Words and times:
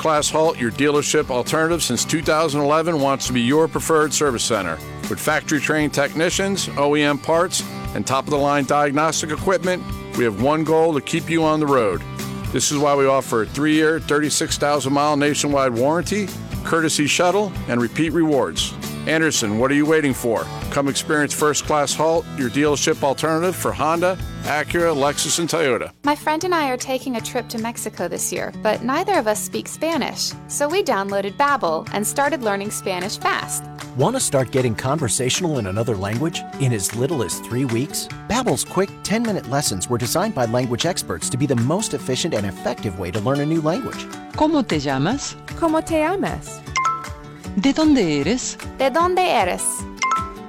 Class 0.00 0.30
Halt, 0.30 0.56
your 0.56 0.70
dealership 0.70 1.28
alternative 1.28 1.82
since 1.82 2.06
2011, 2.06 2.98
wants 2.98 3.26
to 3.26 3.34
be 3.34 3.42
your 3.42 3.68
preferred 3.68 4.14
service 4.14 4.42
center. 4.42 4.78
With 5.10 5.20
factory 5.20 5.60
trained 5.60 5.92
technicians, 5.92 6.68
OEM 6.68 7.22
parts, 7.22 7.62
and 7.94 8.06
top 8.06 8.24
of 8.24 8.30
the 8.30 8.38
line 8.38 8.64
diagnostic 8.64 9.30
equipment, 9.30 9.82
we 10.16 10.24
have 10.24 10.40
one 10.40 10.64
goal 10.64 10.94
to 10.94 11.02
keep 11.02 11.28
you 11.28 11.44
on 11.44 11.60
the 11.60 11.66
road. 11.66 12.00
This 12.50 12.72
is 12.72 12.78
why 12.78 12.94
we 12.94 13.04
offer 13.04 13.42
a 13.42 13.46
three 13.46 13.74
year, 13.74 14.00
36,000 14.00 14.90
mile 14.90 15.18
nationwide 15.18 15.74
warranty, 15.74 16.28
courtesy 16.64 17.06
shuttle, 17.06 17.52
and 17.68 17.78
repeat 17.78 18.14
rewards. 18.14 18.72
Anderson, 19.06 19.58
what 19.58 19.70
are 19.70 19.74
you 19.74 19.86
waiting 19.86 20.12
for? 20.12 20.44
Come 20.70 20.86
experience 20.86 21.32
First 21.32 21.64
Class 21.64 21.94
Halt, 21.94 22.26
your 22.36 22.50
dealership 22.50 23.02
alternative 23.02 23.56
for 23.56 23.72
Honda, 23.72 24.18
Acura, 24.42 24.94
Lexus, 24.94 25.38
and 25.38 25.48
Toyota. 25.48 25.90
My 26.04 26.14
friend 26.14 26.44
and 26.44 26.54
I 26.54 26.68
are 26.68 26.76
taking 26.76 27.16
a 27.16 27.20
trip 27.20 27.48
to 27.48 27.58
Mexico 27.58 28.08
this 28.08 28.30
year, 28.30 28.52
but 28.62 28.84
neither 28.84 29.18
of 29.18 29.26
us 29.26 29.42
speak 29.42 29.68
Spanish. 29.68 30.32
So 30.48 30.68
we 30.68 30.82
downloaded 30.82 31.38
Babbel 31.38 31.88
and 31.94 32.06
started 32.06 32.42
learning 32.42 32.72
Spanish 32.72 33.16
fast. 33.16 33.64
Want 33.96 34.16
to 34.16 34.20
start 34.20 34.52
getting 34.52 34.74
conversational 34.74 35.58
in 35.58 35.66
another 35.66 35.96
language 35.96 36.42
in 36.60 36.72
as 36.72 36.94
little 36.94 37.22
as 37.22 37.40
3 37.40 37.64
weeks? 37.64 38.06
Babbel's 38.28 38.64
quick 38.64 38.90
10-minute 39.02 39.48
lessons 39.48 39.88
were 39.88 39.98
designed 39.98 40.34
by 40.34 40.44
language 40.44 40.84
experts 40.84 41.30
to 41.30 41.38
be 41.38 41.46
the 41.46 41.56
most 41.56 41.94
efficient 41.94 42.34
and 42.34 42.44
effective 42.44 42.98
way 42.98 43.10
to 43.10 43.20
learn 43.20 43.40
a 43.40 43.46
new 43.46 43.62
language. 43.62 44.04
¿Cómo 44.34 44.66
te 44.66 44.78
llamas? 44.78 45.36
¿Cómo 45.56 45.84
te 45.84 46.00
llamas? 46.00 46.60
¿De 47.56 47.72
dónde 47.72 48.20
eres? 48.20 48.56
¿De 48.78 48.90
dónde 48.90 49.22
eres? 49.22 49.62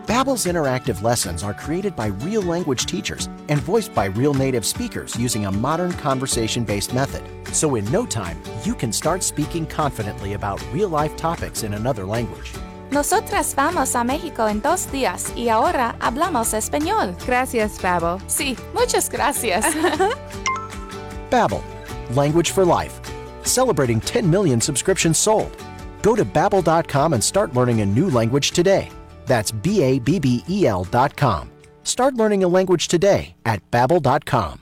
Babbel's 0.05 0.45
interactive 0.45 1.01
lessons 1.01 1.43
are 1.43 1.53
created 1.53 1.95
by 1.95 2.07
real 2.23 2.43
language 2.43 2.85
teachers 2.85 3.27
and 3.49 3.59
voiced 3.59 3.93
by 3.95 4.05
real 4.05 4.35
native 4.35 4.65
speakers 4.65 5.15
using 5.17 5.45
a 5.45 5.51
modern 5.51 5.93
conversation-based 5.93 6.93
method. 6.93 7.23
So 7.53 7.75
in 7.75 7.91
no 7.91 8.05
time, 8.05 8.37
you 8.63 8.75
can 8.75 8.91
start 8.91 9.23
speaking 9.23 9.65
confidently 9.65 10.33
about 10.33 10.61
real-life 10.71 11.15
topics 11.15 11.63
in 11.63 11.73
another 11.73 12.05
language. 12.05 12.53
Nosotras 12.91 13.55
vamos 13.55 13.95
a 13.95 14.03
México 14.03 14.47
en 14.47 14.61
dos 14.61 14.85
días 14.91 15.31
y 15.35 15.49
ahora 15.49 15.95
hablamos 16.01 16.53
español. 16.53 17.15
Gracias, 17.25 17.79
Babbel. 17.81 18.19
Sí, 18.27 18.55
muchas 18.75 19.09
gracias. 19.09 19.65
Babbel, 21.31 21.63
language 22.15 22.51
for 22.51 22.63
life. 22.63 22.99
Celebrating 23.43 23.99
10 24.01 24.29
million 24.29 24.61
subscriptions 24.61 25.17
sold. 25.17 25.57
Go 26.01 26.15
to 26.15 26.25
babbel.com 26.25 27.13
and 27.13 27.23
start 27.23 27.53
learning 27.53 27.81
a 27.81 27.85
new 27.85 28.09
language 28.09 28.51
today. 28.51 28.89
That's 29.25 29.51
B 29.51 29.83
A 29.83 29.99
B 29.99 30.19
B 30.19 30.43
E 30.49 30.65
L.com. 30.65 31.51
Start 31.83 32.15
learning 32.15 32.43
a 32.43 32.47
language 32.47 32.87
today 32.87 33.35
at 33.45 33.69
babbel.com. 33.71 34.61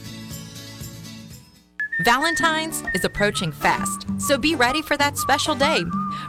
Valentine's 2.03 2.81
is 2.95 3.05
approaching 3.05 3.51
fast, 3.51 4.07
so 4.19 4.35
be 4.35 4.55
ready 4.55 4.81
for 4.81 4.97
that 4.97 5.19
special 5.19 5.53
day. 5.53 5.83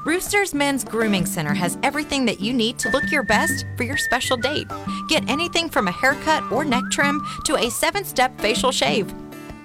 Rooster's 0.04 0.52
Men's 0.52 0.84
Grooming 0.84 1.24
Center 1.24 1.54
has 1.54 1.78
everything 1.82 2.26
that 2.26 2.40
you 2.40 2.52
need 2.52 2.78
to 2.80 2.90
look 2.90 3.10
your 3.10 3.22
best 3.22 3.64
for 3.78 3.84
your 3.84 3.96
special 3.96 4.36
date. 4.36 4.66
Get 5.08 5.30
anything 5.30 5.70
from 5.70 5.88
a 5.88 5.92
haircut 5.92 6.42
or 6.52 6.62
neck 6.62 6.84
trim 6.90 7.26
to 7.46 7.56
a 7.56 7.70
seven 7.70 8.04
step 8.04 8.38
facial 8.38 8.70
shave. 8.70 9.14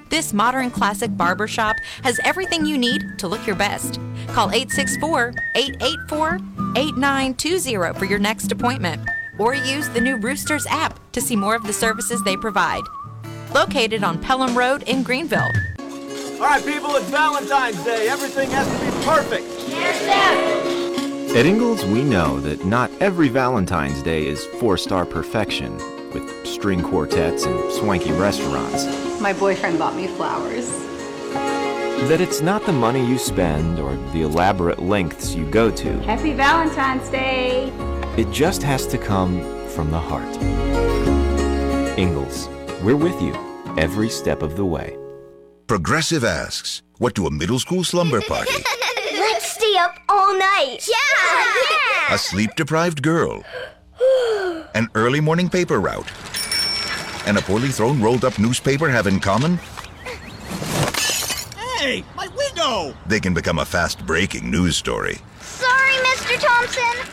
This 0.07 0.31
modern 0.31 0.71
classic 0.71 1.15
barbershop 1.17 1.75
has 2.03 2.21
everything 2.23 2.65
you 2.65 2.77
need 2.77 3.03
to 3.17 3.27
look 3.27 3.45
your 3.45 3.57
best. 3.57 3.99
Call 4.27 4.49
864 4.51 5.33
884 5.55 6.35
8920 6.77 7.99
for 7.99 8.05
your 8.05 8.19
next 8.19 8.53
appointment, 8.53 9.01
or 9.37 9.55
use 9.55 9.89
the 9.89 9.99
new 9.99 10.15
Roosters 10.15 10.67
app 10.67 10.97
to 11.11 11.19
see 11.19 11.35
more 11.35 11.55
of 11.55 11.63
the 11.67 11.73
services 11.73 12.23
they 12.23 12.37
provide. 12.37 12.83
Located 13.53 14.05
on 14.05 14.21
Pelham 14.21 14.57
Road 14.57 14.83
in 14.83 15.03
Greenville. 15.03 15.51
All 16.39 16.43
right, 16.43 16.63
people, 16.63 16.95
it's 16.95 17.09
Valentine's 17.09 17.83
Day. 17.83 18.07
Everything 18.09 18.51
has 18.51 18.67
to 18.67 18.85
be 18.85 18.91
perfect. 19.03 19.47
At 21.35 21.47
Ingles, 21.47 21.83
we 21.85 22.03
know 22.03 22.39
that 22.41 22.63
not 22.63 22.91
every 22.99 23.27
Valentine's 23.27 24.03
Day 24.03 24.27
is 24.27 24.45
four 24.59 24.77
star 24.77 25.03
perfection 25.03 25.75
with 26.11 26.45
string 26.45 26.83
quartets 26.83 27.45
and 27.45 27.71
swanky 27.73 28.11
restaurants. 28.11 28.85
My 29.19 29.33
boyfriend 29.33 29.79
bought 29.79 29.95
me 29.95 30.05
flowers. 30.05 30.69
That 32.07 32.21
it's 32.21 32.41
not 32.41 32.63
the 32.67 32.71
money 32.71 33.03
you 33.03 33.17
spend 33.17 33.79
or 33.79 33.95
the 34.13 34.21
elaborate 34.21 34.77
lengths 34.77 35.33
you 35.33 35.49
go 35.49 35.71
to. 35.71 35.99
Happy 36.01 36.33
Valentine's 36.33 37.09
Day! 37.09 37.71
It 38.15 38.29
just 38.31 38.61
has 38.61 38.85
to 38.87 38.99
come 38.99 39.41
from 39.69 39.89
the 39.89 39.99
heart. 39.99 40.37
Ingles, 41.97 42.47
we're 42.83 42.95
with 42.95 43.19
you 43.23 43.33
every 43.75 44.09
step 44.09 44.43
of 44.43 44.55
the 44.55 44.65
way. 44.65 44.95
Progressive 45.67 46.23
asks, 46.23 46.81
what 46.97 47.13
do 47.13 47.27
a 47.27 47.31
middle 47.31 47.59
school 47.59 47.83
slumber 47.83 48.21
party, 48.21 48.63
Let's 49.11 49.51
stay 49.51 49.75
up 49.77 49.99
all 50.07 50.33
night. 50.33 50.87
Yeah! 50.87 51.53
yeah. 52.07 52.15
a 52.15 52.17
sleep 52.17 52.55
deprived 52.55 53.03
girl, 53.03 53.43
an 54.73 54.87
early 54.95 55.19
morning 55.19 55.49
paper 55.49 55.81
route, 55.81 56.09
and 57.27 57.37
a 57.37 57.41
poorly 57.41 57.67
thrown 57.67 58.01
rolled 58.01 58.23
up 58.23 58.39
newspaper 58.39 58.89
have 58.89 59.07
in 59.07 59.19
common? 59.19 59.57
Hey, 61.79 62.01
my 62.15 62.29
window! 62.29 62.95
They 63.05 63.19
can 63.19 63.33
become 63.33 63.59
a 63.59 63.65
fast 63.65 64.05
breaking 64.05 64.49
news 64.49 64.77
story. 64.77 65.17
Sorry, 65.41 65.95
Mr. 65.95 66.39
Thompson. 66.39 67.11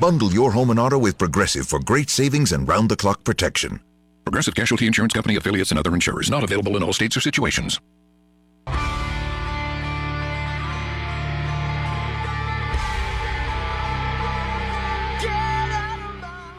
Bundle 0.00 0.32
your 0.32 0.50
home 0.50 0.70
and 0.70 0.80
auto 0.80 0.98
with 0.98 1.16
Progressive 1.16 1.68
for 1.68 1.78
great 1.78 2.10
savings 2.10 2.50
and 2.50 2.66
round 2.66 2.88
the 2.88 2.96
clock 2.96 3.22
protection. 3.22 3.78
Progressive 4.24 4.54
Casualty 4.54 4.86
Insurance 4.86 5.12
Company 5.12 5.36
affiliates 5.36 5.70
and 5.70 5.78
other 5.78 5.94
insurers. 5.94 6.30
Not 6.30 6.42
available 6.42 6.76
in 6.76 6.82
all 6.82 6.92
states 6.92 7.16
or 7.16 7.20
situations. 7.20 7.78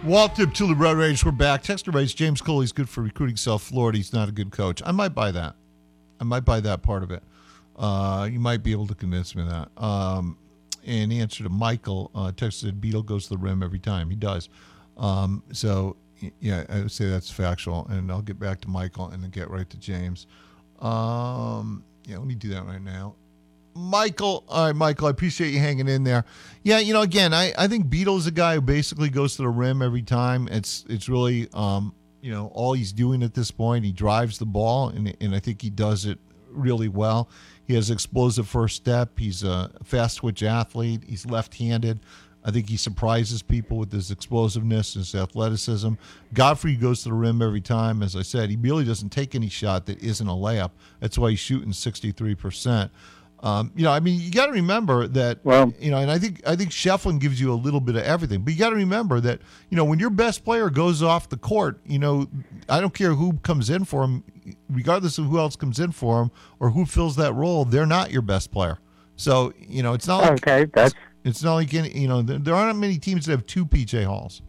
Welcome 0.06 0.52
to 0.52 0.68
the 0.68 0.76
Road 0.76 0.98
Rage. 0.98 1.26
We're 1.26 1.32
back. 1.32 1.64
Texter 1.64 1.92
writes 1.92 2.14
James 2.14 2.40
Coley's 2.40 2.72
good 2.72 2.88
for 2.88 3.02
recruiting 3.02 3.38
South 3.38 3.64
Florida. 3.64 3.98
He's 3.98 4.14
not 4.14 4.30
a 4.30 4.32
good 4.32 4.52
coach. 4.52 4.84
I 4.86 4.92
might 4.92 5.16
buy 5.16 5.32
that. 5.32 5.56
I 6.20 6.24
might 6.24 6.42
buy 6.42 6.60
that 6.60 6.84
part 6.84 7.02
of 7.02 7.10
it. 7.10 7.24
Uh, 7.76 8.30
you 8.32 8.40
might 8.40 8.62
be 8.62 8.72
able 8.72 8.86
to 8.86 8.94
convince 8.94 9.36
me 9.36 9.42
of 9.42 9.50
that. 9.50 9.84
Um, 9.84 10.38
in 10.84 11.12
answer 11.12 11.44
to 11.44 11.50
Michael, 11.50 12.12
uh, 12.14 12.32
texted 12.32 12.80
Beetle 12.80 13.02
goes 13.02 13.24
to 13.24 13.30
the 13.32 13.38
rim 13.38 13.64
every 13.64 13.80
time. 13.80 14.12
He 14.12 14.16
does. 14.16 14.48
Um, 14.96 15.42
so, 15.52 15.98
yeah, 16.40 16.66
I 16.70 16.82
would 16.82 16.92
say 16.92 17.10
that's 17.10 17.30
factual. 17.30 17.88
And 17.90 18.12
I'll 18.12 18.22
get 18.22 18.40
back 18.40 18.62
to 18.62 18.68
Michael 18.68 19.10
and 19.10 19.24
then 19.24 19.30
get 19.30 19.50
right 19.50 19.70
to 19.70 19.78
James. 19.78 20.28
Um, 20.80 21.84
yeah, 22.06 22.18
let 22.18 22.28
me 22.28 22.36
do 22.36 22.50
that 22.50 22.66
right 22.66 22.82
now. 22.82 23.16
Michael, 23.78 24.46
all 24.48 24.68
right, 24.68 24.76
Michael, 24.76 25.08
I 25.08 25.10
appreciate 25.10 25.50
you 25.50 25.60
hanging 25.60 25.90
in 25.90 26.06
there. 26.06 26.24
Yeah, 26.64 26.80
you 26.80 26.94
know, 26.94 27.02
again, 27.02 27.34
I, 27.34 27.54
I 27.58 27.68
think 27.68 27.90
Beetle's 27.90 28.26
a 28.26 28.32
guy 28.32 28.56
who 28.56 28.62
basically 28.62 29.10
goes 29.10 29.36
to 29.36 29.42
the 29.42 29.50
rim 29.50 29.82
every 29.82 30.02
time. 30.02 30.48
It's 30.50 30.86
it's 30.88 31.10
really 31.10 31.50
um, 31.54 31.94
you 32.22 32.32
know, 32.32 32.48
all 32.54 32.74
he's 32.74 32.94
doing 32.94 33.22
at 33.22 33.34
this 33.34 33.52
point. 33.52 33.86
He 33.86 33.92
drives 33.92 34.40
the 34.40 34.46
ball 34.46 34.90
and 34.90 35.16
and 35.20 35.36
I 35.36 35.40
think 35.40 35.62
he 35.62 35.70
does 35.70 36.06
it 36.06 36.20
really 36.50 36.88
well. 36.88 37.30
He 37.68 37.74
has 37.76 37.90
explosive 37.90 38.48
first 38.48 38.76
step. 38.78 39.20
He's 39.20 39.44
a 39.44 39.72
fast 39.84 40.16
switch 40.16 40.42
athlete. 40.42 41.04
He's 41.06 41.26
left-handed. 41.26 42.00
I 42.46 42.52
think 42.52 42.70
he 42.70 42.78
surprises 42.78 43.42
people 43.42 43.78
with 43.78 43.92
his 43.92 44.12
explosiveness, 44.12 44.96
and 44.96 45.04
his 45.04 45.16
athleticism. 45.16 45.94
Godfrey 46.34 46.76
goes 46.76 47.02
to 47.04 47.10
the 47.10 47.16
rim 47.16 47.42
every 47.42 47.60
time. 47.60 48.04
As 48.04 48.16
I 48.16 48.22
said, 48.22 48.52
he 48.52 48.56
really 48.56 48.86
doesn't 48.86 49.10
take 49.10 49.34
any 49.34 49.50
shot 49.50 49.88
that 49.88 50.02
isn't 50.02 50.28
a 50.28 50.32
layup. 50.32 50.70
That's 51.00 51.18
why 51.18 51.32
he's 51.32 51.40
shooting 51.40 51.72
63%. 51.72 52.92
Um, 53.42 53.72
you 53.76 53.84
know, 53.84 53.92
I 53.92 54.00
mean, 54.00 54.22
you 54.22 54.32
got 54.32 54.46
to 54.48 54.52
remember 54.54 55.08
that. 55.08 55.40
Well- 55.44 55.74
you 55.80 55.92
know, 55.92 55.98
and 55.98 56.10
I 56.10 56.18
think 56.18 56.42
I 56.48 56.56
think 56.56 56.72
Schieffelin 56.72 57.20
gives 57.20 57.42
you 57.42 57.52
a 57.52 57.56
little 57.56 57.82
bit 57.82 57.96
of 57.96 58.04
everything, 58.04 58.42
but 58.42 58.54
you 58.54 58.60
got 58.60 58.70
to 58.70 58.76
remember 58.76 59.20
that 59.20 59.42
you 59.70 59.78
know 59.78 59.84
when 59.84 60.00
your 60.00 60.10
best 60.10 60.46
player 60.46 60.70
goes 60.70 61.04
off 61.04 61.30
the 61.30 61.38
court, 61.38 61.80
you 61.86 62.00
know, 62.00 62.28
I 62.70 62.80
don't 62.80 62.94
care 62.94 63.14
who 63.14 63.34
comes 63.44 63.70
in 63.70 63.86
for 63.86 64.04
him, 64.04 64.24
regardless 64.70 65.18
of 65.18 65.26
who 65.26 65.38
else 65.38 65.56
comes 65.56 65.80
in 65.80 65.92
for 65.92 66.22
him 66.22 66.32
or 66.60 66.72
who 66.72 66.86
fills 66.86 67.18
that 67.18 67.34
role, 67.34 67.66
they're 67.66 67.86
not 67.86 68.10
your 68.12 68.22
best 68.22 68.52
player. 68.52 68.80
So 69.16 69.54
you 69.60 69.84
know, 69.84 69.94
it's 69.94 70.08
not 70.08 70.22
like 70.22 70.32
Okay, 70.32 70.66
that's 70.74 70.96
it's 71.26 71.44
not 71.44 71.56
like 71.56 71.74
any, 71.74 71.90
you 71.98 72.08
know 72.08 72.22
there, 72.22 72.56
aren't 72.56 72.80
many 72.80 72.98
teams 72.98 73.26
that 73.26 73.32
have 73.34 73.46
two 73.46 73.66
PJ 73.66 74.06
Halls. 74.06 74.42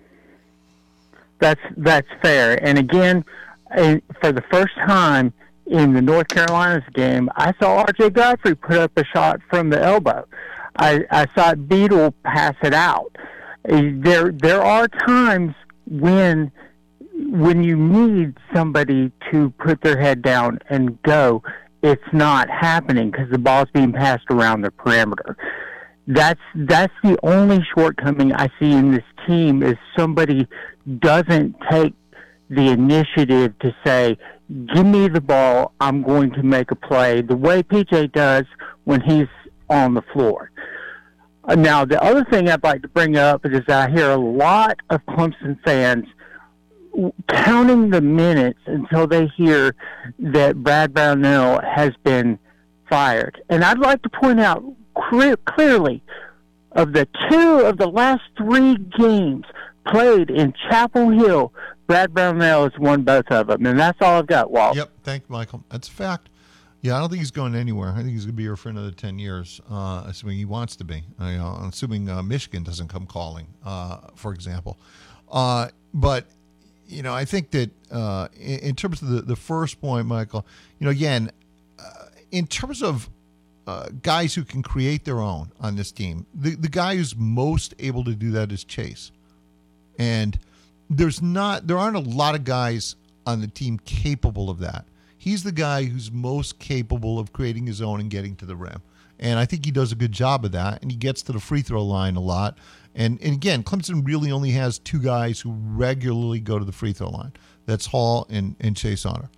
that's 1.40 1.60
that's 1.76 2.08
fair. 2.22 2.62
And 2.64 2.78
again, 2.78 3.24
eh, 3.76 3.98
for 4.20 4.32
the 4.32 4.42
first 4.50 4.74
time 4.86 5.32
in 5.66 5.92
the 5.94 6.02
North 6.02 6.28
Carolina's 6.28 6.84
game, 6.94 7.28
I 7.36 7.52
saw 7.60 7.78
R.J. 7.78 8.10
Godfrey 8.10 8.54
put 8.54 8.78
up 8.78 8.92
a 8.96 9.04
shot 9.04 9.40
from 9.50 9.70
the 9.70 9.82
elbow. 9.82 10.26
I, 10.78 11.04
I 11.10 11.26
saw 11.34 11.54
Beadle 11.54 12.12
pass 12.22 12.54
it 12.62 12.74
out. 12.74 13.16
Uh, 13.68 13.82
There 13.94 14.30
there 14.30 14.62
are 14.62 14.86
times 14.88 15.54
when 15.86 16.52
when 17.30 17.64
you 17.64 17.76
need 17.76 18.36
somebody 18.54 19.10
to 19.32 19.50
put 19.58 19.80
their 19.80 19.98
head 19.98 20.20
down 20.22 20.58
and 20.68 21.00
go, 21.02 21.42
it's 21.82 22.12
not 22.12 22.48
happening 22.50 23.10
because 23.10 23.30
the 23.30 23.38
ball's 23.38 23.68
being 23.72 23.92
passed 23.92 24.26
around 24.30 24.60
the 24.62 24.70
perimeter. 24.70 25.36
That's 26.06 26.40
that's 26.54 26.92
the 27.02 27.18
only 27.24 27.64
shortcoming 27.76 28.32
I 28.32 28.48
see 28.60 28.72
in 28.72 28.92
this 28.92 29.04
team 29.26 29.62
is 29.62 29.74
somebody 29.98 30.46
doesn't 31.00 31.56
take 31.70 31.94
the 32.48 32.68
initiative 32.68 33.58
to 33.58 33.74
say, 33.84 34.16
"Give 34.72 34.86
me 34.86 35.08
the 35.08 35.20
ball, 35.20 35.72
I'm 35.80 36.02
going 36.02 36.30
to 36.34 36.44
make 36.44 36.70
a 36.70 36.76
play," 36.76 37.22
the 37.22 37.36
way 37.36 37.62
PJ 37.62 38.12
does 38.12 38.44
when 38.84 39.00
he's 39.00 39.26
on 39.68 39.94
the 39.94 40.02
floor. 40.12 40.52
Uh, 41.44 41.56
Now, 41.56 41.84
the 41.84 42.00
other 42.00 42.24
thing 42.24 42.48
I'd 42.48 42.62
like 42.62 42.82
to 42.82 42.88
bring 42.88 43.16
up 43.16 43.44
is 43.44 43.62
I 43.68 43.90
hear 43.90 44.10
a 44.10 44.16
lot 44.16 44.78
of 44.90 45.04
Clemson 45.06 45.58
fans 45.64 46.06
counting 47.28 47.90
the 47.90 48.00
minutes 48.00 48.60
until 48.66 49.06
they 49.06 49.26
hear 49.36 49.74
that 50.18 50.62
Brad 50.62 50.94
Brownell 50.94 51.60
has 51.62 51.92
been 52.04 52.38
fired. 52.88 53.40
And 53.48 53.64
I'd 53.64 53.78
like 53.78 54.02
to 54.02 54.08
point 54.08 54.40
out 54.40 54.64
clear, 54.96 55.36
clearly 55.36 56.02
of 56.72 56.92
the 56.92 57.08
two 57.30 57.60
of 57.60 57.78
the 57.78 57.88
last 57.88 58.22
three 58.36 58.76
games 58.98 59.44
played 59.86 60.30
in 60.30 60.52
Chapel 60.68 61.10
Hill, 61.10 61.52
Brad 61.86 62.12
Brownell 62.12 62.64
has 62.64 62.78
won 62.78 63.02
both 63.02 63.30
of 63.30 63.46
them. 63.46 63.64
And 63.64 63.78
that's 63.78 63.98
all 64.00 64.18
I've 64.18 64.26
got, 64.26 64.50
Walt. 64.50 64.76
Yep. 64.76 64.90
Thank 65.02 65.24
you, 65.28 65.32
Michael. 65.32 65.64
That's 65.70 65.88
a 65.88 65.92
fact. 65.92 66.28
Yeah, 66.82 66.96
I 66.96 67.00
don't 67.00 67.08
think 67.08 67.20
he's 67.20 67.30
going 67.30 67.54
anywhere. 67.54 67.90
I 67.90 67.96
think 67.96 68.10
he's 68.10 68.26
going 68.26 68.34
to 68.34 68.36
be 68.36 68.42
here 68.44 68.56
for 68.56 68.68
another 68.68 68.90
10 68.90 69.18
years, 69.18 69.60
uh, 69.70 70.04
assuming 70.06 70.36
he 70.36 70.44
wants 70.44 70.76
to 70.76 70.84
be. 70.84 71.02
I, 71.18 71.34
uh, 71.36 71.68
assuming 71.68 72.08
uh, 72.08 72.22
Michigan 72.22 72.62
doesn't 72.62 72.88
come 72.88 73.06
calling, 73.06 73.46
uh, 73.64 73.98
for 74.14 74.32
example. 74.32 74.78
Uh, 75.30 75.68
but, 75.94 76.26
you 76.86 77.02
know, 77.02 77.14
I 77.14 77.24
think 77.24 77.50
that 77.52 77.70
uh, 77.90 78.28
in, 78.38 78.58
in 78.60 78.76
terms 78.76 79.00
of 79.02 79.08
the, 79.08 79.22
the 79.22 79.36
first 79.36 79.80
point, 79.80 80.06
Michael, 80.06 80.46
you 80.78 80.84
know, 80.84 80.90
again, 80.90 81.32
in 82.30 82.46
terms 82.46 82.82
of 82.82 83.08
uh, 83.66 83.88
guys 84.02 84.34
who 84.34 84.44
can 84.44 84.62
create 84.62 85.04
their 85.04 85.20
own 85.20 85.50
on 85.60 85.76
this 85.76 85.90
team, 85.90 86.26
the, 86.34 86.54
the 86.54 86.68
guy 86.68 86.96
who's 86.96 87.16
most 87.16 87.74
able 87.78 88.04
to 88.04 88.14
do 88.14 88.30
that 88.30 88.52
is 88.52 88.64
Chase. 88.64 89.10
And 89.98 90.38
there's 90.88 91.20
not, 91.20 91.66
there 91.66 91.78
aren't 91.78 91.96
a 91.96 92.00
lot 92.00 92.34
of 92.34 92.44
guys 92.44 92.96
on 93.26 93.40
the 93.40 93.48
team 93.48 93.78
capable 93.78 94.50
of 94.50 94.60
that. 94.60 94.84
He's 95.18 95.42
the 95.42 95.52
guy 95.52 95.84
who's 95.84 96.12
most 96.12 96.60
capable 96.60 97.18
of 97.18 97.32
creating 97.32 97.66
his 97.66 97.82
own 97.82 97.98
and 97.98 98.08
getting 98.08 98.36
to 98.36 98.46
the 98.46 98.54
rim. 98.54 98.82
And 99.18 99.38
I 99.38 99.46
think 99.46 99.64
he 99.64 99.72
does 99.72 99.90
a 99.90 99.96
good 99.96 100.12
job 100.12 100.44
of 100.44 100.52
that. 100.52 100.82
And 100.82 100.90
he 100.90 100.96
gets 100.96 101.22
to 101.22 101.32
the 101.32 101.40
free 101.40 101.62
throw 101.62 101.82
line 101.82 102.14
a 102.14 102.20
lot. 102.20 102.58
And, 102.94 103.20
and 103.20 103.34
again, 103.34 103.64
Clemson 103.64 104.06
really 104.06 104.30
only 104.30 104.50
has 104.52 104.78
two 104.78 105.00
guys 105.00 105.40
who 105.40 105.52
regularly 105.52 106.38
go 106.38 106.58
to 106.58 106.64
the 106.64 106.72
free 106.72 106.92
throw 106.92 107.10
line. 107.10 107.32
That's 107.64 107.86
Hall 107.86 108.26
and, 108.30 108.54
and 108.60 108.76
Chase 108.76 109.02
Hunter. 109.02 109.28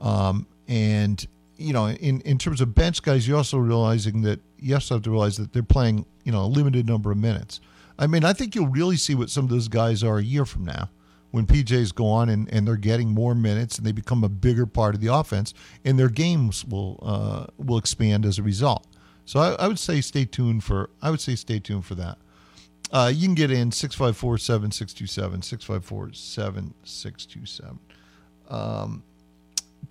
Um, 0.00 0.46
and, 0.68 1.26
you 1.56 1.72
know, 1.72 1.88
in, 1.88 2.20
in 2.22 2.38
terms 2.38 2.60
of 2.60 2.74
bench 2.74 3.02
guys, 3.02 3.26
you're 3.26 3.36
also 3.36 3.58
realizing 3.58 4.22
that 4.22 4.40
you 4.58 4.74
also 4.74 4.96
have 4.96 5.02
to 5.04 5.10
realize 5.10 5.36
that 5.36 5.52
they're 5.52 5.62
playing, 5.62 6.06
you 6.24 6.32
know, 6.32 6.44
a 6.44 6.46
limited 6.46 6.86
number 6.86 7.10
of 7.10 7.18
minutes. 7.18 7.60
I 7.98 8.06
mean, 8.06 8.24
I 8.24 8.32
think 8.32 8.54
you'll 8.54 8.68
really 8.68 8.96
see 8.96 9.14
what 9.14 9.30
some 9.30 9.44
of 9.44 9.50
those 9.50 9.68
guys 9.68 10.02
are 10.02 10.18
a 10.18 10.22
year 10.22 10.44
from 10.44 10.64
now 10.64 10.90
when 11.30 11.46
PJ's 11.46 11.92
gone 11.92 12.28
and, 12.28 12.52
and 12.52 12.66
they're 12.66 12.76
getting 12.76 13.08
more 13.08 13.34
minutes 13.34 13.76
and 13.78 13.86
they 13.86 13.92
become 13.92 14.24
a 14.24 14.28
bigger 14.28 14.66
part 14.66 14.94
of 14.94 15.00
the 15.00 15.12
offense 15.12 15.54
and 15.84 15.98
their 15.98 16.08
games 16.08 16.64
will 16.64 16.98
uh, 17.02 17.46
will 17.56 17.78
expand 17.78 18.24
as 18.24 18.38
a 18.38 18.42
result. 18.42 18.86
So 19.24 19.40
I, 19.40 19.64
I 19.64 19.68
would 19.68 19.78
say 19.78 20.00
stay 20.00 20.24
tuned 20.24 20.64
for 20.64 20.90
I 21.02 21.10
would 21.10 21.20
say 21.20 21.34
stay 21.34 21.58
tuned 21.58 21.84
for 21.86 21.94
that. 21.96 22.18
Uh, 22.92 23.10
you 23.12 23.26
can 23.26 23.34
get 23.34 23.50
in 23.50 23.72
654 23.72 24.38
7627, 24.38 25.42
654 25.42 26.12
7627. 26.12 27.78
Um, 28.48 29.02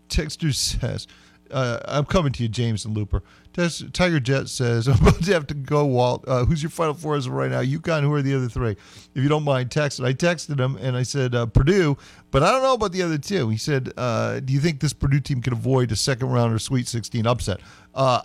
Texter 0.07 0.53
says, 0.53 1.07
uh, 1.53 1.79
I'm 1.85 2.05
coming 2.05 2.33
to 2.33 2.43
you, 2.43 2.49
James 2.49 2.85
and 2.85 2.95
Looper. 2.95 3.23
Tiger 3.53 4.19
Jet 4.19 4.49
says, 4.49 4.87
I'm 4.89 4.99
about 4.99 5.23
to 5.23 5.33
have 5.33 5.47
to 5.47 5.53
go, 5.53 5.85
Walt. 5.85 6.25
Uh, 6.27 6.45
who's 6.45 6.63
your 6.63 6.69
final 6.69 6.93
four 6.93 7.15
as 7.15 7.29
right 7.29 7.51
now? 7.51 7.61
UConn, 7.61 8.01
who 8.01 8.13
are 8.13 8.21
the 8.21 8.35
other 8.35 8.49
three? 8.49 8.71
If 8.71 9.23
you 9.23 9.29
don't 9.29 9.43
mind, 9.43 9.71
text 9.71 9.99
it. 9.99 10.05
I 10.05 10.13
texted 10.13 10.59
him 10.59 10.77
and 10.77 10.97
I 10.97 11.03
said, 11.03 11.35
uh, 11.35 11.45
Purdue, 11.45 11.97
but 12.31 12.43
I 12.43 12.51
don't 12.51 12.63
know 12.63 12.73
about 12.73 12.91
the 12.91 13.03
other 13.03 13.17
two. 13.17 13.49
He 13.49 13.57
said, 13.57 13.93
uh, 13.95 14.39
Do 14.39 14.51
you 14.51 14.59
think 14.59 14.79
this 14.79 14.93
Purdue 14.93 15.19
team 15.19 15.41
can 15.41 15.53
avoid 15.53 15.91
a 15.91 15.95
second 15.95 16.29
round 16.29 16.53
or 16.53 16.59
Sweet 16.59 16.87
16 16.87 17.27
upset? 17.27 17.59
Uh, 17.93 18.21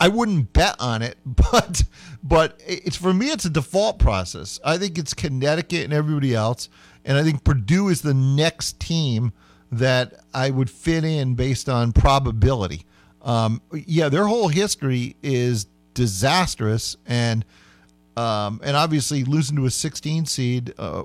I 0.00 0.08
wouldn't 0.08 0.52
bet 0.52 0.76
on 0.78 1.02
it, 1.02 1.18
but 1.26 1.84
but 2.22 2.60
it's 2.66 2.96
for 2.96 3.12
me 3.12 3.30
it's 3.30 3.44
a 3.44 3.50
default 3.50 3.98
process. 3.98 4.60
I 4.64 4.78
think 4.78 4.98
it's 4.98 5.14
Connecticut 5.14 5.84
and 5.84 5.92
everybody 5.92 6.34
else, 6.34 6.68
and 7.04 7.18
I 7.18 7.24
think 7.24 7.44
Purdue 7.44 7.88
is 7.88 8.02
the 8.02 8.14
next 8.14 8.78
team 8.78 9.32
that 9.70 10.20
I 10.32 10.50
would 10.50 10.70
fit 10.70 11.04
in 11.04 11.34
based 11.34 11.68
on 11.68 11.92
probability. 11.92 12.84
Um, 13.22 13.60
yeah, 13.72 14.08
their 14.08 14.26
whole 14.26 14.48
history 14.48 15.16
is 15.22 15.66
disastrous, 15.94 16.96
and 17.06 17.44
um, 18.16 18.60
and 18.64 18.76
obviously 18.76 19.22
losing 19.22 19.56
to 19.56 19.66
a 19.66 19.70
16 19.70 20.26
seed, 20.26 20.74
uh, 20.76 21.04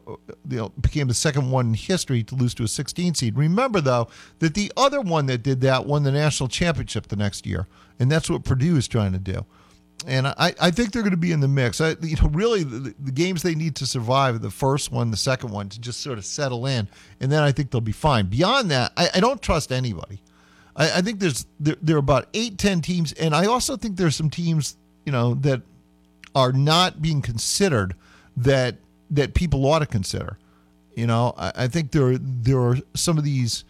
you 0.50 0.58
know, 0.58 0.70
became 0.70 1.08
the 1.08 1.14
second 1.14 1.52
one 1.52 1.68
in 1.68 1.74
history 1.76 2.24
to 2.24 2.34
lose 2.34 2.56
to 2.56 2.64
a 2.64 2.68
16 2.68 3.14
seed. 3.14 3.38
Remember 3.38 3.82
though 3.82 4.08
that 4.40 4.56
the 4.56 4.72
other 4.76 5.00
one 5.00 5.28
that 5.28 5.44
did 5.44 5.62
that 5.62 5.86
won 5.86 6.02
the 6.04 6.12
national 6.12 6.50
championship 6.50 7.08
the 7.08 7.16
next 7.16 7.46
year, 7.46 7.68
and 8.00 8.12
that's 8.12 8.30
what 8.30 8.44
Purdue 8.44 8.78
is 8.78 8.88
trying 8.88 9.12
to 9.12 9.20
do. 9.20 9.46
And 10.06 10.28
I, 10.28 10.54
I 10.60 10.72
think 10.72 10.92
they're 10.92 11.02
going 11.02 11.12
to 11.12 11.18
be 11.18 11.32
in 11.32 11.40
the 11.40 11.48
mix. 11.48 11.80
I, 11.80 11.96
you 12.02 12.16
know, 12.18 12.30
really, 12.30 12.64
the, 12.64 12.94
the 13.00 13.12
games 13.12 13.42
they 13.42 13.56
need 13.56 13.76
to 13.78 13.86
survive, 13.86 14.42
the 14.42 14.50
first 14.50 14.92
one, 14.92 15.12
the 15.12 15.18
second 15.18 15.52
one, 15.52 15.70
to 15.70 15.80
just 15.80 16.02
sort 16.02 16.18
of 16.18 16.26
settle 16.26 16.66
in, 16.66 16.88
and 17.20 17.32
then 17.32 17.42
I 17.42 17.52
think 17.52 17.72
they'll 17.72 17.82
be 17.82 17.92
fine. 17.92 18.26
Beyond 18.26 18.70
that, 18.72 18.92
I, 18.98 19.10
I 19.16 19.20
don't 19.20 19.42
trust 19.42 19.72
anybody. 19.72 20.22
I, 20.76 20.98
I 20.98 21.02
think 21.02 21.20
there's 21.20 21.46
there, 21.60 21.78
there 21.82 21.96
are 21.96 22.00
about 22.00 22.28
eight, 22.34 22.58
ten 22.58 22.82
teams, 22.82 23.14
and 23.14 23.34
I 23.34 23.46
also 23.46 23.78
think 23.78 23.96
there's 23.96 24.16
some 24.16 24.30
teams, 24.30 24.76
you 25.06 25.12
know, 25.12 25.36
that 25.36 25.62
are 26.36 26.52
not 26.52 27.02
being 27.02 27.22
considered 27.22 27.96
that 28.36 28.76
that 29.10 29.34
people 29.34 29.66
ought 29.66 29.80
to 29.80 29.86
consider. 29.86 30.38
You 30.96 31.08
know, 31.08 31.34
I, 31.38 31.52
I 31.56 31.68
think 31.68 31.92
there 31.92 32.18
there 32.18 32.60
are 32.60 32.78
some 32.94 33.18
of 33.18 33.24
these 33.24 33.64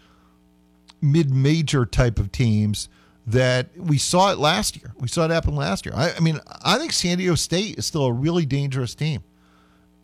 mid-major 1.01 1.85
type 1.85 2.18
of 2.18 2.31
teams 2.31 2.89
that 3.27 3.69
we 3.77 3.97
saw 3.97 4.31
it 4.31 4.37
last 4.37 4.75
year. 4.77 4.93
We 4.99 5.07
saw 5.07 5.25
it 5.25 5.31
happen 5.31 5.55
last 5.55 5.85
year. 5.85 5.95
I, 5.95 6.13
I 6.13 6.19
mean, 6.19 6.39
I 6.63 6.77
think 6.77 6.91
San 6.91 7.17
Diego 7.17 7.35
State 7.35 7.77
is 7.77 7.85
still 7.85 8.05
a 8.05 8.11
really 8.11 8.45
dangerous 8.45 8.95
team. 8.95 9.23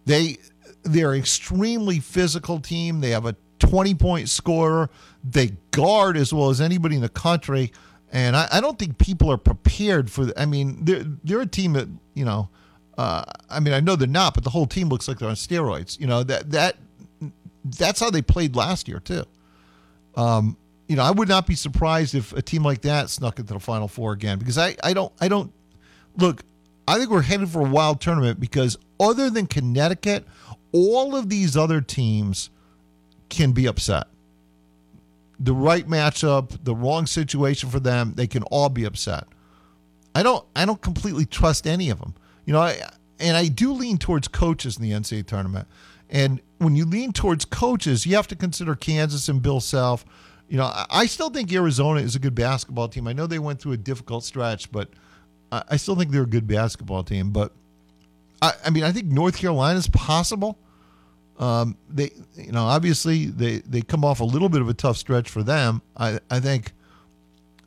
They 0.05 0.37
they're 0.83 1.13
an 1.13 1.19
extremely 1.19 1.99
physical 1.99 2.59
team. 2.59 3.01
They 3.01 3.09
have 3.09 3.25
a 3.25 3.35
20 3.59 3.95
point 3.95 4.29
scorer. 4.29 4.89
They 5.23 5.57
guard 5.71 6.17
as 6.17 6.33
well 6.33 6.49
as 6.49 6.61
anybody 6.61 6.95
in 6.95 7.01
the 7.01 7.09
country. 7.09 7.71
And 8.11 8.35
I, 8.35 8.47
I 8.53 8.61
don't 8.61 8.79
think 8.79 8.97
people 8.97 9.31
are 9.31 9.37
prepared 9.37 10.09
for. 10.09 10.31
I 10.37 10.45
mean, 10.45 10.83
they're 10.85 11.05
they're 11.23 11.41
a 11.41 11.45
team 11.47 11.73
that 11.73 11.87
you 12.13 12.25
know. 12.25 12.49
Uh, 12.97 13.23
I 13.49 13.61
mean, 13.61 13.73
I 13.73 13.79
know 13.79 13.95
they're 13.95 14.09
not, 14.09 14.33
but 14.33 14.43
the 14.43 14.49
whole 14.49 14.65
team 14.65 14.89
looks 14.89 15.07
like 15.07 15.19
they're 15.19 15.29
on 15.29 15.35
steroids. 15.35 15.99
You 15.99 16.07
know 16.07 16.23
that 16.23 16.51
that 16.51 16.77
that's 17.63 17.99
how 17.99 18.09
they 18.09 18.21
played 18.21 18.55
last 18.55 18.87
year 18.87 18.99
too. 18.99 19.25
Um, 20.15 20.57
you 20.89 20.95
know, 20.95 21.03
I 21.03 21.11
would 21.11 21.29
not 21.29 21.45
be 21.45 21.53
surprised 21.53 22.15
if 22.15 22.33
a 22.33 22.41
team 22.41 22.63
like 22.63 22.81
that 22.81 23.11
snuck 23.11 23.37
into 23.37 23.53
the 23.53 23.59
Final 23.59 23.87
Four 23.87 24.11
again 24.11 24.39
because 24.39 24.57
I, 24.57 24.75
I 24.83 24.93
don't 24.93 25.13
I 25.21 25.27
don't 25.27 25.53
look. 26.17 26.41
I 26.87 26.97
think 26.97 27.11
we're 27.11 27.21
headed 27.21 27.47
for 27.49 27.61
a 27.61 27.69
wild 27.69 28.01
tournament 28.01 28.39
because 28.39 28.75
other 28.99 29.29
than 29.29 29.45
Connecticut, 29.45 30.25
all 30.71 31.15
of 31.15 31.29
these 31.29 31.55
other 31.55 31.79
teams 31.79 32.49
can 33.29 33.51
be 33.51 33.67
upset. 33.67 34.07
The 35.39 35.53
right 35.53 35.87
matchup, 35.87 36.57
the 36.63 36.75
wrong 36.75 37.05
situation 37.05 37.69
for 37.69 37.79
them, 37.79 38.13
they 38.15 38.25
can 38.25 38.41
all 38.43 38.69
be 38.69 38.83
upset. 38.83 39.25
I 40.15 40.23
don't 40.23 40.43
I 40.55 40.65
don't 40.65 40.81
completely 40.81 41.27
trust 41.27 41.67
any 41.67 41.91
of 41.91 41.99
them. 41.99 42.15
You 42.45 42.53
know, 42.53 42.61
I 42.61 42.81
and 43.19 43.37
I 43.37 43.47
do 43.47 43.73
lean 43.73 43.99
towards 43.99 44.27
coaches 44.27 44.75
in 44.75 44.81
the 44.81 44.91
NCAA 44.91 45.27
tournament. 45.27 45.67
And 46.09 46.41
when 46.57 46.75
you 46.75 46.85
lean 46.85 47.13
towards 47.13 47.45
coaches, 47.45 48.07
you 48.07 48.15
have 48.15 48.27
to 48.29 48.35
consider 48.35 48.75
Kansas 48.75 49.29
and 49.29 49.39
Bill 49.39 49.59
Self. 49.59 50.03
You 50.49 50.57
know, 50.57 50.65
I- 50.89 51.05
still 51.05 51.29
think 51.29 51.53
Arizona 51.53 52.01
is 52.01 52.15
a 52.15 52.19
good 52.19 52.35
basketball 52.35 52.87
team. 52.89 53.07
I 53.07 53.13
know 53.13 53.27
they 53.27 53.39
went 53.39 53.61
through 53.61 53.73
a 53.73 53.77
difficult 53.77 54.23
stretch, 54.23 54.71
but 54.71 54.89
I 55.51 55.63
I 55.69 55.77
still 55.77 55.95
think 55.95 56.11
they're 56.11 56.23
a 56.23 56.27
good 56.27 56.47
basketball 56.47 57.03
team. 57.03 57.29
But 57.31 57.53
I, 58.41 58.53
I 58.65 58.69
mean, 58.71 58.83
I 58.83 58.91
think 58.91 59.07
North 59.07 59.37
Carolina 59.37 59.77
is 59.77 59.87
possible. 59.87 60.57
Um, 61.37 61.77
they, 61.89 62.11
you 62.35 62.51
know, 62.51 62.65
obviously 62.65 63.27
they 63.27 63.59
they 63.59 63.81
come 63.81 64.03
off 64.03 64.19
a 64.19 64.25
little 64.25 64.49
bit 64.49 64.61
of 64.61 64.67
a 64.69 64.73
tough 64.73 64.97
stretch 64.97 65.29
for 65.29 65.43
them. 65.43 65.81
I 65.95 66.19
I 66.29 66.39
think, 66.39 66.73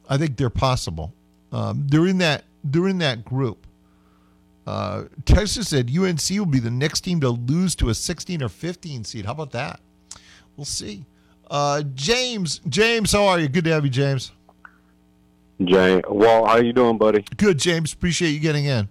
I 0.08 0.18
think 0.18 0.36
they're 0.36 0.50
possible. 0.50 1.14
Um, 1.52 1.86
they're 1.86 2.06
in 2.06 2.18
that 2.18 2.44
they're 2.64 2.88
in 2.88 2.98
that 2.98 3.24
group. 3.24 3.66
Uh, 4.66 5.04
Texas 5.24 5.68
said 5.68 5.90
UNC 5.90 6.22
will 6.30 6.46
be 6.46 6.60
the 6.60 6.70
next 6.70 7.00
team 7.00 7.20
to 7.20 7.30
lose 7.30 7.74
to 7.76 7.88
a 7.88 7.94
16 7.94 8.42
or 8.44 8.48
15 8.48 9.04
seed. 9.04 9.26
How 9.26 9.32
about 9.32 9.50
that? 9.52 9.80
We'll 10.56 10.64
see. 10.64 11.04
Uh, 11.52 11.82
James, 11.94 12.62
James, 12.66 13.12
how 13.12 13.26
are 13.26 13.38
you? 13.38 13.46
Good 13.46 13.64
to 13.64 13.72
have 13.72 13.84
you, 13.84 13.90
James. 13.90 14.32
Jay, 15.62 16.00
well, 16.08 16.46
how 16.46 16.56
you 16.56 16.72
doing, 16.72 16.96
buddy? 16.96 17.26
Good, 17.36 17.58
James. 17.58 17.92
Appreciate 17.92 18.30
you 18.30 18.40
getting 18.40 18.64
in. 18.64 18.88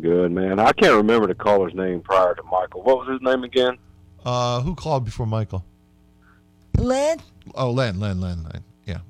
Good 0.00 0.32
man. 0.32 0.58
I 0.58 0.72
can't 0.72 0.94
remember 0.94 1.26
the 1.26 1.34
caller's 1.34 1.74
name 1.74 2.00
prior 2.00 2.34
to 2.34 2.42
Michael. 2.44 2.82
What 2.82 2.96
was 2.96 3.08
his 3.10 3.20
name 3.20 3.44
again? 3.44 3.76
Uh, 4.24 4.62
who 4.62 4.74
called 4.74 5.04
before 5.04 5.26
Michael? 5.26 5.62
Len. 6.78 7.18
Oh, 7.54 7.70
Len, 7.70 8.00
Len, 8.00 8.22
Len, 8.22 8.42
Len. 8.42 8.64
Yeah. 8.86 9.00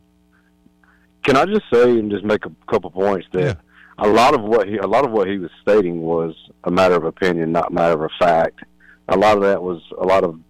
Can 1.22 1.36
I 1.36 1.44
just 1.44 1.66
say 1.72 1.88
and 1.88 2.10
just 2.10 2.24
make 2.24 2.44
a 2.46 2.52
couple 2.66 2.90
points 2.90 3.28
that 3.30 3.58
a 3.98 4.08
lot 4.08 4.34
of 4.34 4.42
what 4.42 4.66
he 4.66 4.78
a 4.78 4.88
lot 4.88 5.04
of 5.04 5.12
what 5.12 5.28
he 5.28 5.38
was 5.38 5.52
stating 5.62 6.02
was 6.02 6.34
a 6.64 6.70
matter 6.72 6.96
of 6.96 7.04
opinion, 7.04 7.52
not 7.52 7.70
a 7.70 7.72
matter 7.72 8.04
of 8.04 8.10
fact. 8.18 8.64
A 9.06 9.16
lot 9.16 9.36
of 9.36 9.44
that 9.44 9.62
was 9.62 9.80
a 10.00 10.04
lot 10.04 10.24
of 10.24 10.40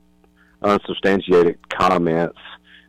unsubstantiated 0.65 1.59
comments, 1.69 2.39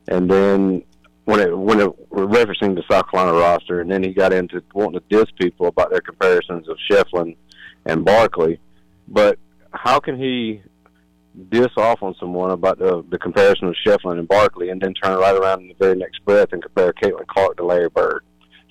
and 0.08 0.30
then 0.30 0.84
when 1.26 1.40
it 1.40 1.56
when 1.56 1.80
it 1.80 2.10
referencing 2.12 2.76
the 2.76 2.84
South 2.90 3.10
Carolina 3.12 3.38
roster, 3.38 3.82
and 3.82 3.92
then 3.92 4.04
he 4.04 4.14
got 4.14 4.34
into 4.34 4.64
wanting 4.74 5.00
to 5.00 5.06
diss 5.10 5.30
people 5.40 5.68
about 5.68 5.92
their 5.92 6.02
comparisons 6.02 6.68
of 6.70 6.78
Schieffelin 6.90 7.36
and 7.86 8.06
Barkley. 8.06 8.60
But 9.08 9.38
how 9.72 10.00
can 10.00 10.18
he 10.18 10.62
diss 11.50 11.72
off 11.78 12.02
on 12.02 12.16
someone 12.20 12.52
about 12.52 12.80
the 12.80 13.04
the 13.10 13.18
comparison 13.18 13.68
of 13.68 13.76
Schieffelin 13.86 14.20
and 14.20 14.28
Barkley, 14.28 14.70
and 14.70 14.82
then 14.82 14.94
turn 14.94 15.18
right 15.18 15.36
around 15.36 15.62
in 15.62 15.68
the 15.68 15.76
very 15.80 15.96
next 15.96 16.24
breath 16.26 16.50
and 16.54 16.62
compare 16.62 16.94
Caitlin 16.94 17.28
Clark 17.28 17.58
to 17.58 17.66
Larry 17.66 17.90
Bird? 17.90 18.24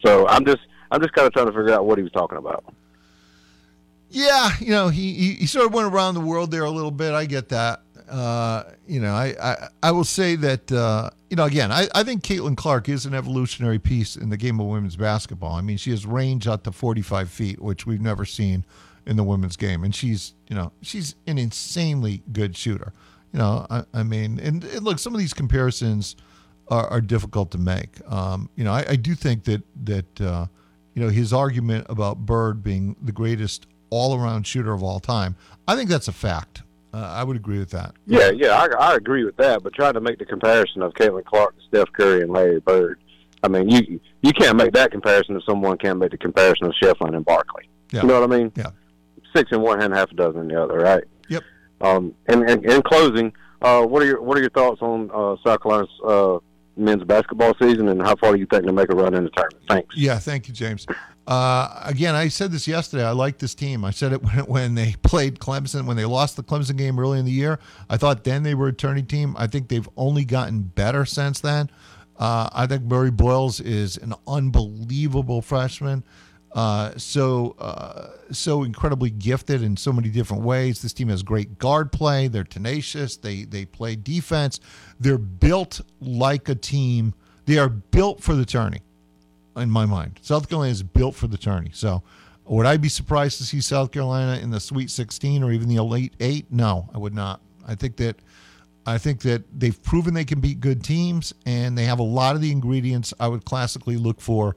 So 0.04 0.26
I'm 0.28 0.44
just 0.46 0.62
I'm 0.90 1.00
just 1.00 1.12
kind 1.12 1.26
of 1.26 1.32
trying 1.32 1.46
to 1.46 1.52
figure 1.52 1.72
out 1.72 1.84
what 1.84 1.98
he 1.98 2.02
was 2.02 2.12
talking 2.12 2.38
about. 2.38 2.64
Yeah, 4.10 4.50
you 4.60 4.70
know, 4.70 4.90
he, 4.90 5.12
he, 5.14 5.32
he 5.34 5.46
sort 5.46 5.66
of 5.66 5.74
went 5.74 5.92
around 5.92 6.14
the 6.14 6.20
world 6.20 6.52
there 6.52 6.62
a 6.62 6.70
little 6.70 6.92
bit. 6.92 7.14
I 7.14 7.24
get 7.26 7.48
that. 7.48 7.82
Uh, 8.08 8.64
you 8.86 9.00
know, 9.00 9.14
I, 9.14 9.34
I, 9.42 9.68
I 9.82 9.90
will 9.90 10.04
say 10.04 10.36
that, 10.36 10.70
uh, 10.70 11.10
you 11.30 11.36
know, 11.36 11.44
again, 11.44 11.72
I, 11.72 11.88
I 11.94 12.02
think 12.02 12.22
Caitlin 12.22 12.56
Clark 12.56 12.88
is 12.88 13.06
an 13.06 13.14
evolutionary 13.14 13.78
piece 13.78 14.16
in 14.16 14.28
the 14.28 14.36
game 14.36 14.60
of 14.60 14.66
women's 14.66 14.96
basketball. 14.96 15.54
I 15.54 15.62
mean, 15.62 15.78
she 15.78 15.90
has 15.90 16.04
range 16.04 16.46
out 16.46 16.64
to 16.64 16.72
45 16.72 17.30
feet, 17.30 17.60
which 17.60 17.86
we've 17.86 18.00
never 18.00 18.24
seen 18.24 18.64
in 19.06 19.16
the 19.16 19.24
women's 19.24 19.56
game. 19.56 19.84
And 19.84 19.94
she's, 19.94 20.34
you 20.48 20.56
know, 20.56 20.72
she's 20.82 21.14
an 21.26 21.38
insanely 21.38 22.22
good 22.32 22.56
shooter. 22.56 22.92
You 23.32 23.38
know, 23.38 23.66
I, 23.70 23.84
I 23.94 24.02
mean, 24.02 24.38
and, 24.38 24.62
and 24.64 24.82
look, 24.82 24.98
some 24.98 25.14
of 25.14 25.18
these 25.18 25.34
comparisons 25.34 26.16
are, 26.68 26.86
are 26.88 27.00
difficult 27.00 27.50
to 27.52 27.58
make. 27.58 28.00
Um, 28.10 28.50
you 28.54 28.64
know, 28.64 28.72
I, 28.72 28.84
I 28.90 28.96
do 28.96 29.14
think 29.14 29.44
that, 29.44 29.62
that, 29.84 30.20
uh, 30.20 30.46
you 30.94 31.02
know, 31.02 31.08
his 31.08 31.32
argument 31.32 31.86
about 31.88 32.18
Bird 32.18 32.62
being 32.62 32.96
the 33.02 33.12
greatest 33.12 33.66
all 33.90 34.18
around 34.20 34.46
shooter 34.46 34.72
of 34.72 34.82
all 34.82 35.00
time, 35.00 35.36
I 35.66 35.74
think 35.76 35.88
that's 35.88 36.08
a 36.08 36.12
fact. 36.12 36.63
Uh, 36.94 37.12
I 37.12 37.24
would 37.24 37.34
agree 37.34 37.58
with 37.58 37.70
that. 37.70 37.92
Yeah, 38.06 38.30
yeah, 38.30 38.50
I, 38.52 38.92
I 38.92 38.94
agree 38.94 39.24
with 39.24 39.36
that. 39.38 39.64
But 39.64 39.74
trying 39.74 39.94
to 39.94 40.00
make 40.00 40.20
the 40.20 40.24
comparison 40.24 40.80
of 40.80 40.92
Caitlin 40.94 41.24
Clark, 41.24 41.56
Steph 41.66 41.90
Curry, 41.92 42.22
and 42.22 42.32
Larry 42.32 42.60
Bird, 42.60 43.00
I 43.42 43.48
mean, 43.48 43.68
you 43.68 44.00
you 44.22 44.32
can't 44.32 44.56
make 44.56 44.72
that 44.74 44.92
comparison 44.92 45.34
if 45.36 45.42
someone 45.44 45.76
can't 45.76 45.98
make 45.98 46.12
the 46.12 46.18
comparison 46.18 46.66
of 46.68 46.74
Schieffelin 46.80 47.16
and 47.16 47.24
Barkley. 47.24 47.68
Yeah. 47.90 48.02
You 48.02 48.08
know 48.08 48.20
what 48.20 48.32
I 48.32 48.38
mean? 48.38 48.52
Yeah. 48.54 48.70
Six 49.34 49.50
in 49.50 49.60
one 49.60 49.80
hand, 49.80 49.92
half 49.92 50.12
a 50.12 50.14
dozen 50.14 50.42
in 50.42 50.48
the 50.48 50.62
other, 50.62 50.78
right? 50.78 51.02
Yep. 51.28 51.42
Um, 51.80 52.14
and, 52.28 52.48
and 52.48 52.64
in 52.64 52.80
closing, 52.82 53.32
uh, 53.60 53.84
what 53.84 54.00
are 54.00 54.06
your 54.06 54.22
what 54.22 54.38
are 54.38 54.40
your 54.40 54.50
thoughts 54.50 54.80
on 54.80 55.10
uh, 55.12 55.34
South 55.44 55.62
Carolina's 55.62 55.90
uh, 56.06 56.38
men's 56.76 57.04
basketball 57.04 57.54
season, 57.60 57.88
and 57.88 58.00
how 58.00 58.16
far 58.16 58.32
do 58.32 58.38
you 58.38 58.46
think 58.46 58.64
they'll 58.64 58.72
make 58.72 58.90
a 58.90 58.96
run 58.96 59.14
in 59.14 59.24
the 59.24 59.30
tournament? 59.30 59.64
Thanks. 59.68 59.96
Yeah, 59.96 60.18
thank 60.18 60.48
you, 60.48 60.54
James. 60.54 60.86
Uh, 61.26 61.80
again, 61.84 62.14
I 62.14 62.28
said 62.28 62.52
this 62.52 62.68
yesterday. 62.68 63.04
I 63.04 63.12
like 63.12 63.38
this 63.38 63.54
team. 63.54 63.84
I 63.84 63.90
said 63.90 64.12
it 64.12 64.22
when, 64.22 64.44
when 64.46 64.74
they 64.74 64.94
played 65.02 65.38
Clemson, 65.38 65.86
when 65.86 65.96
they 65.96 66.04
lost 66.04 66.36
the 66.36 66.42
Clemson 66.42 66.76
game 66.76 66.98
early 66.98 67.18
in 67.18 67.24
the 67.24 67.32
year. 67.32 67.58
I 67.88 67.96
thought 67.96 68.24
then 68.24 68.42
they 68.42 68.54
were 68.54 68.68
a 68.68 68.72
turning 68.72 69.06
team. 69.06 69.34
I 69.38 69.46
think 69.46 69.68
they've 69.68 69.88
only 69.96 70.24
gotten 70.24 70.62
better 70.62 71.04
since 71.04 71.40
then. 71.40 71.70
Uh, 72.16 72.48
I 72.52 72.66
think 72.66 72.82
Murray 72.82 73.10
Boyles 73.10 73.60
is 73.60 73.96
an 73.96 74.14
unbelievable 74.26 75.42
freshman. 75.42 76.04
Uh, 76.54 76.96
so 76.96 77.56
uh, 77.58 78.10
so 78.30 78.62
incredibly 78.62 79.10
gifted 79.10 79.60
in 79.60 79.76
so 79.76 79.92
many 79.92 80.08
different 80.08 80.44
ways. 80.44 80.80
This 80.80 80.92
team 80.92 81.08
has 81.08 81.22
great 81.22 81.58
guard 81.58 81.90
play. 81.90 82.28
They're 82.28 82.44
tenacious. 82.44 83.16
They 83.16 83.42
they 83.42 83.64
play 83.64 83.96
defense. 83.96 84.60
They're 85.00 85.18
built 85.18 85.80
like 86.00 86.48
a 86.48 86.54
team. 86.54 87.12
They 87.46 87.58
are 87.58 87.68
built 87.68 88.22
for 88.22 88.34
the 88.36 88.44
tourney, 88.44 88.82
in 89.56 89.68
my 89.68 89.84
mind. 89.84 90.20
South 90.22 90.48
Carolina 90.48 90.70
is 90.70 90.82
built 90.82 91.16
for 91.16 91.26
the 91.26 91.36
tourney. 91.36 91.70
So 91.74 92.04
would 92.46 92.66
I 92.66 92.76
be 92.76 92.88
surprised 92.88 93.38
to 93.38 93.44
see 93.44 93.60
South 93.60 93.90
Carolina 93.90 94.40
in 94.40 94.50
the 94.50 94.60
Sweet 94.60 94.90
16 94.90 95.42
or 95.42 95.50
even 95.50 95.68
the 95.68 95.76
Elite 95.76 96.14
Eight? 96.20 96.46
No, 96.50 96.88
I 96.94 96.98
would 96.98 97.14
not. 97.14 97.40
I 97.66 97.74
think 97.74 97.96
that 97.96 98.16
I 98.86 98.98
think 98.98 99.22
that 99.22 99.42
they've 99.58 99.82
proven 99.82 100.14
they 100.14 100.24
can 100.24 100.40
beat 100.40 100.60
good 100.60 100.84
teams, 100.84 101.34
and 101.46 101.76
they 101.76 101.84
have 101.84 101.98
a 101.98 102.04
lot 102.04 102.36
of 102.36 102.42
the 102.42 102.52
ingredients 102.52 103.12
I 103.18 103.26
would 103.28 103.44
classically 103.44 103.96
look 103.96 104.20
for 104.20 104.56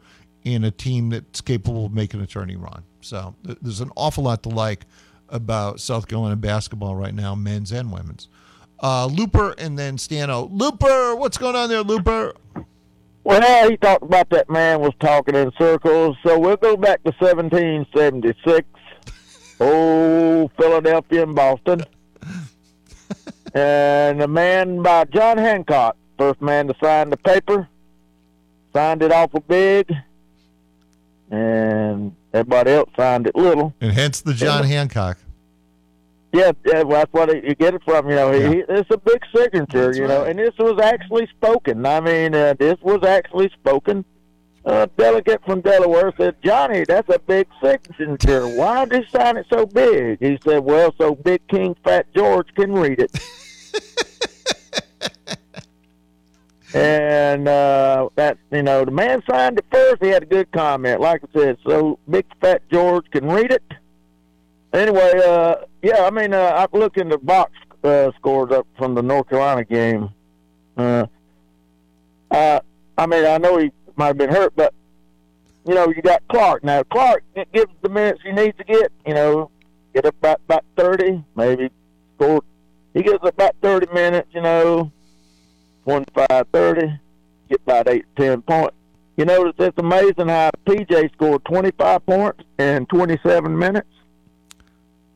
in 0.53 0.63
a 0.63 0.71
team 0.71 1.09
that's 1.09 1.41
capable 1.41 1.85
of 1.85 1.93
making 1.93 2.21
a 2.21 2.27
tourney 2.27 2.55
run. 2.55 2.83
So 3.01 3.35
th- 3.45 3.57
there's 3.61 3.81
an 3.81 3.91
awful 3.95 4.23
lot 4.23 4.43
to 4.43 4.49
like 4.49 4.85
about 5.29 5.79
South 5.79 6.07
Carolina 6.07 6.35
basketball 6.35 6.95
right 6.95 7.13
now, 7.13 7.35
men's 7.35 7.71
and 7.71 7.91
women's. 7.91 8.27
Uh, 8.79 9.07
Looper 9.07 9.53
and 9.57 9.77
then 9.77 9.97
Stano. 9.97 10.49
Looper, 10.51 11.15
what's 11.15 11.37
going 11.37 11.55
on 11.55 11.69
there, 11.69 11.81
Looper? 11.81 12.33
Well, 13.23 13.69
he 13.69 13.75
talked 13.77 14.03
about 14.03 14.29
that 14.29 14.49
man 14.49 14.79
was 14.79 14.93
talking 14.99 15.35
in 15.35 15.51
circles. 15.57 16.15
So 16.25 16.39
we'll 16.39 16.57
go 16.57 16.77
back 16.77 17.03
to 17.03 17.11
1776. 17.19 18.67
oh, 19.59 20.49
Philadelphia 20.57 21.23
and 21.23 21.35
Boston. 21.35 21.83
and 23.53 24.21
a 24.21 24.27
man 24.27 24.81
by 24.81 25.05
John 25.05 25.37
Hancock, 25.37 25.97
first 26.17 26.41
man 26.41 26.67
to 26.67 26.75
sign 26.81 27.09
the 27.09 27.17
paper, 27.17 27.67
signed 28.73 29.01
it 29.01 29.11
awful 29.11 29.41
big, 29.41 29.91
and 31.31 32.15
everybody 32.33 32.71
else 32.71 32.89
signed 32.97 33.27
it 33.27 33.35
little. 33.35 33.73
And 33.81 33.93
hence 33.93 34.21
the 34.21 34.33
John 34.33 34.63
Hancock. 34.65 35.17
Yeah, 36.33 36.51
yeah, 36.65 36.83
well, 36.83 36.99
that's 36.99 37.13
what 37.13 37.43
you 37.43 37.55
get 37.55 37.73
it 37.73 37.81
from. 37.85 38.09
You 38.09 38.15
know, 38.15 38.31
Yeah. 38.31 38.49
he, 38.49 38.55
it's 38.67 38.91
a 38.91 38.97
big 38.97 39.23
signature. 39.35 39.93
you 39.93 40.07
know, 40.07 40.23
and 40.25 40.37
this 40.37 40.53
was 40.59 40.79
actually 40.81 41.27
spoken. 41.27 41.85
I 41.85 41.99
mean, 42.01 42.35
uh, 42.35 42.53
this 42.59 42.75
was 42.81 43.03
actually 43.03 43.49
spoken. 43.59 44.03
A 44.65 44.89
delegate 44.97 45.41
from 45.45 45.61
Delaware 45.61 46.11
said, 46.17 46.35
"Johnny, 46.43 46.83
that's 46.83 47.07
a 47.07 47.19
big 47.19 47.47
signature. 47.63 48.45
Why 48.45 48.83
did 48.83 49.03
you 49.03 49.09
sign 49.09 49.37
it 49.37 49.45
so 49.49 49.65
big?" 49.65 50.19
He 50.19 50.37
said, 50.45 50.59
"Well, 50.59 50.93
so 50.97 51.15
Big 51.15 51.47
King 51.47 51.73
Fat 51.85 52.05
George 52.13 52.49
can 52.53 52.73
read 52.73 52.99
it." 52.99 53.17
and 56.77 57.47
uh, 57.47 58.09
that 58.15 58.37
you 58.51 58.63
know, 58.63 58.85
the 58.85 58.91
man 58.91 59.21
signed 59.29 59.57
it 59.57 59.65
first. 59.71 60.03
He 60.03 60.09
had 60.09 60.23
a 60.23 60.27
good 60.27 60.51
comment, 60.51 61.01
like 61.01 61.21
I 61.23 61.39
said. 61.39 61.57
So 61.65 61.99
Big 62.09 62.25
Fat 62.39 62.61
George 62.71 63.05
can 63.11 63.27
read 63.27 63.51
it. 63.51 63.63
Anyway, 64.73 65.11
uh, 65.25 65.55
yeah, 65.81 66.03
I 66.03 66.11
mean, 66.11 66.33
uh, 66.33 66.53
I've 66.55 66.73
looked 66.77 66.97
the 66.97 67.17
box 67.17 67.51
uh, 67.83 68.11
scores 68.17 68.51
up 68.51 68.67
from 68.77 68.95
the 68.95 69.01
North 69.01 69.29
Carolina 69.29 69.63
game. 69.63 70.09
Uh, 70.75 71.07
uh, 72.29 72.59
I 72.97 73.05
mean, 73.05 73.25
I 73.25 73.37
know 73.37 73.57
he 73.57 73.71
might 73.95 74.07
have 74.07 74.17
been 74.17 74.29
hurt, 74.29 74.53
but 74.55 74.73
you 75.65 75.73
know, 75.73 75.87
you 75.89 76.01
got 76.01 76.21
Clark 76.27 76.63
now. 76.63 76.83
Clark 76.83 77.23
gives 77.53 77.71
the 77.81 77.89
minutes 77.89 78.21
he 78.23 78.31
needs 78.31 78.57
to 78.57 78.63
get. 78.63 78.91
You 79.05 79.13
know, 79.13 79.51
get 79.93 80.05
up 80.05 80.15
about 80.19 80.41
about 80.45 80.65
thirty, 80.75 81.23
maybe 81.35 81.71
score. 82.15 82.43
He 82.93 83.03
gets 83.03 83.19
about 83.23 83.55
thirty 83.61 83.91
minutes. 83.93 84.29
You 84.31 84.41
know, 84.41 84.91
twenty-five, 85.87 86.47
thirty, 86.51 86.99
get 87.49 87.61
about 87.61 87.87
eight, 87.87 88.05
ten 88.17 88.41
points. 88.41 88.75
You 89.15 89.25
notice 89.25 89.53
it's 89.57 89.77
amazing 89.77 90.27
how 90.27 90.51
PJ 90.65 91.13
scored 91.13 91.45
twenty-five 91.45 92.05
points 92.05 92.43
in 92.59 92.85
twenty-seven 92.87 93.57
minutes. 93.57 93.89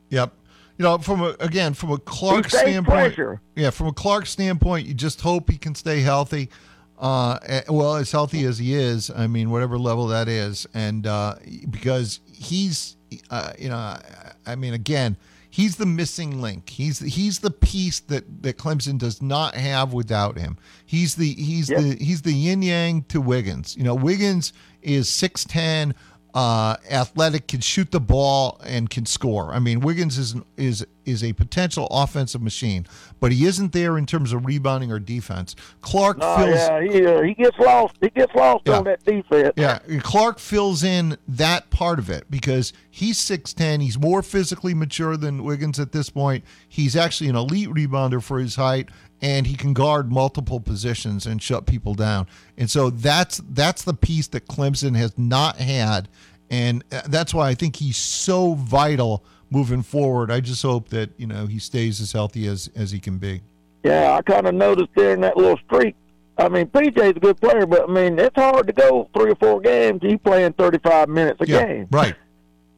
Yep. 0.09 0.33
You 0.77 0.83
know, 0.83 0.97
from 0.97 1.21
a, 1.21 1.35
again 1.39 1.73
from 1.73 1.91
a 1.91 1.99
Clark 1.99 2.49
standpoint, 2.49 3.13
pressure. 3.13 3.41
yeah, 3.55 3.69
from 3.69 3.87
a 3.87 3.93
Clark 3.93 4.25
standpoint, 4.25 4.87
you 4.87 4.93
just 4.93 5.21
hope 5.21 5.49
he 5.49 5.57
can 5.57 5.75
stay 5.75 6.01
healthy. 6.01 6.49
Uh, 6.97 7.37
well, 7.67 7.95
as 7.95 8.11
healthy 8.11 8.45
as 8.45 8.59
he 8.59 8.75
is, 8.75 9.09
I 9.09 9.27
mean, 9.27 9.49
whatever 9.49 9.77
level 9.77 10.07
that 10.07 10.27
is, 10.27 10.67
and 10.73 11.07
uh, 11.07 11.35
because 11.69 12.19
he's, 12.31 12.95
uh, 13.31 13.53
you 13.57 13.69
know, 13.69 13.75
I, 13.75 14.01
I 14.45 14.55
mean, 14.55 14.73
again, 14.75 15.17
he's 15.51 15.75
the 15.75 15.85
missing 15.85 16.41
link. 16.41 16.69
He's 16.69 16.99
he's 16.99 17.39
the 17.39 17.51
piece 17.51 17.99
that 17.99 18.41
that 18.41 18.57
Clemson 18.57 18.97
does 18.97 19.21
not 19.21 19.53
have 19.53 19.93
without 19.93 20.37
him. 20.37 20.57
He's 20.85 21.15
the 21.15 21.31
he's 21.33 21.67
the 21.67 21.97
he's 21.99 22.23
the 22.23 22.33
yin 22.33 22.63
yang 22.63 23.03
to 23.03 23.21
Wiggins. 23.21 23.77
You 23.77 23.83
know, 23.83 23.93
Wiggins 23.93 24.53
is 24.81 25.07
six 25.07 25.45
ten 25.45 25.93
uh, 26.33 26.77
athletic, 26.89 27.47
can 27.47 27.59
shoot 27.59 27.91
the 27.91 27.99
ball 27.99 28.59
and 28.63 28.89
can 28.89 29.05
score. 29.05 29.53
I 29.53 29.59
mean, 29.59 29.81
Wiggins 29.81 30.17
is 30.17 30.35
is 30.57 30.85
is 31.05 31.23
a 31.23 31.33
potential 31.33 31.87
offensive 31.91 32.41
machine, 32.41 32.85
but 33.19 33.31
he 33.31 33.45
isn't 33.45 33.71
there 33.73 33.97
in 33.97 34.05
terms 34.05 34.33
of 34.33 34.45
rebounding 34.45 34.91
or 34.91 34.99
defense. 34.99 35.55
Clark 35.81 36.17
Oh 36.21 36.37
fills. 36.37 36.55
yeah, 36.55 36.81
he 36.81 37.05
uh, 37.05 37.21
he 37.21 37.33
gets 37.33 37.57
lost. 37.59 37.95
He 38.01 38.09
gets 38.09 38.33
lost 38.35 38.63
Yeah. 38.65 38.77
on 38.77 38.83
that 38.85 39.03
defense. 39.03 39.51
Yeah, 39.55 39.79
Clark 39.99 40.39
fills 40.39 40.83
in 40.83 41.17
that 41.27 41.69
part 41.69 41.99
of 41.99 42.09
it 42.09 42.25
because 42.29 42.73
he's 42.89 43.17
6'10. 43.19 43.81
He's 43.81 43.99
more 43.99 44.21
physically 44.21 44.73
mature 44.73 45.17
than 45.17 45.43
Wiggins 45.43 45.79
at 45.79 45.91
this 45.91 46.09
point. 46.09 46.43
He's 46.67 46.95
actually 46.95 47.29
an 47.29 47.35
elite 47.35 47.69
rebounder 47.69 48.21
for 48.21 48.39
his 48.39 48.55
height 48.55 48.89
and 49.23 49.45
he 49.45 49.55
can 49.55 49.73
guard 49.73 50.11
multiple 50.11 50.59
positions 50.59 51.27
and 51.27 51.41
shut 51.41 51.67
people 51.67 51.93
down. 51.93 52.27
And 52.57 52.69
so 52.69 52.89
that's 52.89 53.41
that's 53.49 53.83
the 53.83 53.93
piece 53.93 54.27
that 54.29 54.47
Clemson 54.47 54.95
has 54.95 55.17
not 55.17 55.57
had 55.57 56.09
and 56.49 56.83
uh, 56.91 57.01
that's 57.07 57.33
why 57.33 57.47
I 57.47 57.53
think 57.55 57.77
he's 57.77 57.95
so 57.95 58.55
vital 58.55 59.23
moving 59.51 59.83
forward. 59.83 60.31
I 60.31 60.39
just 60.39 60.63
hope 60.63 60.89
that 60.89 61.11
you 61.17 61.27
know 61.27 61.45
he 61.45 61.59
stays 61.59 62.01
as 62.01 62.11
healthy 62.13 62.47
as 62.47 62.69
as 62.75 62.91
he 62.91 62.99
can 62.99 63.17
be. 63.19 63.41
Yeah, 63.83 64.13
I 64.13 64.21
kind 64.21 64.47
of 64.47 64.55
noticed 64.55 64.89
during 64.95 65.21
that 65.21 65.37
little 65.37 65.57
streak. 65.65 65.95
I 66.37 66.49
mean, 66.49 66.67
PJ's 66.67 67.17
a 67.17 67.19
good 67.19 67.39
player, 67.39 67.65
but 67.67 67.89
I 67.89 67.91
mean, 67.93 68.17
it's 68.17 68.35
hard 68.35 68.65
to 68.67 68.73
go 68.73 69.09
three 69.15 69.31
or 69.31 69.35
four 69.35 69.59
games. 69.61 69.99
He 70.01 70.17
playing 70.17 70.53
thirty-five 70.53 71.09
minutes 71.09 71.39
a 71.41 71.47
Yeah, 71.47 71.65
game. 71.65 71.87
right. 71.91 72.15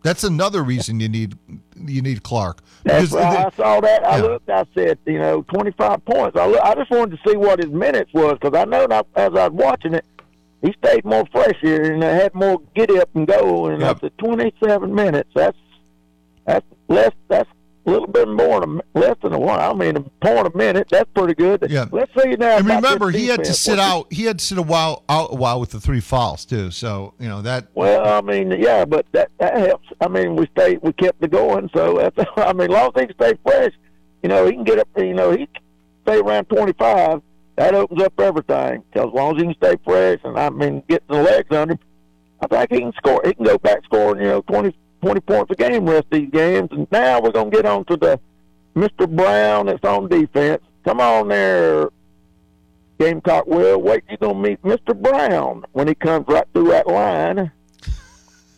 That's 0.02 0.26
another 0.26 0.64
reason 0.64 1.00
you 1.00 1.08
need 1.08 1.38
you 1.78 2.02
need 2.02 2.24
Clark. 2.24 2.60
That's 2.84 3.12
Because 3.12 3.26
why 3.26 3.44
I 3.46 3.50
saw 3.56 3.80
that. 3.80 4.06
I 4.06 4.18
yeah. 4.18 4.22
looked. 4.24 4.50
I 4.50 4.66
said, 4.76 4.98
you 5.06 5.20
know, 5.20 5.44
twenty-five 5.44 6.04
points. 6.04 6.38
I 6.38 6.46
look, 6.48 6.60
I 6.62 6.76
just 6.76 6.92
wanted 6.92 7.18
to 7.24 7.30
see 7.30 7.38
what 7.38 7.60
his 7.60 7.72
minutes 7.72 8.12
was 8.14 8.38
because 8.42 8.58
I 8.60 8.66
know 8.66 8.86
that 8.88 9.06
as 9.16 9.30
I 9.34 9.48
was 9.48 9.52
watching 9.54 9.94
it, 9.94 10.04
he 10.62 10.74
stayed 10.84 11.06
more 11.06 11.24
fresh 11.32 11.56
here 11.62 11.94
and 11.94 12.04
had 12.04 12.34
more 12.34 12.60
get 12.76 12.90
up 12.92 13.10
and 13.16 13.26
go. 13.26 13.68
And 13.68 13.82
up 13.82 14.02
to 14.02 14.10
twenty-seven 14.12 14.94
minutes, 14.94 15.30
that's 15.36 15.58
that's 15.58 15.63
less. 16.88 17.12
That's 17.28 17.50
a 17.86 17.90
little 17.92 18.08
bit 18.08 18.28
more 18.30 18.62
than 18.62 18.82
less 18.94 19.16
than 19.22 19.34
a 19.34 19.40
one. 19.40 19.60
I 19.60 19.74
mean, 19.74 19.98
a 19.98 20.02
point 20.26 20.48
a 20.48 20.58
minute. 20.58 20.88
That's 20.90 21.10
pretty 21.14 21.34
good. 21.34 21.66
Yeah. 21.70 21.86
Let's 21.92 22.12
see 22.18 22.30
now. 22.36 22.58
And 22.58 22.66
remember, 22.68 23.10
he 23.12 23.28
had 23.28 23.44
to 23.44 23.54
sit 23.54 23.78
out. 23.80 24.12
He 24.12 24.24
had 24.24 24.40
to 24.40 24.46
sit 24.46 24.58
a 24.58 24.62
while 24.62 25.04
out 25.10 25.34
a 25.34 25.36
while 25.36 25.60
with 25.60 25.72
the 25.72 25.80
three 25.82 26.00
fouls 26.00 26.46
too. 26.46 26.72
So 26.72 27.14
you 27.20 27.28
know 27.28 27.42
that. 27.42 27.68
Well, 27.76 28.06
I 28.08 28.22
mean, 28.22 28.52
yeah, 28.52 28.86
but 28.86 29.06
that 29.12 29.32
that 29.40 29.58
helps. 29.58 29.88
I 30.00 30.08
mean, 30.08 30.36
we 30.36 30.48
stayed, 30.58 30.80
we 30.82 30.94
kept 30.94 31.24
it 31.24 31.32
going. 31.32 31.70
So 31.76 31.98
that's, 32.16 32.30
I 32.38 32.54
mean, 32.54 32.70
long 32.70 32.92
as 32.96 33.02
he 33.02 33.08
can 33.08 33.16
stay 33.16 33.34
fresh, 33.44 33.74
you 34.22 34.30
know, 34.30 34.46
he 34.46 34.54
can 34.54 34.64
get 34.64 34.80
up. 34.80 34.88
You 34.98 35.14
know, 35.14 35.32
he 35.32 35.48
stay 36.04 36.20
around 36.20 36.46
twenty 36.46 36.74
five. 36.74 37.22
That 37.56 37.76
opens 37.76 38.02
up 38.02 38.20
everything. 38.20 38.84
'Cause 38.94 39.08
as 39.10 39.14
long 39.14 39.36
as 39.36 39.42
he 39.42 39.48
can 39.48 39.56
stay 39.56 39.76
fresh, 39.84 40.20
and 40.24 40.40
I 40.40 40.50
mean, 40.50 40.82
get 40.90 41.04
the 41.08 41.16
legs 41.22 41.56
under, 41.56 41.74
him, 41.74 41.80
I 42.42 42.48
think 42.48 42.72
he 42.72 42.80
can 42.80 42.94
score. 42.94 43.22
He 43.26 43.34
can 43.36 43.46
go 43.46 43.58
back 43.60 43.84
scoring, 43.84 44.22
you 44.24 44.28
know, 44.30 44.42
20, 44.42 44.76
20 45.04 45.20
points 45.20 45.52
a 45.52 45.56
game 45.56 45.86
rest 45.86 46.06
these 46.12 46.30
games. 46.32 46.70
And 46.72 46.88
now 46.90 47.20
we're 47.20 47.32
gonna 47.32 47.50
get 47.50 47.66
on 47.66 47.84
to 47.86 47.98
the 47.98 48.20
Mr. 48.76 49.14
Brown 49.14 49.66
that's 49.66 49.84
on 49.84 50.08
defense. 50.08 50.64
Come 50.86 51.02
on 51.02 51.28
there, 51.28 51.90
Gamecock 53.00 53.46
Will. 53.46 53.82
Wait, 53.82 54.04
you're 54.08 54.18
gonna 54.18 54.40
meet 54.40 54.62
Mr. 54.62 55.00
Brown 55.00 55.66
when 55.74 55.90
he 55.90 55.96
comes 55.96 56.26
right 56.28 56.48
through 56.54 56.70
that 56.70 56.88
line. 56.88 57.52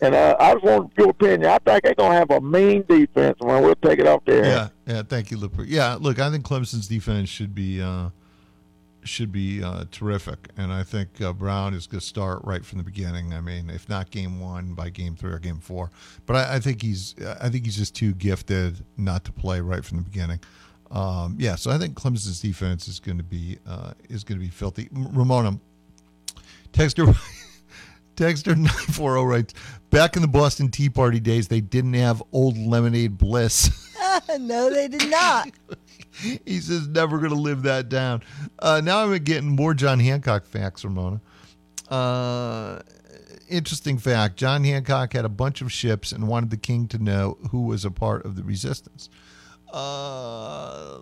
And 0.02 0.14
uh, 0.14 0.36
I 0.38 0.52
just 0.52 0.62
wanted 0.62 0.90
your 0.98 1.08
opinion. 1.08 1.46
I 1.46 1.56
think 1.56 1.82
they're 1.82 1.94
gonna 1.94 2.12
have 2.14 2.30
a 2.30 2.38
mean 2.38 2.84
defense. 2.86 3.38
Well, 3.40 3.62
we'll 3.62 3.74
take 3.76 3.98
it 3.98 4.06
off 4.06 4.22
there. 4.26 4.44
Yeah, 4.44 4.68
yeah. 4.86 5.02
Thank 5.02 5.30
you, 5.30 5.38
Lipper. 5.38 5.64
Yeah, 5.64 5.96
look, 5.98 6.18
I 6.18 6.30
think 6.30 6.44
Clemson's 6.44 6.86
defense 6.86 7.30
should 7.30 7.54
be 7.54 7.80
uh, 7.80 8.10
should 9.06 9.32
be 9.32 9.62
uh, 9.62 9.84
terrific, 9.90 10.50
and 10.56 10.72
I 10.72 10.82
think 10.82 11.20
uh, 11.20 11.32
Brown 11.32 11.74
is 11.74 11.86
going 11.86 12.00
to 12.00 12.06
start 12.06 12.40
right 12.44 12.64
from 12.64 12.78
the 12.78 12.84
beginning. 12.84 13.32
I 13.32 13.40
mean, 13.40 13.70
if 13.70 13.88
not 13.88 14.10
game 14.10 14.40
one, 14.40 14.74
by 14.74 14.90
game 14.90 15.16
three 15.16 15.32
or 15.32 15.38
game 15.38 15.60
four. 15.60 15.90
But 16.26 16.36
I, 16.36 16.56
I 16.56 16.60
think 16.60 16.82
he's 16.82 17.14
I 17.40 17.48
think 17.48 17.64
he's 17.64 17.76
just 17.76 17.94
too 17.94 18.12
gifted 18.14 18.84
not 18.96 19.24
to 19.24 19.32
play 19.32 19.60
right 19.60 19.84
from 19.84 19.98
the 19.98 20.04
beginning. 20.04 20.40
Um, 20.90 21.36
yeah, 21.38 21.56
so 21.56 21.70
I 21.70 21.78
think 21.78 21.94
Clemson's 21.94 22.40
defense 22.40 22.88
is 22.88 23.00
going 23.00 23.18
to 23.18 23.24
be 23.24 23.58
uh, 23.66 23.92
is 24.08 24.24
going 24.24 24.38
to 24.38 24.44
be 24.44 24.50
filthy. 24.50 24.88
Ramona, 24.92 25.58
texter. 26.72 27.16
Texter 28.16 28.56
940 28.56 29.26
writes, 29.26 29.54
back 29.90 30.16
in 30.16 30.22
the 30.22 30.28
Boston 30.28 30.70
Tea 30.70 30.88
Party 30.88 31.20
days, 31.20 31.48
they 31.48 31.60
didn't 31.60 31.92
have 31.92 32.22
old 32.32 32.56
lemonade 32.56 33.18
bliss. 33.18 33.68
no, 34.40 34.70
they 34.70 34.88
did 34.88 35.10
not. 35.10 35.50
he 36.44 36.60
says, 36.60 36.88
never 36.88 37.18
going 37.18 37.30
to 37.30 37.36
live 37.36 37.62
that 37.62 37.88
down. 37.88 38.22
Uh, 38.58 38.80
now 38.82 39.04
I'm 39.04 39.16
getting 39.24 39.48
more 39.48 39.74
John 39.74 40.00
Hancock 40.00 40.46
facts, 40.46 40.84
Ramona. 40.84 41.20
Uh, 41.88 42.80
interesting 43.48 43.96
fact 43.96 44.36
John 44.36 44.64
Hancock 44.64 45.12
had 45.12 45.24
a 45.24 45.28
bunch 45.28 45.60
of 45.60 45.70
ships 45.70 46.10
and 46.10 46.26
wanted 46.26 46.50
the 46.50 46.56
king 46.56 46.88
to 46.88 46.98
know 46.98 47.38
who 47.50 47.62
was 47.62 47.84
a 47.84 47.90
part 47.90 48.24
of 48.24 48.34
the 48.34 48.42
resistance. 48.42 49.08
Uh, 49.72 50.98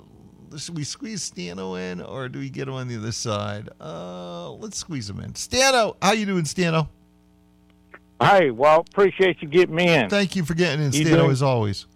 should 0.57 0.77
we 0.77 0.85
squeeze 0.85 1.29
Stano 1.31 1.81
in 1.81 2.01
or 2.01 2.29
do 2.29 2.39
we 2.39 2.51
get 2.51 2.69
him 2.69 2.75
on 2.75 2.89
the 2.89 2.97
other 2.97 3.13
side? 3.13 3.71
Uh, 3.81 4.51
let's 4.53 4.77
squeeze 4.79 5.09
him 5.09 5.21
in. 5.21 5.33
Stano, 5.33 5.97
how 6.03 6.13
you 6.13 6.27
doing, 6.27 6.45
Stano? 6.45 6.89
Hey, 8.21 8.51
well, 8.51 8.81
appreciate 8.81 9.43
you 9.43 9.49
getting 9.49 9.75
me 9.75 9.89
in. 9.89 10.09
Thank 10.09 10.37
you 10.37 10.45
for 10.45 10.55
getting 10.55 10.85
in, 10.85 10.93
You 10.93 11.05
Stano, 11.05 11.17
doing- 11.17 11.31
as 11.31 11.43
always. 11.43 11.87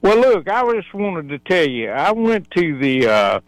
Well, 0.00 0.18
look, 0.18 0.48
I 0.48 0.72
just 0.74 0.94
wanted 0.94 1.28
to 1.30 1.38
tell 1.38 1.68
you, 1.68 1.90
I 1.90 2.12
went 2.12 2.50
to 2.52 2.78
the 2.78 3.08
uh, 3.08 3.40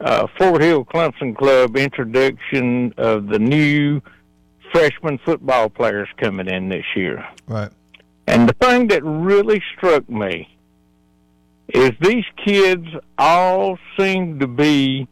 uh, 0.00 0.26
Fort 0.38 0.62
Hill 0.62 0.84
Clemson 0.84 1.36
Club 1.36 1.76
introduction 1.76 2.94
of 2.96 3.26
the 3.26 3.38
new 3.38 4.00
freshman 4.72 5.18
football 5.18 5.68
players 5.68 6.08
coming 6.18 6.46
in 6.46 6.68
this 6.68 6.84
year. 6.94 7.26
Right. 7.46 7.70
And 8.26 8.48
the 8.48 8.52
thing 8.54 8.88
that 8.88 9.02
really 9.02 9.62
struck 9.76 10.08
me 10.08 10.54
is 11.68 11.92
these 12.00 12.24
kids 12.44 12.86
all 13.16 13.78
seem 13.98 14.38
to 14.38 14.46
be 14.46 15.08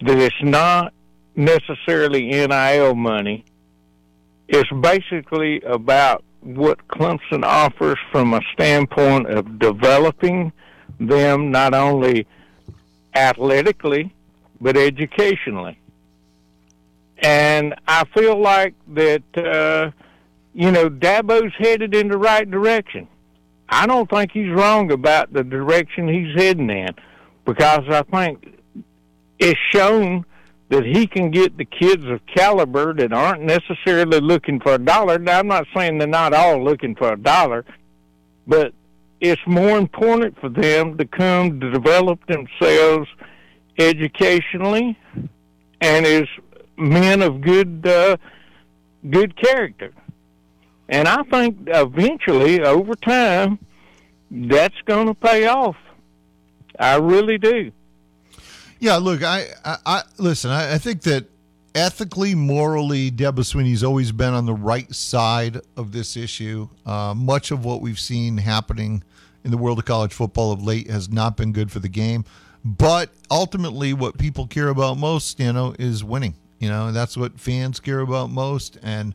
that 0.00 0.18
it's 0.18 0.42
not 0.42 0.92
necessarily 1.36 2.26
NIL 2.26 2.94
money. 2.94 3.44
It's 4.48 4.70
basically 4.80 5.60
about 5.62 6.24
what 6.44 6.86
Clemson 6.88 7.42
offers 7.42 7.98
from 8.12 8.34
a 8.34 8.40
standpoint 8.52 9.28
of 9.28 9.58
developing 9.58 10.52
them 11.00 11.50
not 11.50 11.74
only 11.74 12.26
athletically 13.14 14.12
but 14.60 14.76
educationally. 14.76 15.78
And 17.18 17.74
I 17.88 18.04
feel 18.14 18.40
like 18.40 18.74
that 18.88 19.22
uh, 19.36 19.90
you 20.52 20.70
know 20.70 20.88
Dabo's 20.88 21.52
headed 21.58 21.94
in 21.94 22.08
the 22.08 22.18
right 22.18 22.48
direction. 22.48 23.08
I 23.68 23.86
don't 23.86 24.08
think 24.08 24.30
he's 24.32 24.50
wrong 24.50 24.92
about 24.92 25.32
the 25.32 25.42
direction 25.42 26.06
he's 26.06 26.34
heading 26.36 26.70
in 26.70 26.94
because 27.44 27.84
I 27.88 28.02
think 28.02 28.60
it's 29.38 29.58
shown 29.70 30.24
that 30.68 30.84
he 30.84 31.06
can 31.06 31.30
get 31.30 31.56
the 31.56 31.64
kids 31.64 32.04
of 32.06 32.20
caliber 32.26 32.94
that 32.94 33.12
aren't 33.12 33.42
necessarily 33.42 34.20
looking 34.20 34.60
for 34.60 34.74
a 34.74 34.78
dollar. 34.78 35.18
Now, 35.18 35.38
I'm 35.38 35.46
not 35.46 35.66
saying 35.76 35.98
they're 35.98 36.08
not 36.08 36.32
all 36.32 36.62
looking 36.62 36.94
for 36.94 37.12
a 37.12 37.16
dollar, 37.16 37.64
but 38.46 38.72
it's 39.20 39.40
more 39.46 39.78
important 39.78 40.38
for 40.40 40.48
them 40.48 40.96
to 40.98 41.04
come 41.04 41.60
to 41.60 41.70
develop 41.70 42.20
themselves 42.26 43.08
educationally 43.78 44.98
and 45.80 46.06
as 46.06 46.24
men 46.76 47.22
of 47.22 47.40
good 47.40 47.86
uh, 47.86 48.16
good 49.10 49.36
character. 49.36 49.92
And 50.88 51.08
I 51.08 51.22
think 51.24 51.56
eventually, 51.66 52.60
over 52.60 52.94
time, 52.94 53.58
that's 54.30 54.80
going 54.84 55.06
to 55.06 55.14
pay 55.14 55.46
off. 55.46 55.76
I 56.78 56.96
really 56.96 57.38
do. 57.38 57.70
Yeah, 58.80 58.96
look, 58.96 59.22
I, 59.22 59.46
I, 59.64 59.76
I 59.86 60.02
listen. 60.18 60.50
I, 60.50 60.74
I 60.74 60.78
think 60.78 61.02
that 61.02 61.26
ethically, 61.74 62.34
morally, 62.34 63.10
Dabo 63.10 63.44
Swinney's 63.44 63.82
always 63.82 64.12
been 64.12 64.34
on 64.34 64.46
the 64.46 64.54
right 64.54 64.92
side 64.94 65.60
of 65.76 65.92
this 65.92 66.16
issue. 66.16 66.68
Uh, 66.86 67.14
much 67.16 67.50
of 67.50 67.64
what 67.64 67.80
we've 67.80 67.98
seen 67.98 68.38
happening 68.38 69.02
in 69.44 69.50
the 69.50 69.56
world 69.56 69.78
of 69.78 69.84
college 69.84 70.12
football 70.12 70.52
of 70.52 70.62
late 70.62 70.88
has 70.88 71.08
not 71.08 71.36
been 71.36 71.52
good 71.52 71.70
for 71.70 71.78
the 71.78 71.88
game. 71.88 72.24
But 72.64 73.10
ultimately, 73.30 73.92
what 73.92 74.16
people 74.16 74.46
care 74.46 74.68
about 74.68 74.96
most, 74.96 75.38
you 75.38 75.52
know, 75.52 75.74
is 75.78 76.02
winning. 76.02 76.34
You 76.58 76.70
know, 76.70 76.92
that's 76.92 77.16
what 77.16 77.38
fans 77.38 77.78
care 77.78 78.00
about 78.00 78.30
most, 78.30 78.78
and 78.82 79.14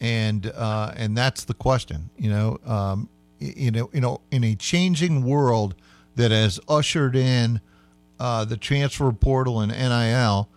and 0.00 0.46
uh, 0.54 0.92
and 0.96 1.16
that's 1.16 1.44
the 1.44 1.54
question. 1.54 2.10
You 2.18 2.30
know, 2.30 2.58
um, 2.66 3.08
you 3.38 3.70
know, 3.70 3.88
you 3.94 4.02
know, 4.02 4.20
in 4.30 4.44
a 4.44 4.54
changing 4.54 5.24
world 5.24 5.74
that 6.16 6.30
has 6.30 6.60
ushered 6.68 7.16
in 7.16 7.62
uh, 8.20 8.44
the 8.44 8.56
transfer 8.56 9.10
portal 9.10 9.60
and 9.60 9.72
NIL, 9.72 10.48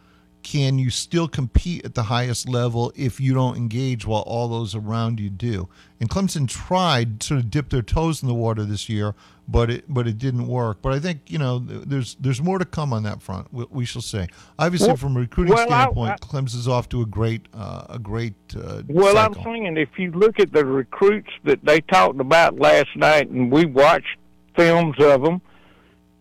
can 0.43 0.77
you 0.77 0.89
still 0.89 1.29
compete 1.29 1.85
at 1.85 1.95
the 1.95 2.03
highest 2.03 2.49
level 2.49 2.91
if 2.97 3.21
you 3.21 3.33
don't 3.33 3.55
engage 3.55 4.05
while 4.05 4.23
all 4.23 4.49
those 4.49 4.75
around 4.75 5.17
you 5.19 5.29
do? 5.29 5.69
And 6.01 6.09
Clemson 6.09 6.49
tried 6.49 7.21
to 7.21 7.27
sort 7.27 7.39
of 7.39 7.49
dip 7.49 7.69
their 7.69 7.81
toes 7.81 8.21
in 8.21 8.27
the 8.27 8.33
water 8.33 8.65
this 8.65 8.89
year, 8.89 9.15
but 9.47 9.69
it 9.69 9.85
but 9.87 10.05
it 10.05 10.17
didn't 10.17 10.47
work. 10.47 10.81
But 10.81 10.91
I 10.91 10.99
think 10.99 11.21
you 11.27 11.37
know 11.39 11.59
there's 11.59 12.15
there's 12.19 12.41
more 12.41 12.59
to 12.59 12.65
come 12.65 12.91
on 12.91 13.03
that 13.03 13.21
front. 13.21 13.53
We, 13.53 13.65
we 13.69 13.85
shall 13.85 14.01
see. 14.01 14.25
Obviously, 14.59 14.87
Well- 14.89 14.97
from 14.97 15.15
a 15.15 15.21
recruiting 15.21 15.53
well, 15.53 15.63
I- 15.71 15.83
standpoint, 15.83 16.11
I- 16.11 16.17
Clemson's 16.17 16.67
off 16.67 16.89
to 16.89 17.01
a 17.01 17.05
great 17.05 17.47
uh, 17.53 17.85
a 17.91 17.99
great 17.99 18.35
uh, 18.57 18.81
Well, 18.89 19.13
cycle. 19.13 19.37
I'm 19.37 19.43
saying 19.45 19.77
if 19.77 19.97
you 19.97 20.11
look 20.11 20.41
at 20.41 20.51
the 20.51 20.65
recruits 20.65 21.29
that 21.45 21.63
they 21.63 21.79
talked 21.79 22.19
about 22.19 22.59
last 22.59 22.89
night, 22.97 23.29
and 23.29 23.49
we 23.49 23.65
watched 23.65 24.17
films 24.57 24.97
of 24.99 25.21
them, 25.23 25.41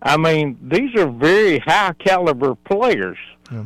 I 0.03 0.17
mean, 0.17 0.59
these 0.63 0.95
are 0.97 1.09
very 1.09 1.59
high 1.61 1.93
caliber 1.95 2.55
players. 2.55 3.19
Yeah. 3.51 3.65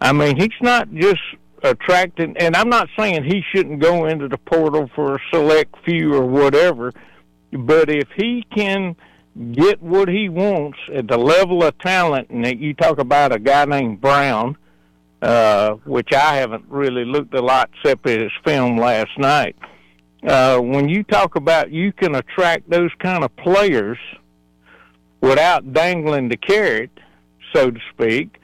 I 0.00 0.12
mean, 0.12 0.36
he's 0.36 0.50
not 0.60 0.92
just 0.92 1.20
attracting, 1.62 2.36
and 2.38 2.56
I'm 2.56 2.68
not 2.68 2.88
saying 2.98 3.24
he 3.24 3.42
shouldn't 3.52 3.80
go 3.80 4.06
into 4.06 4.28
the 4.28 4.38
portal 4.38 4.90
for 4.94 5.16
a 5.16 5.18
select 5.32 5.74
few 5.84 6.12
or 6.14 6.26
whatever, 6.26 6.92
but 7.52 7.88
if 7.88 8.08
he 8.16 8.44
can 8.54 8.96
get 9.52 9.80
what 9.82 10.08
he 10.08 10.28
wants 10.28 10.78
at 10.92 11.08
the 11.08 11.16
level 11.16 11.62
of 11.62 11.78
talent, 11.78 12.30
and 12.30 12.44
that 12.44 12.58
you 12.58 12.74
talk 12.74 12.98
about 12.98 13.32
a 13.32 13.38
guy 13.38 13.64
named 13.64 14.00
Brown, 14.00 14.56
uh, 15.22 15.72
which 15.84 16.12
I 16.12 16.36
haven't 16.36 16.64
really 16.68 17.04
looked 17.04 17.34
a 17.34 17.42
lot 17.42 17.70
except 17.74 18.06
at 18.08 18.20
his 18.20 18.32
film 18.44 18.76
last 18.78 19.16
night. 19.18 19.56
uh, 20.26 20.58
when 20.58 20.88
you 20.88 21.02
talk 21.04 21.36
about 21.36 21.70
you 21.70 21.92
can 21.92 22.14
attract 22.14 22.68
those 22.68 22.90
kind 22.98 23.22
of 23.24 23.34
players 23.36 23.98
without 25.20 25.72
dangling 25.72 26.28
the 26.28 26.36
carrot, 26.36 26.90
so 27.54 27.70
to 27.70 27.80
speak, 27.92 28.38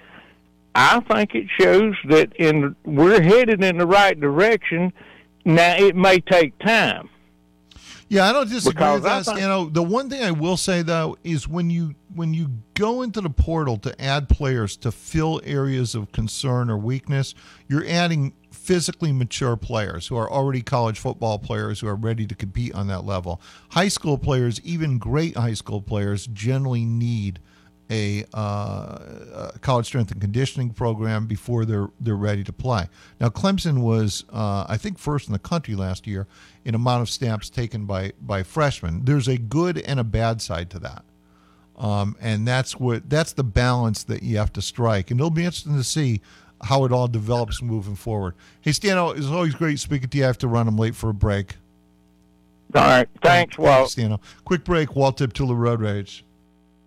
I 0.75 1.01
think 1.01 1.35
it 1.35 1.47
shows 1.61 1.95
that 2.09 2.35
in 2.37 2.75
we're 2.85 3.21
headed 3.23 3.63
in 3.63 3.79
the 3.79 3.87
right 3.87 4.19
direction. 4.19 4.93
Now 5.45 5.75
it 5.77 5.95
may 5.97 6.21
take 6.21 6.59
time. 6.61 7.09
Yeah, 8.09 8.29
I 8.29 8.33
don't 8.33 8.49
disagree 8.49 8.73
Because 8.75 8.95
with 8.97 9.05
that. 9.05 9.25
think- 9.25 9.41
you 9.41 9.47
know, 9.49 9.65
the 9.71 9.83
one 9.83 10.09
thing 10.11 10.23
I 10.23 10.31
will 10.31 10.57
say 10.57 10.83
though 10.83 11.17
is 11.25 11.49
when 11.49 11.71
you 11.71 11.95
when 12.15 12.35
you 12.35 12.49
go 12.75 13.01
into 13.03 13.21
the 13.23 13.31
portal 13.31 13.79
to 13.79 14.03
add 14.03 14.29
players 14.29 14.77
to 14.79 14.93
fill 14.93 15.41
areas 15.45 15.95
of 15.95 16.13
concern 16.13 16.69
or 16.71 16.77
weakness, 16.77 17.35
you're 17.69 17.87
adding 17.87 18.35
physically 18.63 19.11
mature 19.11 19.57
players 19.57 20.07
who 20.07 20.17
are 20.17 20.31
already 20.31 20.63
college 20.63 20.99
football 21.01 21.37
players 21.37 21.81
who 21.81 21.89
are 21.89 21.97
ready 21.97 22.27
to 22.27 22.35
compete 22.35 22.73
on 22.75 22.87
that 22.87 23.05
level. 23.05 23.41
High 23.71 23.89
school 23.89 24.17
players, 24.17 24.61
even 24.61 24.99
great 24.99 25.37
high 25.37 25.55
school 25.55 25.83
players, 25.83 26.29
generally 26.29 26.85
need 26.85 27.41
a, 27.91 28.25
uh, 28.33 28.99
a 29.53 29.59
college 29.61 29.87
strength 29.87 30.13
and 30.13 30.21
conditioning 30.21 30.71
program 30.71 31.27
before 31.27 31.65
they're 31.65 31.91
they're 32.01 32.15
ready 32.15 32.45
to 32.45 32.53
play. 32.53 32.87
Now, 33.21 33.29
Clemson 33.29 33.83
was, 33.83 34.25
uh, 34.33 34.65
I 34.69 34.77
think, 34.77 34.99
first 34.99 35.27
in 35.27 35.33
the 35.33 35.41
country 35.41 35.75
last 35.75 36.07
year 36.07 36.29
in 36.65 36.77
amount 36.77 37.03
of 37.03 37.11
snaps 37.11 37.51
taken 37.51 37.85
by 37.85 38.13
by 38.21 38.45
freshmen. 38.45 39.05
There's 39.05 39.29
a 39.29 39.37
good 39.39 39.79
and 39.79 39.99
a 39.99 40.05
bad 40.05 40.41
side 40.41 40.71
to 40.71 40.79
that, 40.79 41.05
um, 41.77 42.17
and 42.21 42.47
that's 42.47 42.79
what 42.79 43.11
that's 43.11 43.33
the 43.33 43.45
balance 43.45 44.05
that 44.05 44.23
you 44.23 44.39
have 44.39 44.53
to 44.55 44.63
strike. 44.63 45.11
And 45.11 45.19
it'll 45.19 45.31
be 45.31 45.45
interesting 45.45 45.77
to 45.77 45.85
see 45.85 46.23
how 46.63 46.85
it 46.85 46.93
all 46.93 47.09
develops 47.09 47.63
moving 47.63 47.97
forward. 47.97 48.35
Hey, 48.61 48.71
Stano, 48.71 49.09
oh, 49.09 49.11
it's 49.11 49.27
always 49.27 49.55
great 49.55 49.79
speaking 49.79 50.09
to 50.09 50.19
you. 50.19 50.25
I 50.25 50.27
have 50.29 50.39
to 50.39 50.49
run. 50.49 50.69
I'm 50.69 50.77
late 50.77 50.95
for 50.95 51.11
a 51.11 51.15
break. 51.15 51.57
All 52.75 52.83
right, 52.83 53.09
thanks, 53.23 53.59
Walt. 53.59 53.93
Thanks, 53.93 54.15
Stano. 54.15 54.21
Quick 54.45 54.65
break. 54.65 54.97
Walt 54.97 55.19
Tip 55.19 55.33
to 55.35 55.47
the 55.47 55.55
Road 55.55 55.81
Rage. 55.81 56.25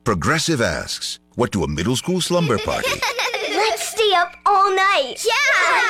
Progressive 0.03 0.61
asks, 0.61 1.19
what 1.35 1.51
do 1.51 1.63
a 1.63 1.67
middle 1.67 1.95
school 1.95 2.21
slumber 2.21 2.57
party, 2.57 2.89
Let's 3.49 3.89
stay 3.89 4.13
up 4.13 4.35
all 4.45 4.69
night. 4.75 5.15
Yeah. 5.25 5.81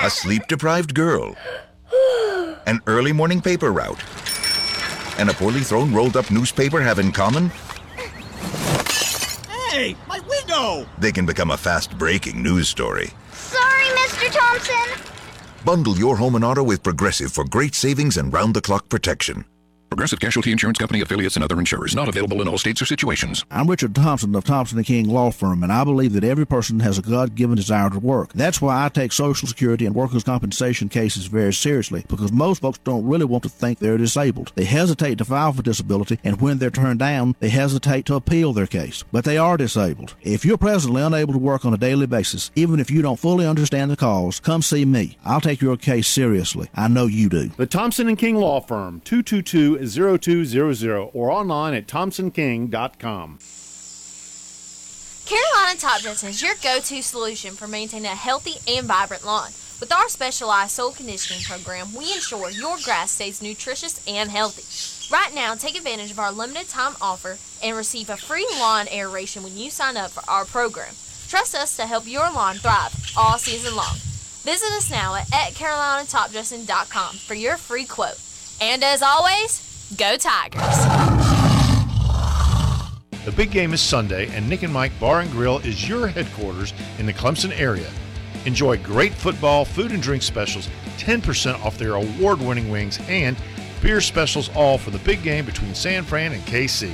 Yeah. 0.00 0.06
a 0.06 0.10
sleep 0.10 0.46
deprived 0.48 0.94
girl, 0.94 1.36
an 2.66 2.80
early 2.86 3.12
morning 3.12 3.40
paper 3.40 3.72
route, 3.72 4.02
and 5.18 5.28
a 5.28 5.34
poorly 5.34 5.60
thrown 5.60 5.92
rolled 5.92 6.16
up 6.16 6.30
newspaper 6.30 6.80
have 6.80 6.98
in 6.98 7.12
common? 7.12 7.50
Hey, 9.70 9.94
my 10.08 10.18
window! 10.60 10.88
They 10.98 11.12
can 11.12 11.26
become 11.26 11.50
a 11.50 11.56
fast 11.56 11.96
breaking 11.98 12.42
news 12.42 12.68
story. 12.68 13.10
Sorry, 13.32 13.84
Mr. 13.84 14.30
Thompson. 14.32 15.12
Bundle 15.64 15.96
your 15.96 16.16
home 16.16 16.34
and 16.36 16.44
auto 16.44 16.62
with 16.62 16.82
Progressive 16.82 17.32
for 17.32 17.44
great 17.44 17.74
savings 17.74 18.16
and 18.16 18.32
round 18.32 18.54
the 18.54 18.60
clock 18.60 18.88
protection. 18.88 19.44
Progressive 19.90 20.20
Casualty 20.20 20.52
Insurance 20.52 20.78
Company 20.78 21.00
affiliates 21.00 21.34
and 21.34 21.42
other 21.42 21.58
insurers. 21.58 21.96
Not 21.96 22.08
available 22.08 22.40
in 22.40 22.46
all 22.46 22.58
states 22.58 22.80
or 22.80 22.84
situations. 22.84 23.44
I'm 23.50 23.68
Richard 23.68 23.92
Thompson 23.92 24.36
of 24.36 24.44
Thompson 24.44 24.78
and 24.78 24.86
King 24.86 25.08
Law 25.08 25.32
Firm, 25.32 25.64
and 25.64 25.72
I 25.72 25.82
believe 25.82 26.12
that 26.12 26.22
every 26.22 26.46
person 26.46 26.78
has 26.78 26.96
a 26.96 27.02
God-given 27.02 27.56
desire 27.56 27.90
to 27.90 27.98
work. 27.98 28.32
That's 28.32 28.62
why 28.62 28.84
I 28.84 28.88
take 28.88 29.10
Social 29.10 29.48
Security 29.48 29.86
and 29.86 29.94
workers' 29.96 30.22
compensation 30.22 30.88
cases 30.88 31.26
very 31.26 31.52
seriously, 31.52 32.04
because 32.06 32.30
most 32.30 32.62
folks 32.62 32.78
don't 32.84 33.04
really 33.04 33.24
want 33.24 33.42
to 33.42 33.48
think 33.48 33.80
they're 33.80 33.98
disabled. 33.98 34.52
They 34.54 34.62
hesitate 34.62 35.18
to 35.18 35.24
file 35.24 35.52
for 35.52 35.62
disability, 35.62 36.20
and 36.22 36.40
when 36.40 36.58
they're 36.58 36.70
turned 36.70 37.00
down, 37.00 37.34
they 37.40 37.48
hesitate 37.48 38.06
to 38.06 38.14
appeal 38.14 38.52
their 38.52 38.68
case. 38.68 39.02
But 39.10 39.24
they 39.24 39.38
are 39.38 39.56
disabled. 39.56 40.14
If 40.22 40.44
you're 40.44 40.56
presently 40.56 41.02
unable 41.02 41.32
to 41.32 41.38
work 41.40 41.64
on 41.64 41.74
a 41.74 41.76
daily 41.76 42.06
basis, 42.06 42.52
even 42.54 42.78
if 42.78 42.92
you 42.92 43.02
don't 43.02 43.18
fully 43.18 43.44
understand 43.44 43.90
the 43.90 43.96
cause, 43.96 44.38
come 44.38 44.62
see 44.62 44.84
me. 44.84 45.18
I'll 45.24 45.40
take 45.40 45.60
your 45.60 45.76
case 45.76 46.06
seriously. 46.06 46.70
I 46.76 46.86
know 46.86 47.06
you 47.06 47.28
do. 47.28 47.48
The 47.56 47.66
Thompson 47.66 48.06
and 48.06 48.16
King 48.16 48.36
Law 48.36 48.60
Firm, 48.60 49.00
222-0200 49.82 51.10
or 51.14 51.30
online 51.30 51.74
at 51.74 51.86
thompsonking.com. 51.86 53.38
Carolina 55.26 55.78
Top 55.78 56.00
Dressing 56.00 56.30
is 56.30 56.42
your 56.42 56.54
go-to 56.62 57.02
solution 57.02 57.54
for 57.54 57.68
maintaining 57.68 58.10
a 58.10 58.14
healthy 58.14 58.54
and 58.66 58.86
vibrant 58.86 59.24
lawn. 59.24 59.50
With 59.78 59.92
our 59.92 60.08
specialized 60.08 60.72
soil 60.72 60.90
conditioning 60.90 61.42
program, 61.44 61.94
we 61.94 62.12
ensure 62.12 62.50
your 62.50 62.76
grass 62.84 63.12
stays 63.12 63.40
nutritious 63.40 64.04
and 64.08 64.28
healthy. 64.28 64.64
Right 65.14 65.34
now, 65.34 65.54
take 65.54 65.76
advantage 65.76 66.10
of 66.10 66.18
our 66.18 66.32
limited 66.32 66.68
time 66.68 66.94
offer 67.00 67.38
and 67.62 67.76
receive 67.76 68.10
a 68.10 68.16
free 68.16 68.46
lawn 68.58 68.88
aeration 68.92 69.42
when 69.42 69.56
you 69.56 69.70
sign 69.70 69.96
up 69.96 70.10
for 70.10 70.28
our 70.28 70.44
program. 70.44 70.94
Trust 71.28 71.54
us 71.54 71.76
to 71.76 71.86
help 71.86 72.06
your 72.06 72.30
lawn 72.30 72.56
thrive 72.56 72.92
all 73.16 73.38
season 73.38 73.76
long. 73.76 73.94
Visit 74.42 74.72
us 74.72 74.90
now 74.90 75.14
at, 75.14 75.32
at 75.32 75.52
carolinatopdressing.com 75.52 77.16
for 77.16 77.34
your 77.34 77.56
free 77.56 77.84
quote. 77.84 78.18
And 78.60 78.82
as 78.82 79.00
always, 79.00 79.69
go 79.96 80.16
Tigers! 80.16 80.60
The 83.24 83.32
big 83.32 83.50
game 83.50 83.72
is 83.72 83.80
Sunday, 83.80 84.28
and 84.34 84.48
Nick 84.48 84.62
and 84.62 84.72
Mike 84.72 84.92
Bar 85.00 85.20
and 85.20 85.30
Grill 85.30 85.58
is 85.58 85.88
your 85.88 86.06
headquarters 86.06 86.72
in 86.98 87.06
the 87.06 87.12
Clemson 87.12 87.58
area. 87.58 87.90
Enjoy 88.46 88.78
great 88.78 89.12
football, 89.12 89.64
food 89.64 89.90
and 89.90 90.02
drink 90.02 90.22
specials, 90.22 90.68
10% 90.98 91.62
off 91.64 91.76
their 91.76 91.94
award 91.94 92.40
winning 92.40 92.70
wings, 92.70 92.98
and 93.08 93.36
beer 93.82 94.00
specials 94.00 94.48
all 94.54 94.78
for 94.78 94.90
the 94.90 94.98
big 94.98 95.22
game 95.22 95.44
between 95.44 95.74
San 95.74 96.04
Fran 96.04 96.32
and 96.32 96.42
KC. 96.44 96.92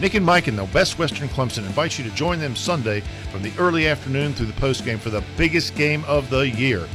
Nick 0.00 0.14
and 0.14 0.26
Mike 0.26 0.48
in 0.48 0.56
the 0.56 0.64
Best 0.66 0.98
Western 0.98 1.28
Clemson 1.28 1.58
invite 1.58 1.98
you 1.98 2.04
to 2.04 2.14
join 2.16 2.38
them 2.38 2.56
Sunday 2.56 3.00
from 3.30 3.42
the 3.42 3.52
early 3.58 3.86
afternoon 3.86 4.34
through 4.34 4.46
the 4.46 4.52
postgame 4.54 4.98
for 4.98 5.10
the 5.10 5.24
biggest 5.36 5.74
game 5.76 6.04
of 6.06 6.28
the 6.28 6.50
year. 6.50 6.88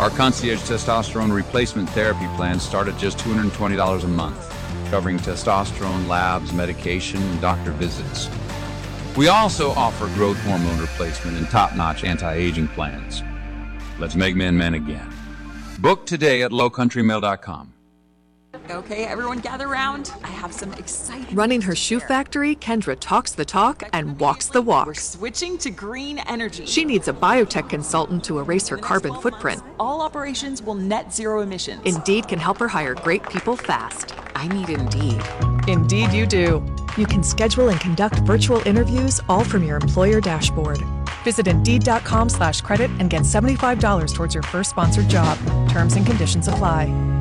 Our 0.01 0.11
concierge 0.11 0.59
testosterone 0.63 1.33
replacement 1.33 1.89
therapy 1.91 2.27
plans 2.35 2.65
start 2.65 2.89
at 2.89 2.99
just 2.99 3.19
$220 3.19 4.03
a 4.03 4.09
month, 4.09 4.53
covering 4.91 5.19
testosterone 5.19 6.09
labs, 6.09 6.53
medication, 6.53 7.23
and 7.23 7.41
doctor 7.41 7.71
visits. 7.71 8.29
We 9.17 9.29
also 9.29 9.71
offer 9.75 10.09
growth 10.17 10.41
hormone 10.41 10.81
replacement 10.81 11.37
and 11.37 11.49
top 11.51 11.77
notch 11.77 12.03
anti 12.03 12.35
aging 12.35 12.67
plans. 12.67 13.23
Let's 14.01 14.17
make 14.17 14.35
men 14.35 14.59
men 14.59 14.75
again. 14.75 15.09
Book 15.79 16.05
today 16.05 16.43
at 16.43 16.51
lowcountrymale.com. 16.51 17.74
Okay, 18.71 19.05
everyone 19.05 19.41
gather 19.41 19.69
round. 19.69 20.11
I 20.25 20.29
have 20.29 20.51
some 20.51 20.73
exciting. 20.73 21.37
Running 21.37 21.61
her 21.61 21.75
shoe 21.75 22.01
factory, 22.01 22.57
Kendra 22.57 22.97
talks 22.99 23.33
the 23.33 23.45
talk 23.45 23.83
and 23.93 24.19
walks 24.19 24.47
the 24.47 24.63
walk. 24.63 24.87
We're 24.87 24.95
switching 24.95 25.59
to 25.59 25.71
green 25.71 26.19
energy. 26.21 26.65
She 26.65 26.83
needs 26.87 27.07
a 27.09 27.13
biotech 27.13 27.69
consultant 27.69 28.25
to 28.25 28.39
erase 28.39 28.67
her 28.69 28.79
carbon 28.79 29.15
footprint. 29.21 29.63
All 29.79 30.01
operations 30.01 30.63
will 30.63 30.77
net 30.77 31.13
zero 31.13 31.43
emissions. 31.43 31.83
Indeed 31.85 32.27
can 32.27 32.39
help 32.39 32.57
her 32.57 32.69
hire 32.69 32.95
great 32.95 33.29
people 33.29 33.55
fast. 33.55 34.15
I 34.35 34.49
need 34.49 34.71
Indeed. 34.71 35.21
Indeed, 35.69 36.13
you 36.15 36.27
do. 36.27 36.65
You 36.97 37.07
can 37.07 37.23
schedule 37.23 37.69
and 37.69 37.79
conduct 37.81 38.17
virtual 38.21 38.67
interviews 38.67 39.21
all 39.29 39.45
from 39.45 39.63
your 39.63 39.77
employer 39.77 40.23
dashboard. 40.23 40.83
Visit 41.23 41.47
Indeed.com 41.49 42.31
slash 42.31 42.63
credit 42.63 42.91
and 42.99 43.11
get 43.11 43.23
$75 43.23 44.15
towards 44.15 44.33
your 44.35 44.43
first 44.45 44.71
sponsored 44.71 45.09
job. 45.09 45.37
Terms 45.69 45.97
and 45.97 46.07
conditions 46.07 46.49
apply. 46.49 47.15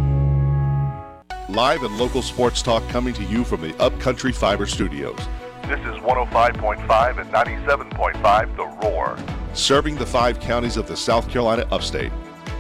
Live 1.54 1.84
and 1.84 1.96
local 2.00 2.24
sports 2.24 2.64
talk 2.64 2.82
coming 2.90 3.14
to 3.14 3.24
you 3.26 3.44
from 3.44 3.62
the 3.62 3.80
Upcountry 3.80 4.32
Fiber 4.32 4.66
Studios. 4.66 5.20
This 5.68 5.80
is 5.82 6.02
105.5 6.02 7.22
and 7.22 7.32
97.5 7.32 8.56
The 8.56 8.88
Roar. 8.88 9.16
Serving 9.54 9.94
the 9.96 10.06
five 10.06 10.40
counties 10.40 10.78
of 10.78 10.88
the 10.88 10.98
South 10.98 11.30
Carolina 11.30 11.68
upstate, 11.72 12.12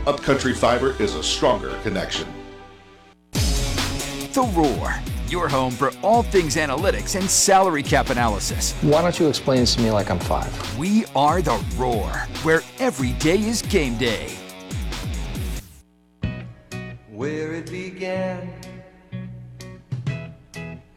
Upcountry 0.05 0.53
Fiber 0.53 0.95
is 1.01 1.15
a 1.15 1.23
stronger 1.23 1.75
connection. 1.81 2.27
The 3.31 4.47
Roar, 4.53 4.93
your 5.27 5.49
home 5.49 5.71
for 5.71 5.91
all 6.03 6.21
things 6.21 6.55
analytics 6.55 7.19
and 7.19 7.27
salary 7.27 7.81
cap 7.81 8.11
analysis. 8.11 8.73
Why 8.83 9.01
don't 9.01 9.19
you 9.19 9.27
explain 9.27 9.61
this 9.61 9.73
to 9.73 9.81
me 9.81 9.89
like 9.89 10.11
I'm 10.11 10.19
five? 10.19 10.77
We 10.77 11.05
are 11.15 11.41
The 11.41 11.59
Roar, 11.77 12.11
where 12.43 12.61
every 12.77 13.13
day 13.13 13.39
is 13.39 13.63
game 13.63 13.97
day. 13.97 14.35
Where 17.09 17.53
it 17.53 17.71
began 17.71 18.62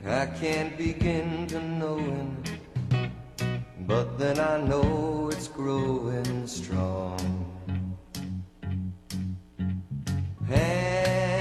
I 0.08 0.26
can't 0.26 0.78
begin 0.78 1.48
to 1.48 1.60
know 1.60 1.98
it, 1.98 3.10
but 3.88 4.16
then 4.20 4.38
I 4.38 4.60
know 4.60 5.30
it's 5.32 5.48
growing 5.48 6.46
strong. 6.46 7.18
Hand, 10.46 11.34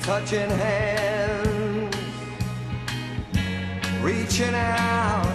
touching 0.00 0.48
hands, 0.48 1.94
reaching 4.00 4.54
out, 4.54 5.28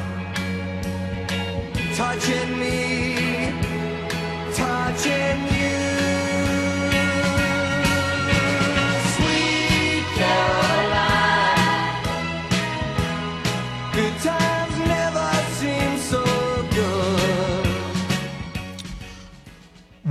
touching 1.96 2.60
me, 2.60 3.54
touching 4.56 5.40
you. 5.54 5.83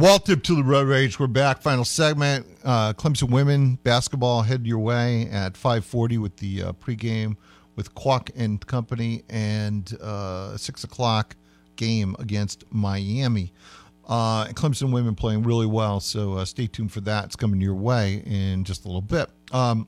Dip 0.02 0.42
to 0.42 0.56
the 0.56 0.64
Road 0.64 0.88
Rage. 0.88 1.20
We're 1.20 1.28
back. 1.28 1.62
Final 1.62 1.84
segment. 1.84 2.44
Uh, 2.64 2.92
Clemson 2.92 3.30
women 3.30 3.76
basketball 3.84 4.42
head 4.42 4.66
your 4.66 4.80
way 4.80 5.28
at 5.30 5.54
5:40 5.54 6.18
with 6.18 6.36
the 6.38 6.60
uh, 6.60 6.72
pregame 6.72 7.36
with 7.76 7.94
Quack 7.94 8.30
and 8.34 8.64
company, 8.66 9.22
and 9.30 9.96
uh, 10.02 10.56
six 10.56 10.82
o'clock 10.82 11.36
game 11.76 12.16
against 12.18 12.64
Miami. 12.72 13.52
Uh, 14.08 14.46
Clemson 14.46 14.92
women 14.92 15.14
playing 15.14 15.44
really 15.44 15.66
well, 15.66 16.00
so 16.00 16.32
uh, 16.32 16.44
stay 16.44 16.66
tuned 16.66 16.90
for 16.90 17.00
that. 17.02 17.26
It's 17.26 17.36
coming 17.36 17.60
your 17.60 17.76
way 17.76 18.24
in 18.26 18.64
just 18.64 18.84
a 18.84 18.88
little 18.88 19.02
bit. 19.02 19.30
Um, 19.52 19.86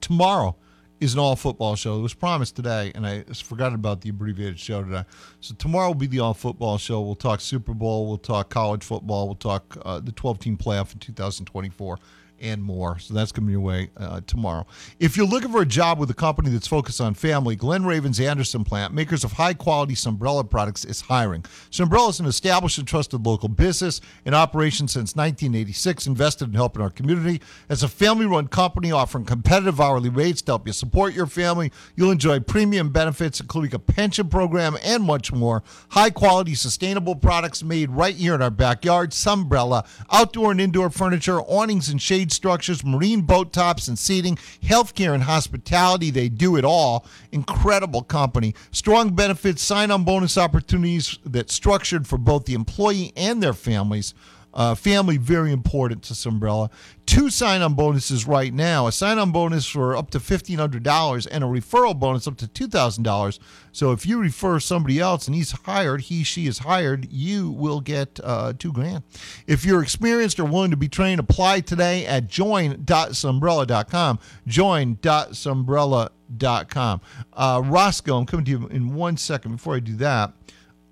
tomorrow 0.00 0.56
is 1.02 1.14
an 1.14 1.20
all 1.20 1.34
football 1.34 1.74
show. 1.74 1.98
It 1.98 2.02
was 2.02 2.14
promised 2.14 2.54
today, 2.54 2.92
and 2.94 3.04
I 3.04 3.24
forgot 3.24 3.74
about 3.74 4.02
the 4.02 4.10
abbreviated 4.10 4.60
show 4.60 4.84
today. 4.84 5.04
So 5.40 5.52
tomorrow 5.56 5.88
will 5.88 5.94
be 5.96 6.06
the 6.06 6.20
all 6.20 6.32
football 6.32 6.78
show. 6.78 7.00
We'll 7.00 7.16
talk 7.16 7.40
Super 7.40 7.74
Bowl, 7.74 8.06
we'll 8.06 8.18
talk 8.18 8.50
college 8.50 8.84
football, 8.84 9.26
we'll 9.26 9.34
talk 9.34 9.76
uh, 9.84 9.98
the 9.98 10.12
12 10.12 10.38
team 10.38 10.56
playoff 10.56 10.92
in 10.92 11.00
2024. 11.00 11.98
And 12.42 12.60
more. 12.60 12.98
So 12.98 13.14
that's 13.14 13.30
coming 13.30 13.50
your 13.50 13.60
way 13.60 13.90
uh, 13.96 14.20
tomorrow. 14.26 14.66
If 14.98 15.16
you're 15.16 15.26
looking 15.26 15.52
for 15.52 15.62
a 15.62 15.66
job 15.66 16.00
with 16.00 16.10
a 16.10 16.14
company 16.14 16.50
that's 16.50 16.66
focused 16.66 17.00
on 17.00 17.14
family, 17.14 17.54
Glen 17.54 17.86
Raven's 17.86 18.18
Anderson 18.18 18.64
Plant, 18.64 18.92
makers 18.92 19.22
of 19.22 19.32
high 19.32 19.54
quality 19.54 19.94
Sunbrella 19.94 20.48
products, 20.50 20.84
is 20.84 21.02
hiring. 21.02 21.42
Sunbrella 21.70 22.10
is 22.10 22.18
an 22.18 22.26
established 22.26 22.78
and 22.78 22.88
trusted 22.88 23.24
local 23.24 23.48
business 23.48 24.00
in 24.24 24.34
operation 24.34 24.88
since 24.88 25.14
1986, 25.14 26.08
invested 26.08 26.48
in 26.48 26.54
helping 26.54 26.82
our 26.82 26.90
community. 26.90 27.40
As 27.68 27.84
a 27.84 27.88
family 27.88 28.26
run 28.26 28.48
company 28.48 28.90
offering 28.90 29.24
competitive 29.24 29.80
hourly 29.80 30.08
rates 30.08 30.42
to 30.42 30.50
help 30.52 30.66
you 30.66 30.72
support 30.72 31.14
your 31.14 31.26
family, 31.26 31.70
you'll 31.94 32.10
enjoy 32.10 32.40
premium 32.40 32.90
benefits, 32.90 33.38
including 33.38 33.72
a 33.72 33.78
pension 33.78 34.28
program 34.28 34.76
and 34.82 35.04
much 35.04 35.32
more. 35.32 35.62
High 35.90 36.10
quality, 36.10 36.56
sustainable 36.56 37.14
products 37.14 37.62
made 37.62 37.90
right 37.90 38.16
here 38.16 38.34
in 38.34 38.42
our 38.42 38.50
backyard. 38.50 39.12
Sunbrella, 39.12 39.86
outdoor 40.10 40.50
and 40.50 40.60
indoor 40.60 40.90
furniture, 40.90 41.40
awnings 41.40 41.88
and 41.88 42.00
structures, 42.32 42.84
marine 42.84 43.22
boat 43.22 43.52
tops 43.52 43.88
and 43.88 43.98
seating, 43.98 44.36
healthcare 44.62 45.14
and 45.14 45.22
hospitality. 45.22 46.10
They 46.10 46.28
do 46.28 46.56
it 46.56 46.64
all. 46.64 47.06
Incredible 47.30 48.02
company. 48.02 48.54
Strong 48.70 49.14
benefits, 49.14 49.62
sign 49.62 49.90
on 49.90 50.04
bonus 50.04 50.36
opportunities 50.36 51.18
that's 51.24 51.54
structured 51.54 52.06
for 52.06 52.18
both 52.18 52.44
the 52.46 52.54
employee 52.54 53.12
and 53.16 53.42
their 53.42 53.54
families. 53.54 54.14
Uh, 54.54 54.74
family 54.74 55.16
very 55.16 55.52
important 55.52 56.02
to 56.04 56.14
Sunbrella. 56.14 56.70
Two 57.06 57.30
sign-on 57.30 57.74
bonuses 57.74 58.26
right 58.26 58.52
now: 58.52 58.86
a 58.86 58.92
sign-on 58.92 59.32
bonus 59.32 59.66
for 59.66 59.96
up 59.96 60.10
to 60.10 60.20
fifteen 60.20 60.58
hundred 60.58 60.82
dollars, 60.82 61.26
and 61.26 61.42
a 61.42 61.46
referral 61.46 61.98
bonus 61.98 62.26
up 62.26 62.36
to 62.38 62.46
two 62.46 62.68
thousand 62.68 63.04
dollars. 63.04 63.40
So 63.72 63.92
if 63.92 64.04
you 64.06 64.18
refer 64.18 64.60
somebody 64.60 65.00
else 65.00 65.26
and 65.26 65.34
he's 65.34 65.52
hired, 65.52 66.02
he 66.02 66.22
she 66.22 66.46
is 66.46 66.58
hired, 66.58 67.10
you 67.10 67.50
will 67.50 67.80
get 67.80 68.20
uh, 68.22 68.52
two 68.58 68.72
grand. 68.72 69.02
If 69.46 69.64
you're 69.64 69.82
experienced 69.82 70.38
or 70.38 70.44
willing 70.44 70.70
to 70.70 70.76
be 70.76 70.88
trained, 70.88 71.18
apply 71.20 71.60
today 71.60 72.04
at 72.06 72.28
join.sunbrella.com. 72.28 74.18
Join.sunbrella.com. 74.46 77.00
Uh, 77.32 77.62
Roscoe, 77.64 78.18
I'm 78.18 78.26
coming 78.26 78.44
to 78.44 78.50
you 78.50 78.68
in 78.68 78.94
one 78.94 79.16
second. 79.16 79.52
Before 79.52 79.76
I 79.76 79.80
do 79.80 79.96
that 79.96 80.34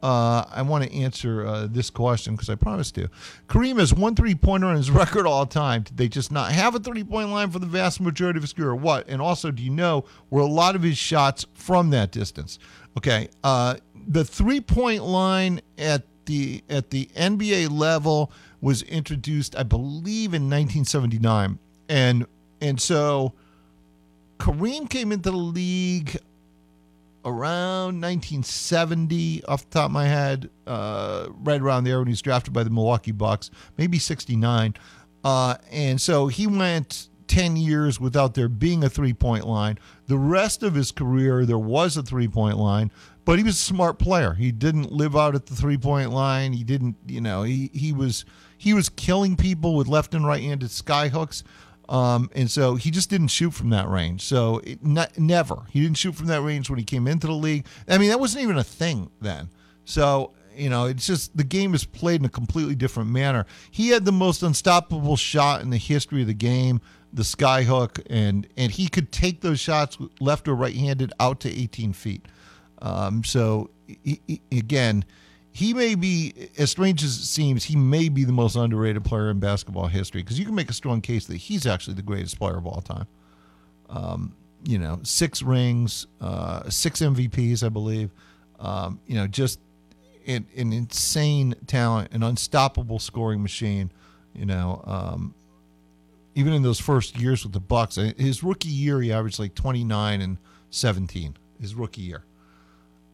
uh, 0.02 0.44
I 0.50 0.62
want 0.62 0.84
to 0.84 0.92
answer 0.94 1.46
uh, 1.46 1.66
this 1.70 1.90
question 1.90 2.34
because 2.34 2.48
I 2.48 2.54
promised 2.54 2.94
to. 2.96 3.08
Kareem 3.48 3.78
has 3.78 3.92
one 3.92 4.14
three 4.14 4.34
pointer 4.34 4.66
on 4.66 4.76
his 4.76 4.90
record 4.90 5.26
all 5.26 5.46
time. 5.46 5.82
Did 5.82 5.96
they 5.96 6.08
just 6.08 6.32
not 6.32 6.52
have 6.52 6.74
a 6.74 6.78
three 6.78 7.04
point 7.04 7.30
line 7.30 7.50
for 7.50 7.58
the 7.58 7.66
vast 7.66 8.00
majority 8.00 8.38
of 8.38 8.42
his 8.42 8.52
career, 8.52 8.70
or 8.70 8.76
what? 8.76 9.08
And 9.08 9.20
also, 9.20 9.50
do 9.50 9.62
you 9.62 9.70
know 9.70 10.04
were 10.30 10.40
a 10.40 10.46
lot 10.46 10.74
of 10.74 10.82
his 10.82 10.98
shots 10.98 11.46
from 11.54 11.90
that 11.90 12.12
distance? 12.12 12.58
Okay, 12.96 13.28
uh, 13.44 13.76
the 14.08 14.24
three 14.24 14.60
point 14.60 15.04
line 15.04 15.60
at 15.78 16.02
the 16.26 16.62
at 16.68 16.90
the 16.90 17.06
NBA 17.16 17.70
level 17.70 18.32
was 18.60 18.82
introduced, 18.82 19.56
I 19.56 19.62
believe, 19.62 20.34
in 20.34 20.48
1979, 20.48 21.58
and 21.88 22.26
and 22.60 22.80
so 22.80 23.34
Kareem 24.38 24.88
came 24.88 25.12
into 25.12 25.30
the 25.30 25.36
league 25.36 26.18
around 27.24 28.00
1970 28.00 29.44
off 29.44 29.64
the 29.64 29.70
top 29.70 29.86
of 29.86 29.92
my 29.92 30.06
head 30.06 30.50
uh, 30.66 31.26
right 31.40 31.60
around 31.60 31.84
there 31.84 31.98
when 31.98 32.06
he 32.06 32.12
was 32.12 32.22
drafted 32.22 32.52
by 32.52 32.62
the 32.62 32.70
milwaukee 32.70 33.12
bucks 33.12 33.50
maybe 33.76 33.98
69 33.98 34.74
uh, 35.24 35.56
and 35.70 36.00
so 36.00 36.28
he 36.28 36.46
went 36.46 37.08
10 37.26 37.56
years 37.56 38.00
without 38.00 38.34
there 38.34 38.48
being 38.48 38.82
a 38.82 38.88
three-point 38.88 39.46
line. 39.46 39.78
The 40.08 40.18
rest 40.18 40.64
of 40.64 40.74
his 40.74 40.90
career 40.90 41.46
there 41.46 41.58
was 41.58 41.96
a 41.96 42.02
three-point 42.02 42.56
line 42.56 42.90
but 43.24 43.38
he 43.38 43.44
was 43.44 43.54
a 43.54 43.64
smart 43.64 43.98
player. 43.98 44.34
He 44.34 44.50
didn't 44.50 44.90
live 44.90 45.14
out 45.14 45.36
at 45.36 45.46
the 45.46 45.54
three-point 45.54 46.10
line. 46.10 46.52
He 46.52 46.64
didn't 46.64 46.96
you 47.06 47.20
know 47.20 47.42
he, 47.42 47.70
he 47.72 47.92
was 47.92 48.24
he 48.58 48.74
was 48.74 48.88
killing 48.88 49.36
people 49.36 49.76
with 49.76 49.86
left 49.86 50.14
and 50.14 50.26
right-handed 50.26 50.70
sky 50.70 51.08
hooks 51.08 51.44
um, 51.90 52.30
and 52.36 52.48
so 52.50 52.76
he 52.76 52.90
just 52.90 53.10
didn't 53.10 53.28
shoot 53.28 53.50
from 53.52 53.70
that 53.70 53.88
range. 53.88 54.22
So 54.22 54.58
it, 54.64 54.82
not, 54.84 55.18
never. 55.18 55.64
He 55.70 55.80
didn't 55.80 55.96
shoot 55.98 56.14
from 56.14 56.28
that 56.28 56.40
range 56.40 56.70
when 56.70 56.78
he 56.78 56.84
came 56.84 57.06
into 57.08 57.26
the 57.26 57.32
league. 57.34 57.66
I 57.88 57.98
mean, 57.98 58.10
that 58.10 58.20
wasn't 58.20 58.44
even 58.44 58.56
a 58.56 58.64
thing 58.64 59.10
then. 59.20 59.50
So, 59.84 60.32
you 60.56 60.70
know, 60.70 60.84
it's 60.86 61.04
just 61.04 61.36
the 61.36 61.42
game 61.44 61.74
is 61.74 61.84
played 61.84 62.20
in 62.20 62.24
a 62.26 62.30
completely 62.30 62.76
different 62.76 63.10
manner. 63.10 63.44
He 63.72 63.88
had 63.88 64.04
the 64.04 64.12
most 64.12 64.42
unstoppable 64.44 65.16
shot 65.16 65.62
in 65.62 65.70
the 65.70 65.78
history 65.78 66.20
of 66.20 66.28
the 66.28 66.34
game, 66.34 66.80
the 67.12 67.24
sky 67.24 67.64
hook, 67.64 67.98
and 68.08 68.46
and 68.56 68.70
he 68.70 68.86
could 68.86 69.10
take 69.10 69.40
those 69.40 69.58
shots 69.58 69.98
left 70.20 70.46
or 70.46 70.54
right 70.54 70.74
handed 70.76 71.12
out 71.18 71.40
to 71.40 71.50
18 71.52 71.92
feet. 71.92 72.26
Um, 72.82 73.24
so 73.24 73.70
he, 73.86 74.20
he- 74.28 74.40
again, 74.52 75.04
he 75.52 75.74
may 75.74 75.94
be 75.94 76.50
as 76.58 76.70
strange 76.70 77.02
as 77.02 77.16
it 77.16 77.24
seems. 77.24 77.64
He 77.64 77.76
may 77.76 78.08
be 78.08 78.24
the 78.24 78.32
most 78.32 78.56
underrated 78.56 79.04
player 79.04 79.30
in 79.30 79.40
basketball 79.40 79.88
history 79.88 80.22
because 80.22 80.38
you 80.38 80.44
can 80.44 80.54
make 80.54 80.70
a 80.70 80.74
strong 80.74 81.00
case 81.00 81.26
that 81.26 81.36
he's 81.36 81.66
actually 81.66 81.94
the 81.94 82.02
greatest 82.02 82.38
player 82.38 82.56
of 82.56 82.66
all 82.66 82.80
time. 82.80 83.06
Um, 83.88 84.34
you 84.64 84.78
know, 84.78 85.00
six 85.02 85.42
rings, 85.42 86.06
uh, 86.20 86.68
six 86.70 87.00
MVPs, 87.00 87.64
I 87.64 87.68
believe. 87.68 88.10
Um, 88.60 89.00
you 89.06 89.16
know, 89.16 89.26
just 89.26 89.58
an, 90.26 90.46
an 90.56 90.72
insane 90.72 91.54
talent, 91.66 92.12
an 92.12 92.22
unstoppable 92.22 92.98
scoring 92.98 93.42
machine. 93.42 93.90
You 94.34 94.46
know, 94.46 94.82
um, 94.86 95.34
even 96.34 96.52
in 96.52 96.62
those 96.62 96.78
first 96.78 97.18
years 97.18 97.42
with 97.42 97.52
the 97.52 97.60
Bucks, 97.60 97.98
uh, 97.98 98.12
his 98.16 98.44
rookie 98.44 98.68
year 98.68 99.00
he 99.00 99.12
averaged 99.12 99.38
like 99.40 99.54
twenty 99.54 99.82
nine 99.82 100.20
and 100.20 100.38
seventeen. 100.70 101.36
His 101.60 101.74
rookie 101.74 102.02
year. 102.02 102.24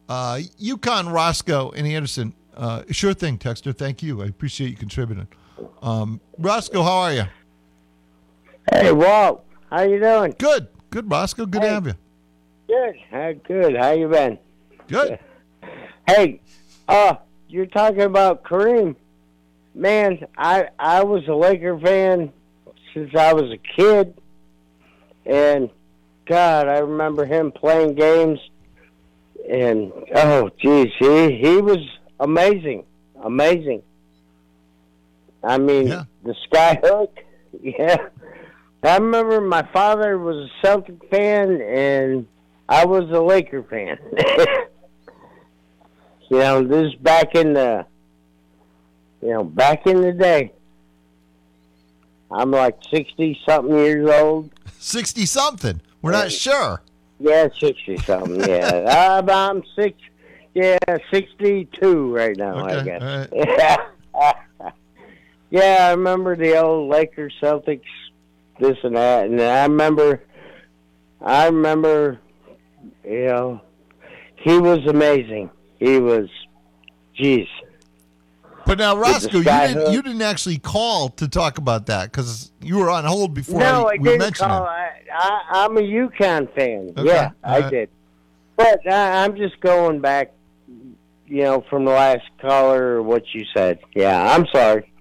Uh, 0.09 0.39
Yukon 0.57 1.09
Roscoe 1.09 1.71
and 1.71 1.85
Anderson. 1.87 2.33
Uh, 2.55 2.83
sure 2.91 3.13
thing, 3.13 3.37
Texter. 3.37 3.75
Thank 3.75 4.01
you. 4.01 4.21
I 4.23 4.25
appreciate 4.25 4.71
you 4.71 4.77
contributing. 4.77 5.27
Um, 5.81 6.21
Roscoe, 6.37 6.83
how 6.83 6.97
are 6.97 7.13
you? 7.13 7.23
Hey, 8.71 8.91
Walt. 8.91 9.45
How 9.69 9.81
you 9.81 9.99
doing? 9.99 10.35
Good. 10.37 10.67
Good, 10.89 11.09
Roscoe. 11.11 11.45
Good 11.45 11.61
to 11.61 11.69
have 11.69 11.87
you. 11.87 11.93
Good. 12.67 12.95
Uh, 13.11 13.33
good. 13.45 13.75
How 13.75 13.91
you 13.91 14.07
been? 14.07 14.39
Good. 14.87 15.19
Hey, 16.09 16.39
uh, 16.87 17.15
you're 17.49 17.65
talking 17.65 18.03
about 18.03 18.43
Kareem. 18.45 18.95
Man, 19.75 20.25
I 20.37 20.69
I 20.79 21.03
was 21.03 21.27
a 21.27 21.33
Laker 21.33 21.77
fan 21.77 22.31
since 22.93 23.13
I 23.13 23.33
was 23.33 23.51
a 23.51 23.57
kid, 23.57 24.13
and 25.25 25.69
God, 26.25 26.69
I 26.69 26.77
remember 26.77 27.25
him 27.25 27.51
playing 27.51 27.95
games, 27.95 28.39
and 29.49 29.91
oh, 30.15 30.49
geez, 30.59 30.91
he 30.99 31.37
he 31.37 31.61
was 31.61 31.79
amazing, 32.19 32.85
amazing. 33.21 33.81
I 35.43 35.57
mean, 35.57 35.87
the 35.87 36.35
skyhook, 36.51 37.09
yeah. 37.61 37.97
I 38.83 38.97
remember 38.97 39.41
my 39.41 39.67
father 39.73 40.17
was 40.17 40.49
a 40.49 40.49
Celtic 40.61 41.09
fan, 41.09 41.61
and 41.61 42.27
I 42.69 42.85
was 42.85 43.09
a 43.09 43.19
Laker 43.19 43.63
fan. 43.63 43.97
you 46.29 46.37
know, 46.37 46.63
this 46.63 46.93
is 46.93 46.95
back 46.95 47.35
in 47.35 47.53
the, 47.53 47.85
you 49.21 49.29
know, 49.29 49.43
back 49.43 49.87
in 49.87 50.01
the 50.01 50.13
day. 50.13 50.51
I'm 52.29 52.51
like 52.51 52.77
sixty 52.91 53.39
something 53.47 53.75
years 53.75 54.09
old. 54.09 54.51
60 54.79 55.25
something. 55.25 55.81
We're 56.01 56.11
not 56.11 56.31
sure. 56.31 56.81
Yeah, 57.19 57.47
sixty 57.59 57.97
something. 57.97 58.39
Yeah, 58.47 58.67
uh, 58.87 59.21
I'm, 59.21 59.29
I'm 59.29 59.63
six. 59.75 59.97
Yeah, 60.53 60.77
sixty-two 61.11 62.13
right 62.15 62.35
now. 62.35 62.65
I 62.65 62.75
Okay, 62.77 62.85
guess. 62.85 63.27
Yeah. 63.31 63.77
yeah, 65.51 65.77
I 65.87 65.91
remember 65.91 66.35
the 66.35 66.57
old 66.57 66.89
Lakers, 66.89 67.33
Celtics, 67.41 67.81
this 68.59 68.77
and 68.83 68.95
that, 68.95 69.25
and 69.25 69.39
I 69.39 69.63
remember, 69.63 70.23
I 71.21 71.45
remember, 71.45 72.19
you 73.03 73.25
know, 73.25 73.61
he 74.37 74.57
was 74.57 74.85
amazing. 74.87 75.51
He 75.79 75.99
was, 75.99 76.27
jeez. 77.19 77.47
But 78.65 78.79
now, 78.79 78.97
Roscoe, 78.97 79.37
you 79.37 79.43
didn't, 79.43 79.93
you 79.93 80.01
didn't 80.01 80.23
actually 80.23 80.57
call 80.57 81.09
to 81.09 81.27
talk 81.27 81.57
about 81.57 81.85
that 81.85 82.11
because 82.11 82.51
you 82.61 82.77
were 82.77 82.89
on 82.89 83.05
hold 83.05 83.33
before 83.33 83.59
no, 83.59 83.85
I, 83.85 83.93
I 83.93 83.97
we 83.97 84.09
didn't 84.09 84.19
mentioned 84.19 84.49
call. 84.49 84.63
it. 84.63 84.67
I, 84.67 84.86
I, 85.13 85.41
I'm 85.51 85.77
a 85.77 85.81
UConn 85.81 86.53
fan. 86.55 86.93
Okay, 86.97 87.03
Yeah, 87.07 87.31
I 87.43 87.55
alright. 87.55 87.71
did. 87.71 87.89
But 88.55 88.79
I, 88.91 89.23
I'm 89.23 89.35
just 89.35 89.59
going 89.61 89.99
back, 90.01 90.33
you 91.27 91.43
know, 91.43 91.63
from 91.69 91.85
the 91.85 91.91
last 91.91 92.23
caller 92.41 92.95
or 92.97 93.03
what 93.03 93.23
you 93.33 93.45
said. 93.55 93.79
Yeah, 93.95 94.33
I'm 94.35 94.45
sorry. 94.53 94.91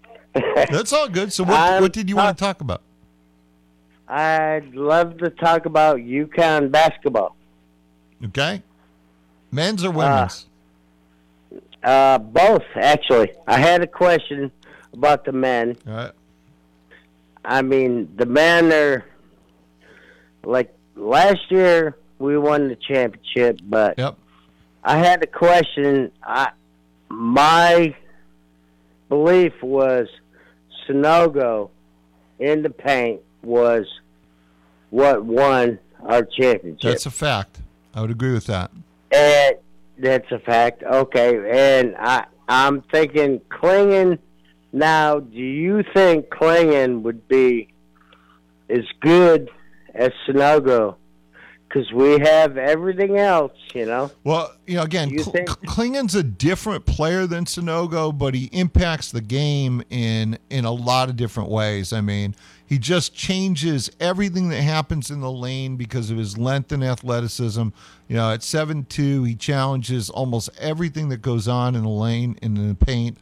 That's 0.34 0.92
all 0.92 1.08
good. 1.08 1.32
So, 1.32 1.44
what, 1.44 1.80
what 1.80 1.92
did 1.92 2.08
you 2.08 2.16
want 2.16 2.36
to 2.36 2.42
talk 2.44 2.60
about? 2.60 2.82
I'd 4.06 4.74
love 4.74 5.18
to 5.18 5.30
talk 5.30 5.66
about 5.66 5.98
UConn 5.98 6.70
basketball. 6.70 7.36
Okay. 8.24 8.62
Men's 9.50 9.84
or 9.84 9.90
women's? 9.90 10.46
Uh, 11.82 12.18
both, 12.18 12.64
actually. 12.74 13.30
I 13.46 13.58
had 13.58 13.82
a 13.82 13.86
question 13.86 14.50
about 14.92 15.24
the 15.24 15.32
men. 15.32 15.76
All 15.86 15.94
right. 15.94 16.12
I 17.44 17.62
mean, 17.62 18.12
the 18.16 18.26
men 18.26 18.72
are 18.72 19.04
like 20.44 20.74
last 20.96 21.50
year 21.50 21.96
we 22.18 22.36
won 22.38 22.68
the 22.68 22.76
championship, 22.76 23.60
but 23.62 23.98
yep. 23.98 24.16
I 24.82 24.98
had 24.98 25.22
a 25.22 25.26
question. 25.26 26.10
I 26.22 26.50
my 27.08 27.94
belief 29.08 29.52
was 29.62 30.08
Sanogo 30.86 31.70
in 32.38 32.62
the 32.62 32.70
paint 32.70 33.20
was 33.42 33.86
what 34.90 35.24
won 35.24 35.78
our 36.04 36.22
championship. 36.22 36.82
That's 36.82 37.06
a 37.06 37.10
fact. 37.10 37.60
I 37.94 38.00
would 38.00 38.10
agree 38.10 38.32
with 38.32 38.46
that. 38.46 38.70
And 39.10 39.56
that's 39.98 40.30
a 40.30 40.38
fact. 40.38 40.82
Okay, 40.82 41.78
and 41.78 41.96
I 41.98 42.26
I'm 42.48 42.82
thinking 42.82 43.40
Clingan. 43.50 44.18
Now, 44.72 45.20
do 45.20 45.38
you 45.38 45.82
think 45.94 46.28
Clingan 46.28 47.02
would 47.02 47.26
be 47.26 47.68
as 48.68 48.84
good 49.00 49.50
as 49.94 50.10
Sanogo? 50.26 50.96
Because 51.68 51.92
we 51.92 52.18
have 52.20 52.56
everything 52.56 53.18
else, 53.18 53.52
you 53.74 53.84
know. 53.84 54.10
Well, 54.24 54.54
you 54.66 54.76
know, 54.76 54.84
again, 54.84 55.10
You 55.10 55.22
Cl- 55.22 55.44
Clingan's 55.66 56.14
a 56.14 56.22
different 56.22 56.86
player 56.86 57.26
than 57.26 57.44
Sanogo, 57.44 58.16
but 58.16 58.32
he 58.34 58.46
impacts 58.52 59.12
the 59.12 59.20
game 59.20 59.82
in 59.90 60.38
in 60.48 60.64
a 60.64 60.72
lot 60.72 61.10
of 61.10 61.16
different 61.16 61.50
ways. 61.50 61.92
I 61.92 62.00
mean, 62.00 62.34
he 62.64 62.78
just 62.78 63.14
changes 63.14 63.90
everything 64.00 64.48
that 64.48 64.62
happens 64.62 65.10
in 65.10 65.20
the 65.20 65.30
lane 65.30 65.76
because 65.76 66.10
of 66.10 66.16
his 66.16 66.38
length 66.38 66.72
and 66.72 66.82
athleticism. 66.82 67.68
You 68.08 68.16
know, 68.16 68.30
at 68.32 68.42
seven 68.42 68.86
two, 68.86 69.24
he 69.24 69.34
challenges 69.34 70.08
almost 70.08 70.48
everything 70.58 71.10
that 71.10 71.20
goes 71.20 71.48
on 71.48 71.74
in 71.74 71.82
the 71.82 71.88
lane 71.90 72.38
and 72.40 72.56
in 72.56 72.68
the 72.68 72.74
paint. 72.74 73.18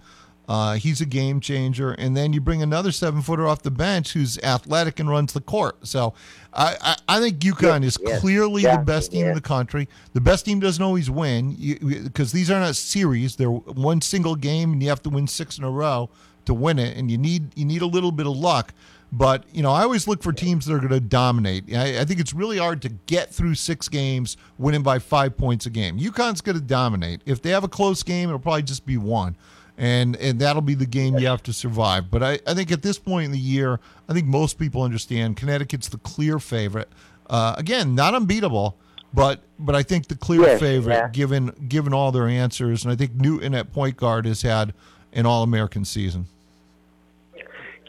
Uh, 0.48 0.74
he's 0.74 1.00
a 1.00 1.06
game 1.06 1.40
changer, 1.40 1.92
and 1.92 2.16
then 2.16 2.32
you 2.32 2.40
bring 2.40 2.62
another 2.62 2.92
seven 2.92 3.20
footer 3.20 3.46
off 3.46 3.62
the 3.62 3.70
bench 3.70 4.12
who's 4.12 4.38
athletic 4.38 5.00
and 5.00 5.10
runs 5.10 5.32
the 5.32 5.40
court. 5.40 5.86
So, 5.86 6.14
I 6.52 6.76
I, 6.80 7.16
I 7.16 7.20
think 7.20 7.40
UConn 7.40 7.82
is 7.82 7.98
yes, 8.00 8.20
clearly 8.20 8.62
the 8.62 8.82
best 8.84 9.10
team 9.10 9.22
yeah. 9.22 9.30
in 9.30 9.34
the 9.34 9.40
country. 9.40 9.88
The 10.12 10.20
best 10.20 10.44
team 10.44 10.60
doesn't 10.60 10.82
always 10.82 11.10
win 11.10 11.56
because 12.04 12.30
these 12.30 12.50
are 12.50 12.60
not 12.60 12.76
series. 12.76 13.36
They're 13.36 13.50
one 13.50 14.00
single 14.00 14.36
game, 14.36 14.72
and 14.72 14.82
you 14.82 14.88
have 14.88 15.02
to 15.02 15.10
win 15.10 15.26
six 15.26 15.58
in 15.58 15.64
a 15.64 15.70
row 15.70 16.10
to 16.44 16.54
win 16.54 16.78
it. 16.78 16.96
And 16.96 17.10
you 17.10 17.18
need 17.18 17.56
you 17.58 17.64
need 17.64 17.82
a 17.82 17.86
little 17.86 18.12
bit 18.12 18.26
of 18.26 18.36
luck. 18.36 18.72
But 19.12 19.44
you 19.52 19.62
know, 19.62 19.72
I 19.72 19.82
always 19.82 20.08
look 20.08 20.22
for 20.22 20.32
teams 20.32 20.66
that 20.66 20.74
are 20.74 20.78
going 20.78 20.90
to 20.90 21.00
dominate. 21.00 21.74
I, 21.74 22.00
I 22.00 22.04
think 22.04 22.20
it's 22.20 22.34
really 22.34 22.58
hard 22.58 22.82
to 22.82 22.88
get 22.88 23.32
through 23.32 23.54
six 23.54 23.88
games 23.88 24.36
winning 24.58 24.82
by 24.82 24.98
five 24.98 25.36
points 25.36 25.66
a 25.66 25.70
game. 25.70 25.98
UConn's 25.98 26.40
going 26.40 26.56
to 26.56 26.62
dominate. 26.62 27.20
If 27.24 27.40
they 27.42 27.50
have 27.50 27.64
a 27.64 27.68
close 27.68 28.02
game, 28.02 28.28
it'll 28.28 28.38
probably 28.38 28.62
just 28.62 28.84
be 28.84 28.96
one. 28.96 29.36
And, 29.78 30.16
and 30.16 30.38
that'll 30.40 30.62
be 30.62 30.74
the 30.74 30.86
game 30.86 31.18
you 31.18 31.26
have 31.26 31.42
to 31.42 31.52
survive. 31.52 32.10
But 32.10 32.22
I, 32.22 32.38
I 32.46 32.54
think 32.54 32.72
at 32.72 32.80
this 32.80 32.98
point 32.98 33.26
in 33.26 33.32
the 33.32 33.38
year, 33.38 33.78
I 34.08 34.14
think 34.14 34.26
most 34.26 34.58
people 34.58 34.82
understand 34.82 35.36
Connecticut's 35.36 35.88
the 35.88 35.98
clear 35.98 36.38
favorite. 36.38 36.88
Uh, 37.28 37.54
again, 37.58 37.94
not 37.94 38.14
unbeatable, 38.14 38.76
but 39.12 39.40
but 39.58 39.74
I 39.74 39.82
think 39.82 40.08
the 40.08 40.14
clear 40.14 40.42
Yes, 40.42 40.60
favorite 40.60 40.94
yeah. 40.94 41.08
given 41.08 41.48
given 41.68 41.92
all 41.92 42.12
their 42.12 42.28
answers, 42.28 42.84
and 42.84 42.92
I 42.92 42.96
think 42.96 43.14
Newton 43.14 43.54
at 43.54 43.72
point 43.72 43.96
guard 43.96 44.26
has 44.26 44.42
had 44.42 44.72
an 45.12 45.26
All 45.26 45.42
American 45.42 45.84
season. 45.84 46.26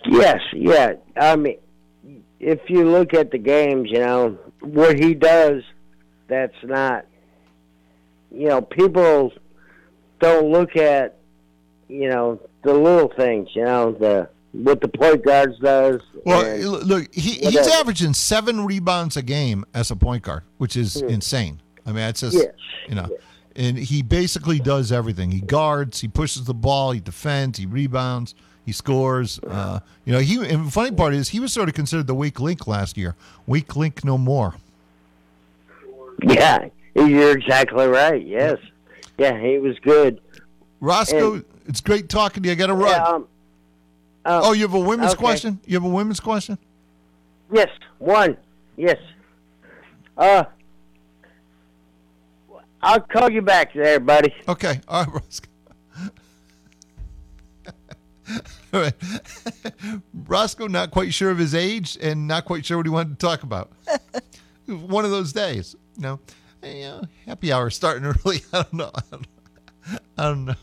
Yes, 0.06 0.40
yeah. 0.54 0.94
I 1.16 1.36
mean, 1.36 1.58
if 2.40 2.60
you 2.70 2.90
look 2.90 3.14
at 3.14 3.32
the 3.32 3.38
games, 3.38 3.90
you 3.92 4.00
know 4.00 4.38
what 4.62 4.98
he 5.00 5.14
does. 5.14 5.64
That's 6.28 6.56
not. 6.64 7.06
You 8.32 8.48
know, 8.48 8.62
people 8.62 9.34
don't 10.20 10.52
look 10.52 10.76
at. 10.76 11.17
You 11.88 12.10
know 12.10 12.40
the 12.64 12.74
little 12.74 13.10
things. 13.10 13.50
You 13.54 13.66
know 13.66 13.92
the 13.92 14.30
what 14.52 14.82
the 14.82 14.88
point 14.88 15.24
guards 15.24 15.58
does. 15.60 16.02
Well, 16.26 16.58
look, 16.58 17.14
he, 17.14 17.32
he's 17.32 17.56
whatever. 17.56 17.70
averaging 17.70 18.14
seven 18.14 18.66
rebounds 18.66 19.16
a 19.18 19.22
game 19.22 19.66
as 19.74 19.92
a 19.92 19.96
point 19.96 20.24
guard, 20.24 20.44
which 20.58 20.76
is 20.76 20.98
insane. 20.98 21.62
I 21.86 21.92
mean, 21.92 22.04
it's 22.04 22.22
just 22.22 22.38
you 22.88 22.96
know, 22.96 23.08
and 23.56 23.78
he 23.78 24.02
basically 24.02 24.60
does 24.60 24.92
everything. 24.92 25.32
He 25.32 25.42
guards, 25.42 26.02
he 26.02 26.08
pushes 26.08 26.46
the 26.46 26.54
ball, 26.54 26.92
he 26.92 27.00
defends, 27.00 27.58
he 27.58 27.66
rebounds, 27.66 28.36
he 28.66 28.72
scores. 28.72 29.40
Uh, 29.40 29.80
you 30.06 30.14
know, 30.14 30.20
he. 30.20 30.38
And 30.46 30.68
the 30.68 30.72
funny 30.72 30.92
part 30.92 31.14
is, 31.14 31.30
he 31.30 31.40
was 31.40 31.54
sort 31.54 31.70
of 31.70 31.76
considered 31.76 32.08
the 32.08 32.16
weak 32.16 32.40
link 32.40 32.68
last 32.68 32.98
year. 32.98 33.16
Weak 33.46 33.76
link, 33.76 34.04
no 34.04 34.18
more. 34.18 34.56
Yeah, 36.22 36.70
you're 36.96 37.38
exactly 37.38 37.88
right. 37.88 38.26
Yes, 38.26 38.58
yeah, 39.18 39.40
he 39.40 39.58
was 39.60 39.78
good. 39.80 40.20
Roscoe, 40.80 41.36
And- 41.36 41.46
it's 41.66 41.82
great 41.82 42.10
talking 42.10 42.44
to 42.44 42.50
you. 42.50 42.54
I 42.54 42.56
got 42.56 42.68
to 42.68 42.74
run. 42.74 42.90
Yeah, 42.90 43.04
um, 43.04 43.28
uh, 44.26 44.42
oh, 44.44 44.54
you 44.54 44.62
have 44.64 44.74
a 44.74 44.80
women's 44.80 45.14
okay. 45.14 45.20
question? 45.20 45.60
You 45.66 45.76
have 45.76 45.84
a 45.84 45.90
women's 45.90 46.20
question? 46.20 46.58
Yes, 47.52 47.70
one. 48.00 48.38
Yes. 48.76 48.98
Uh, 50.18 50.44
I'll 52.82 53.02
call 53.02 53.32
you 53.32 53.42
back 53.42 53.74
there, 53.74 54.00
buddy. 54.00 54.34
Okay. 54.48 54.82
All 54.88 55.06
right, 55.06 55.14
Roscoe. 55.14 55.50
All 58.74 58.82
right. 58.82 58.94
Roscoe, 60.28 60.68
not 60.68 60.92
quite 60.92 61.14
sure 61.14 61.32
of 61.32 61.38
his 61.38 61.56
age 61.56 61.98
and 62.02 62.28
not 62.28 62.46
quite 62.46 62.66
sure 62.66 62.78
what 62.78 62.86
he 62.86 62.90
wanted 62.90 63.20
to 63.20 63.26
talk 63.26 63.44
about. 63.44 63.72
One 64.66 65.06
of 65.06 65.12
those 65.12 65.32
days, 65.32 65.76
you 65.96 66.04
know. 66.04 66.20
Hey, 66.62 66.84
uh, 66.84 67.02
happy 67.26 67.54
hour 67.54 67.70
starting 67.70 68.04
early. 68.06 68.42
I 68.52 68.64
don't 68.64 68.74
know. 68.74 68.92
I 68.94 69.02
don't 69.12 69.22
know. 69.22 69.37
I 70.18 70.24
don't 70.24 70.46
know. 70.46 70.56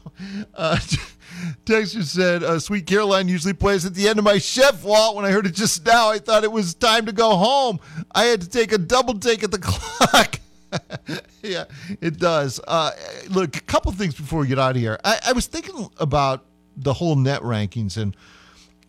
Uh, 0.54 0.78
Texture 1.64 2.02
said, 2.02 2.42
uh, 2.42 2.58
Sweet 2.58 2.86
Caroline 2.86 3.28
usually 3.28 3.54
plays 3.54 3.84
at 3.84 3.94
the 3.94 4.08
end 4.08 4.18
of 4.18 4.24
my 4.24 4.38
chef 4.38 4.84
walk. 4.84 5.14
When 5.14 5.24
I 5.24 5.30
heard 5.30 5.46
it 5.46 5.54
just 5.54 5.84
now, 5.84 6.10
I 6.10 6.18
thought 6.18 6.44
it 6.44 6.52
was 6.52 6.74
time 6.74 7.06
to 7.06 7.12
go 7.12 7.36
home. 7.36 7.80
I 8.14 8.24
had 8.24 8.40
to 8.40 8.48
take 8.48 8.72
a 8.72 8.78
double 8.78 9.18
take 9.18 9.42
at 9.42 9.50
the 9.50 9.58
clock. 9.62 10.40
yeah, 11.42 11.64
it 12.00 12.18
does. 12.18 12.60
Uh, 12.66 12.90
look, 13.30 13.56
a 13.56 13.60
couple 13.60 13.92
things 13.92 14.14
before 14.14 14.40
we 14.40 14.46
get 14.46 14.58
out 14.58 14.72
of 14.72 14.76
here. 14.76 14.98
I, 15.04 15.18
I 15.28 15.32
was 15.32 15.46
thinking 15.46 15.88
about 15.98 16.44
the 16.76 16.92
whole 16.92 17.16
net 17.16 17.42
rankings 17.42 17.96
and 17.96 18.16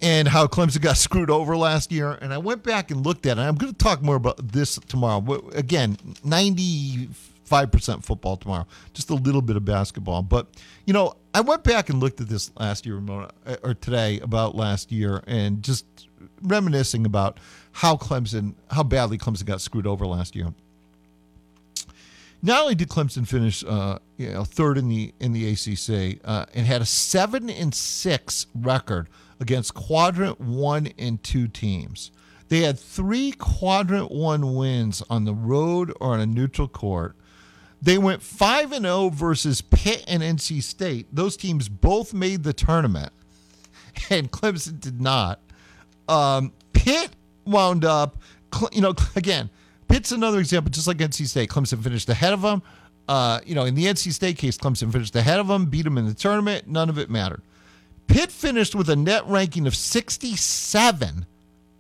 and 0.02 0.28
how 0.28 0.46
Clemson 0.46 0.82
got 0.82 0.98
screwed 0.98 1.30
over 1.30 1.56
last 1.56 1.92
year. 1.92 2.12
And 2.22 2.34
I 2.34 2.38
went 2.38 2.64
back 2.64 2.92
and 2.92 3.06
looked 3.06 3.26
at 3.26 3.38
it. 3.38 3.42
I'm 3.42 3.56
going 3.56 3.72
to 3.72 3.78
talk 3.78 4.02
more 4.02 4.18
about 4.18 4.52
this 4.52 4.76
tomorrow. 4.88 5.24
Again, 5.54 5.98
90 6.24 7.10
5% 7.46 8.04
football 8.04 8.38
tomorrow, 8.38 8.68
just 8.94 9.10
a 9.10 9.16
little 9.16 9.42
bit 9.42 9.56
of 9.56 9.66
basketball. 9.66 10.22
But, 10.22 10.48
you 10.86 10.94
know, 10.94 11.16
I 11.34 11.42
went 11.42 11.64
back 11.64 11.90
and 11.90 12.00
looked 12.00 12.22
at 12.22 12.30
this 12.30 12.52
last 12.58 12.86
year, 12.86 12.96
Ramona, 12.96 13.30
or 13.64 13.74
today 13.74 14.20
about 14.20 14.56
last 14.56 14.92
year, 14.92 15.24
and 15.28 15.62
just 15.64 15.86
reminiscing 16.42 17.06
about 17.06 17.40
how 17.72 17.96
Clemson, 17.98 18.56
how 18.72 18.84
badly 18.84 19.18
Clemson 19.18 19.46
got 19.46 19.62
screwed 19.62 19.88
over 19.88 20.06
last 20.06 20.36
year. 20.36 20.54
Not 22.42 22.62
only 22.62 22.76
did 22.76 22.90
Clemson 22.90 23.28
finish 23.28 23.64
uh, 23.64 23.98
you 24.18 24.30
know, 24.30 24.44
third 24.44 24.78
in 24.78 24.88
the 24.88 25.14
in 25.20 25.34
the 25.34 25.50
ACC 25.52 26.20
uh, 26.24 26.46
and 26.54 26.68
had 26.68 26.82
a 26.82 26.86
seven 26.86 27.50
and 27.50 27.74
six 27.74 28.46
record 28.54 29.10
against 29.40 29.74
quadrant 29.74 30.40
one 30.40 30.90
and 31.00 31.24
two 31.24 31.48
teams, 31.48 32.12
they 32.50 32.60
had 32.62 32.78
three 32.78 33.32
quadrant 33.32 34.12
one 34.12 34.54
wins 34.56 35.02
on 35.10 35.26
the 35.26 35.34
road 35.34 35.92
or 36.00 36.14
on 36.14 36.20
a 36.20 36.26
neutral 36.26 36.68
court 36.68 37.16
they 37.86 37.98
went 37.98 38.22
five 38.22 38.72
and 38.72 38.84
zero 38.84 39.10
versus 39.10 39.62
Pitt 39.62 40.04
and 40.08 40.22
NC 40.22 40.62
State. 40.64 41.08
Those 41.14 41.38
teams 41.38 41.70
both 41.70 42.14
made 42.14 42.44
the 42.44 42.54
tournament, 42.54 43.14
and 44.10 44.32
Clemson 44.32 44.80
did 44.80 45.00
not. 45.00 45.40
Um, 46.08 46.52
Pitt 46.74 47.12
wound 47.46 47.86
up 47.86 48.18
you 48.72 48.82
know, 48.82 48.94
again, 49.16 49.50
Pitt's 49.88 50.12
another 50.12 50.40
example, 50.40 50.72
just 50.72 50.88
like 50.88 50.98
NC 50.98 51.28
State. 51.28 51.50
Clemson 51.50 51.82
finished 51.82 52.10
ahead 52.10 52.34
of 52.34 52.42
them. 52.42 52.62
Uh, 53.08 53.40
you 53.46 53.54
know, 53.54 53.66
in 53.66 53.76
the 53.76 53.86
NC 53.86 54.14
State 54.14 54.38
case, 54.38 54.58
Clemson 54.58 54.92
finished 54.92 55.16
ahead 55.16 55.40
of 55.40 55.48
them, 55.48 55.66
beat 55.66 55.84
them 55.84 55.98
in 55.98 56.08
the 56.08 56.14
tournament. 56.14 56.68
None 56.68 56.90
of 56.90 56.98
it 56.98 57.10
mattered. 57.10 57.42
Pitt 58.08 58.32
finished 58.32 58.76
with 58.76 58.90
a 58.90 58.96
net 58.96 59.26
ranking 59.28 59.68
of 59.68 59.76
67, 59.76 61.26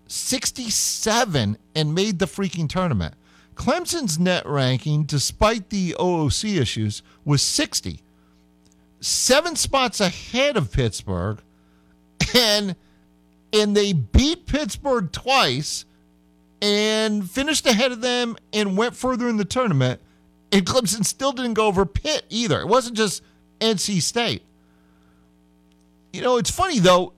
67, 0.07 1.57
and 1.75 1.95
made 1.95 2.19
the 2.19 2.25
freaking 2.25 2.69
tournament. 2.69 3.15
Clemson's 3.55 4.19
net 4.19 4.45
ranking, 4.45 5.03
despite 5.03 5.69
the 5.69 5.95
OOC 5.99 6.59
issues, 6.59 7.01
was 7.23 7.41
60, 7.41 8.01
seven 8.99 9.55
spots 9.55 9.99
ahead 9.99 10.57
of 10.57 10.71
Pittsburgh, 10.71 11.41
and 12.35 12.75
and 13.53 13.75
they 13.75 13.93
beat 13.93 14.45
Pittsburgh 14.45 15.11
twice 15.11 15.85
and 16.61 17.29
finished 17.29 17.65
ahead 17.65 17.91
of 17.91 18.01
them 18.01 18.35
and 18.51 18.77
went 18.77 18.95
further 18.95 19.29
in 19.29 19.37
the 19.37 19.45
tournament. 19.45 20.01
And 20.51 20.65
Clemson 20.65 21.05
still 21.05 21.31
didn't 21.31 21.53
go 21.53 21.67
over 21.67 21.85
Pitt 21.85 22.25
either. 22.29 22.59
It 22.59 22.67
wasn't 22.67 22.97
just 22.97 23.23
NC 23.61 24.01
State. 24.01 24.43
You 26.11 26.21
know, 26.21 26.37
it's 26.37 26.51
funny 26.51 26.79
though. 26.79 27.13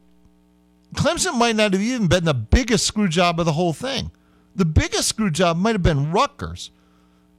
Clemson 0.94 1.38
might 1.38 1.56
not 1.56 1.74
have 1.74 1.82
even 1.82 2.08
been 2.08 2.24
the 2.24 2.34
biggest 2.34 2.86
screw 2.86 3.08
job 3.08 3.40
of 3.40 3.46
the 3.46 3.54
whole 3.54 3.74
thing. 3.74 4.12
The 4.58 4.66
biggest 4.66 5.08
screw 5.08 5.30
job 5.30 5.55
might 5.55 5.76
have 5.76 5.84
been 5.84 6.12
Rutgers. 6.12 6.72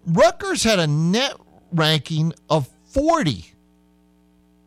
Rutgers 0.06 0.62
had 0.62 0.78
a 0.78 0.86
net 0.86 1.34
ranking 1.72 2.32
of 2.48 2.68
40 2.92 3.44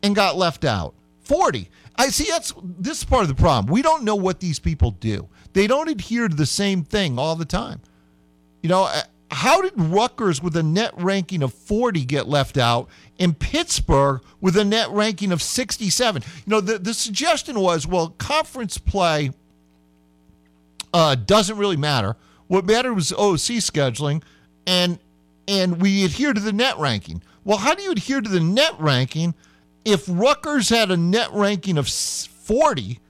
and 0.02 0.14
got 0.14 0.36
left 0.36 0.64
out. 0.64 0.94
40. 1.22 1.68
I 1.96 2.08
see 2.08 2.26
that's 2.28 2.52
this 2.62 2.98
is 2.98 3.04
part 3.04 3.22
of 3.22 3.28
the 3.28 3.34
problem. 3.34 3.72
We 3.72 3.82
don't 3.82 4.04
know 4.04 4.16
what 4.16 4.40
these 4.40 4.58
people 4.58 4.92
do. 4.92 5.28
They 5.54 5.66
don't 5.66 5.88
adhere 5.88 6.28
to 6.28 6.34
the 6.34 6.46
same 6.46 6.84
thing 6.84 7.18
all 7.18 7.36
the 7.36 7.44
time. 7.44 7.80
You 8.62 8.68
know, 8.68 8.84
uh, 8.84 9.02
how 9.30 9.62
did 9.62 9.72
Rutgers 9.76 10.42
with 10.42 10.56
a 10.56 10.62
net 10.62 10.92
ranking 10.96 11.42
of 11.42 11.54
40 11.54 12.04
get 12.04 12.28
left 12.28 12.58
out 12.58 12.88
and 13.18 13.38
Pittsburgh 13.38 14.20
with 14.40 14.56
a 14.56 14.64
net 14.64 14.90
ranking 14.90 15.32
of 15.32 15.40
67? 15.40 16.22
You 16.44 16.50
know, 16.50 16.60
the, 16.60 16.78
the 16.78 16.94
suggestion 16.94 17.58
was, 17.60 17.86
well, 17.86 18.10
conference 18.18 18.76
play 18.78 19.30
uh, 20.92 21.14
doesn't 21.14 21.56
really 21.56 21.76
matter. 21.78 22.16
What 22.52 22.66
mattered 22.66 22.92
was 22.92 23.14
OC 23.14 23.62
scheduling, 23.64 24.22
and 24.66 24.98
and 25.48 25.80
we 25.80 26.04
adhere 26.04 26.34
to 26.34 26.40
the 26.40 26.52
net 26.52 26.76
ranking. 26.76 27.22
Well, 27.44 27.56
how 27.56 27.74
do 27.74 27.82
you 27.82 27.92
adhere 27.92 28.20
to 28.20 28.28
the 28.28 28.40
net 28.40 28.74
ranking 28.78 29.34
if 29.86 30.04
Rutgers 30.06 30.68
had 30.68 30.90
a 30.90 30.96
net 30.98 31.30
ranking 31.32 31.78
of 31.78 31.88
40 31.88 33.00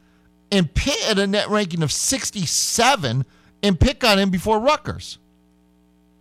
and 0.52 0.72
Pitt 0.72 1.00
had 1.00 1.18
a 1.18 1.26
net 1.26 1.48
ranking 1.48 1.82
of 1.82 1.90
67 1.90 3.26
and 3.64 3.80
pick 3.80 4.04
on 4.04 4.20
him 4.20 4.30
before 4.30 4.60
Rutgers? 4.60 5.18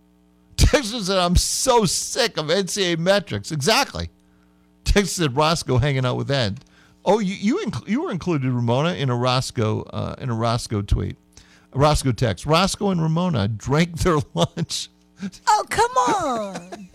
Texas 0.56 1.06
said, 1.06 1.18
I'm 1.18 1.36
so 1.36 1.84
sick 1.84 2.36
of 2.38 2.46
NCAA 2.46 2.98
metrics. 2.98 3.52
Exactly. 3.52 4.10
Texas 4.82 5.12
said, 5.12 5.36
Roscoe 5.36 5.78
hanging 5.78 6.04
out 6.04 6.16
with 6.16 6.28
Ed. 6.28 6.64
Oh, 7.04 7.20
you 7.20 7.36
you, 7.36 7.64
inc- 7.64 7.86
you 7.86 8.02
were 8.02 8.10
included, 8.10 8.50
Ramona, 8.50 8.94
in 8.94 9.10
a 9.10 9.16
Roscoe 9.16 9.82
uh, 9.82 10.16
in 10.18 10.28
a 10.28 10.34
Roscoe 10.34 10.82
tweet, 10.82 11.16
Roscoe 11.74 12.12
text. 12.12 12.46
Roscoe 12.46 12.90
and 12.90 13.02
Ramona 13.02 13.48
drank 13.48 13.98
their 14.00 14.18
lunch. 14.34 14.88
Oh, 15.46 15.64
come 15.68 15.90
on. 15.90 16.88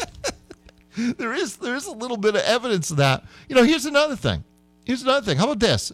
there 1.18 1.34
is 1.34 1.58
there 1.58 1.76
is 1.76 1.86
a 1.86 1.92
little 1.92 2.18
bit 2.18 2.36
of 2.36 2.42
evidence 2.42 2.92
of 2.92 2.98
that. 2.98 3.24
You 3.48 3.56
know, 3.56 3.64
here's 3.64 3.86
another 3.86 4.16
thing. 4.16 4.44
Here's 4.86 5.02
another 5.04 5.26
thing. 5.26 5.38
How 5.38 5.46
about 5.46 5.60
this? 5.60 5.92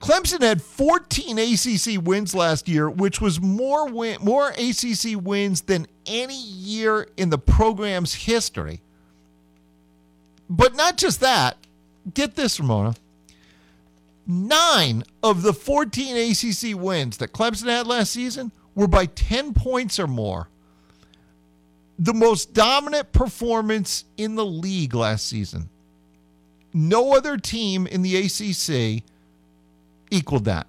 Clemson 0.00 0.42
had 0.42 0.62
14 0.62 1.38
ACC 1.38 2.04
wins 2.04 2.34
last 2.34 2.68
year, 2.68 2.88
which 2.88 3.20
was 3.20 3.40
more 3.40 3.88
win, 3.88 4.18
more 4.22 4.50
ACC 4.50 5.20
wins 5.20 5.62
than 5.62 5.86
any 6.06 6.40
year 6.40 7.08
in 7.16 7.30
the 7.30 7.38
program's 7.38 8.14
history. 8.14 8.80
But 10.48 10.76
not 10.76 10.96
just 10.96 11.20
that. 11.20 11.56
Get 12.14 12.36
this, 12.36 12.60
Ramona. 12.60 12.94
Nine 14.30 15.04
of 15.22 15.40
the 15.40 15.54
14 15.54 16.14
ACC 16.14 16.78
wins 16.78 17.16
that 17.16 17.32
Clemson 17.32 17.68
had 17.68 17.86
last 17.86 18.12
season 18.12 18.52
were 18.74 18.86
by 18.86 19.06
10 19.06 19.54
points 19.54 19.98
or 19.98 20.06
more. 20.06 20.50
The 21.98 22.12
most 22.12 22.52
dominant 22.52 23.10
performance 23.12 24.04
in 24.18 24.34
the 24.34 24.44
league 24.44 24.94
last 24.94 25.26
season. 25.26 25.70
No 26.74 27.16
other 27.16 27.38
team 27.38 27.86
in 27.86 28.02
the 28.02 28.16
ACC 28.16 29.02
equaled 30.10 30.44
that. 30.44 30.66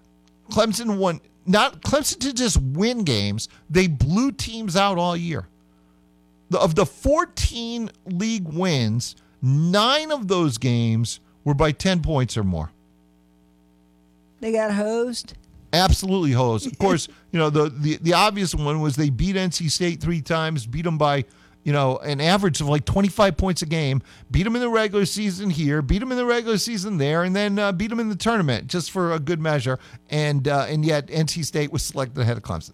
Clemson 0.49 0.97
won 0.97 1.19
not 1.45 1.81
Clemson 1.81 2.19
did 2.19 2.37
just 2.37 2.61
win 2.61 3.03
games, 3.03 3.49
they 3.69 3.87
blew 3.87 4.31
teams 4.31 4.77
out 4.77 4.97
all 4.97 5.17
year. 5.17 5.47
Of 6.53 6.75
the 6.75 6.85
14 6.85 7.91
league 8.05 8.47
wins, 8.47 9.17
9 9.41 10.11
of 10.11 10.29
those 10.29 10.57
games 10.57 11.19
were 11.43 11.53
by 11.53 11.73
10 11.73 12.01
points 12.01 12.37
or 12.37 12.43
more. 12.43 12.71
They 14.39 14.51
got 14.51 14.73
hosed. 14.73 15.33
Absolutely 15.73 16.31
hosed. 16.31 16.67
Of 16.67 16.77
course, 16.79 17.07
you 17.31 17.39
know, 17.39 17.49
the, 17.49 17.69
the 17.69 17.97
the 18.01 18.13
obvious 18.13 18.55
one 18.55 18.81
was 18.81 18.95
they 18.95 19.09
beat 19.09 19.35
NC 19.35 19.69
State 19.69 20.01
3 20.01 20.21
times, 20.21 20.65
beat 20.65 20.83
them 20.83 20.97
by 20.97 21.25
you 21.63 21.73
know, 21.73 21.97
an 21.97 22.21
average 22.21 22.61
of 22.61 22.67
like 22.67 22.85
25 22.85 23.37
points 23.37 23.61
a 23.61 23.65
game, 23.65 24.01
beat 24.31 24.43
them 24.43 24.55
in 24.55 24.61
the 24.61 24.69
regular 24.69 25.05
season 25.05 25.49
here, 25.49 25.81
beat 25.81 25.99
them 25.99 26.11
in 26.11 26.17
the 26.17 26.25
regular 26.25 26.57
season 26.57 26.97
there, 26.97 27.23
and 27.23 27.35
then 27.35 27.59
uh, 27.59 27.71
beat 27.71 27.89
them 27.89 27.99
in 27.99 28.09
the 28.09 28.15
tournament 28.15 28.67
just 28.67 28.91
for 28.91 29.13
a 29.13 29.19
good 29.19 29.39
measure. 29.39 29.77
And 30.09 30.47
uh, 30.47 30.65
and 30.69 30.85
yet 30.85 31.07
NC 31.07 31.45
State 31.45 31.71
was 31.71 31.83
selected 31.83 32.19
ahead 32.19 32.37
of 32.37 32.43
Clemson. 32.43 32.73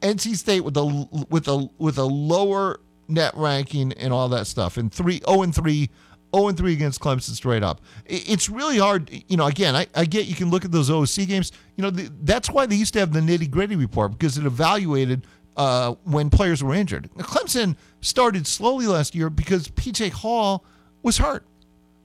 NC 0.00 0.36
State 0.36 0.60
with 0.60 0.76
a 0.76 1.26
with 1.28 1.48
a 1.48 1.68
with 1.78 1.98
a 1.98 2.04
lower 2.04 2.80
net 3.08 3.34
ranking 3.34 3.92
and 3.94 4.12
all 4.12 4.28
that 4.28 4.46
stuff, 4.46 4.76
and 4.76 4.92
three 4.92 5.20
zero 5.26 5.42
and 5.42 5.54
three. 5.54 5.90
0 6.34 6.48
and 6.48 6.58
3 6.58 6.72
against 6.72 7.00
Clemson 7.00 7.30
straight 7.30 7.62
up. 7.62 7.80
It's 8.06 8.48
really 8.48 8.78
hard. 8.78 9.10
You 9.28 9.36
know, 9.36 9.46
again, 9.46 9.76
I, 9.76 9.86
I 9.94 10.04
get 10.04 10.26
you 10.26 10.34
can 10.34 10.50
look 10.50 10.64
at 10.64 10.72
those 10.72 10.90
OC 10.90 11.26
games. 11.26 11.52
You 11.76 11.82
know, 11.82 11.90
the, 11.90 12.10
that's 12.22 12.50
why 12.50 12.66
they 12.66 12.76
used 12.76 12.92
to 12.94 13.00
have 13.00 13.12
the 13.12 13.20
nitty 13.20 13.50
gritty 13.50 13.76
report 13.76 14.12
because 14.12 14.36
it 14.38 14.44
evaluated 14.44 15.26
uh, 15.56 15.94
when 16.04 16.30
players 16.30 16.62
were 16.62 16.74
injured. 16.74 17.08
Now, 17.16 17.24
Clemson 17.24 17.76
started 18.00 18.46
slowly 18.46 18.86
last 18.86 19.14
year 19.14 19.30
because 19.30 19.68
PJ 19.68 20.10
Hall 20.10 20.64
was 21.02 21.18
hurt. 21.18 21.44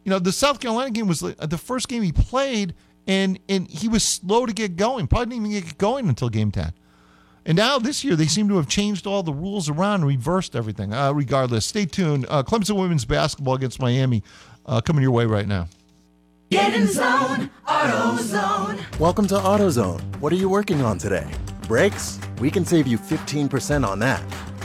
You 0.05 0.11
know, 0.11 0.19
the 0.19 0.31
South 0.31 0.59
Carolina 0.59 0.91
game 0.91 1.07
was 1.07 1.19
the 1.19 1.57
first 1.57 1.87
game 1.87 2.03
he 2.03 2.11
played, 2.11 2.73
and 3.07 3.39
and 3.49 3.67
he 3.69 3.87
was 3.87 4.03
slow 4.03 4.45
to 4.45 4.53
get 4.53 4.75
going. 4.75 5.07
Probably 5.07 5.35
didn't 5.35 5.51
even 5.51 5.65
get 5.65 5.77
going 5.77 6.07
until 6.07 6.29
game 6.29 6.51
10. 6.51 6.73
And 7.45 7.55
now 7.55 7.79
this 7.79 8.03
year, 8.03 8.15
they 8.15 8.27
seem 8.27 8.47
to 8.49 8.57
have 8.57 8.67
changed 8.67 9.07
all 9.07 9.23
the 9.23 9.33
rules 9.33 9.69
around, 9.69 10.05
reversed 10.05 10.55
everything. 10.55 10.93
Uh, 10.93 11.11
regardless, 11.13 11.65
stay 11.65 11.85
tuned. 11.85 12.25
Uh, 12.29 12.43
Clemson 12.43 12.79
women's 12.79 13.05
basketball 13.05 13.55
against 13.55 13.79
Miami 13.79 14.23
uh, 14.65 14.81
coming 14.81 15.01
your 15.01 15.11
way 15.11 15.25
right 15.25 15.47
now. 15.47 15.67
Get 16.51 16.73
in 16.73 16.87
zone, 16.87 17.49
AutoZone. 17.67 18.99
Welcome 18.99 19.27
to 19.27 19.35
AutoZone. 19.35 20.19
What 20.19 20.33
are 20.33 20.37
you 20.37 20.49
working 20.49 20.81
on 20.81 20.97
today? 20.97 21.29
Brakes? 21.67 22.19
We 22.39 22.49
can 22.49 22.65
save 22.65 22.87
you 22.87 22.97
15% 22.97 23.87
on 23.87 23.99
that. 23.99 24.23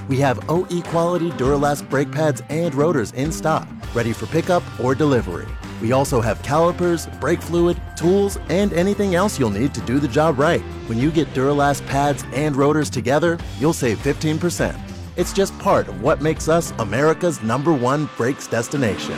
We 0.08 0.18
have 0.20 0.48
OE 0.48 0.80
quality 0.82 1.30
Duralast 1.32 1.88
brake 1.90 2.10
pads 2.10 2.42
and 2.48 2.74
rotors 2.74 3.12
in 3.12 3.30
stock, 3.30 3.68
ready 3.94 4.12
for 4.12 4.26
pickup 4.26 4.62
or 4.80 4.94
delivery. 4.94 5.46
We 5.84 5.92
also 5.92 6.22
have 6.22 6.42
calipers, 6.42 7.08
brake 7.20 7.42
fluid, 7.42 7.78
tools, 7.94 8.38
and 8.48 8.72
anything 8.72 9.16
else 9.16 9.38
you'll 9.38 9.50
need 9.50 9.74
to 9.74 9.82
do 9.82 9.98
the 9.98 10.08
job 10.08 10.38
right. 10.38 10.62
When 10.88 10.96
you 10.96 11.10
get 11.10 11.28
Duralast 11.34 11.86
pads 11.86 12.24
and 12.32 12.56
rotors 12.56 12.88
together, 12.88 13.36
you'll 13.58 13.74
save 13.74 13.98
15%. 13.98 14.74
It's 15.18 15.34
just 15.34 15.56
part 15.58 15.88
of 15.88 16.00
what 16.00 16.22
makes 16.22 16.48
us 16.48 16.72
America's 16.78 17.42
number 17.42 17.70
one 17.70 18.08
brakes 18.16 18.46
destination. 18.46 19.14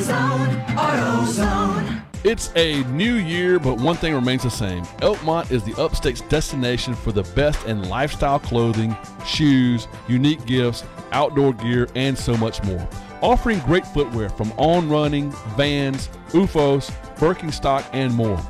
Zone, 0.00 2.02
It's 2.24 2.52
a 2.56 2.84
new 2.90 3.14
year, 3.14 3.58
but 3.58 3.78
one 3.78 3.96
thing 3.96 4.14
remains 4.14 4.42
the 4.42 4.50
same. 4.50 4.84
Elkmont 5.00 5.50
is 5.50 5.64
the 5.64 5.80
upstate's 5.80 6.20
destination 6.20 6.94
for 6.94 7.12
the 7.12 7.22
best 7.34 7.64
in 7.64 7.88
lifestyle 7.88 8.38
clothing, 8.38 8.94
shoes, 9.24 9.88
unique 10.08 10.44
gifts, 10.44 10.84
outdoor 11.12 11.54
gear, 11.54 11.88
and 11.94 12.18
so 12.18 12.36
much 12.36 12.62
more. 12.64 12.86
Offering 13.22 13.60
great 13.60 13.86
footwear 13.86 14.28
from 14.28 14.52
On 14.58 14.88
Running, 14.88 15.30
Vans, 15.56 16.08
OOFOS, 16.32 16.90
Birkenstock, 17.16 17.88
and 17.92 18.12
more. 18.12 18.40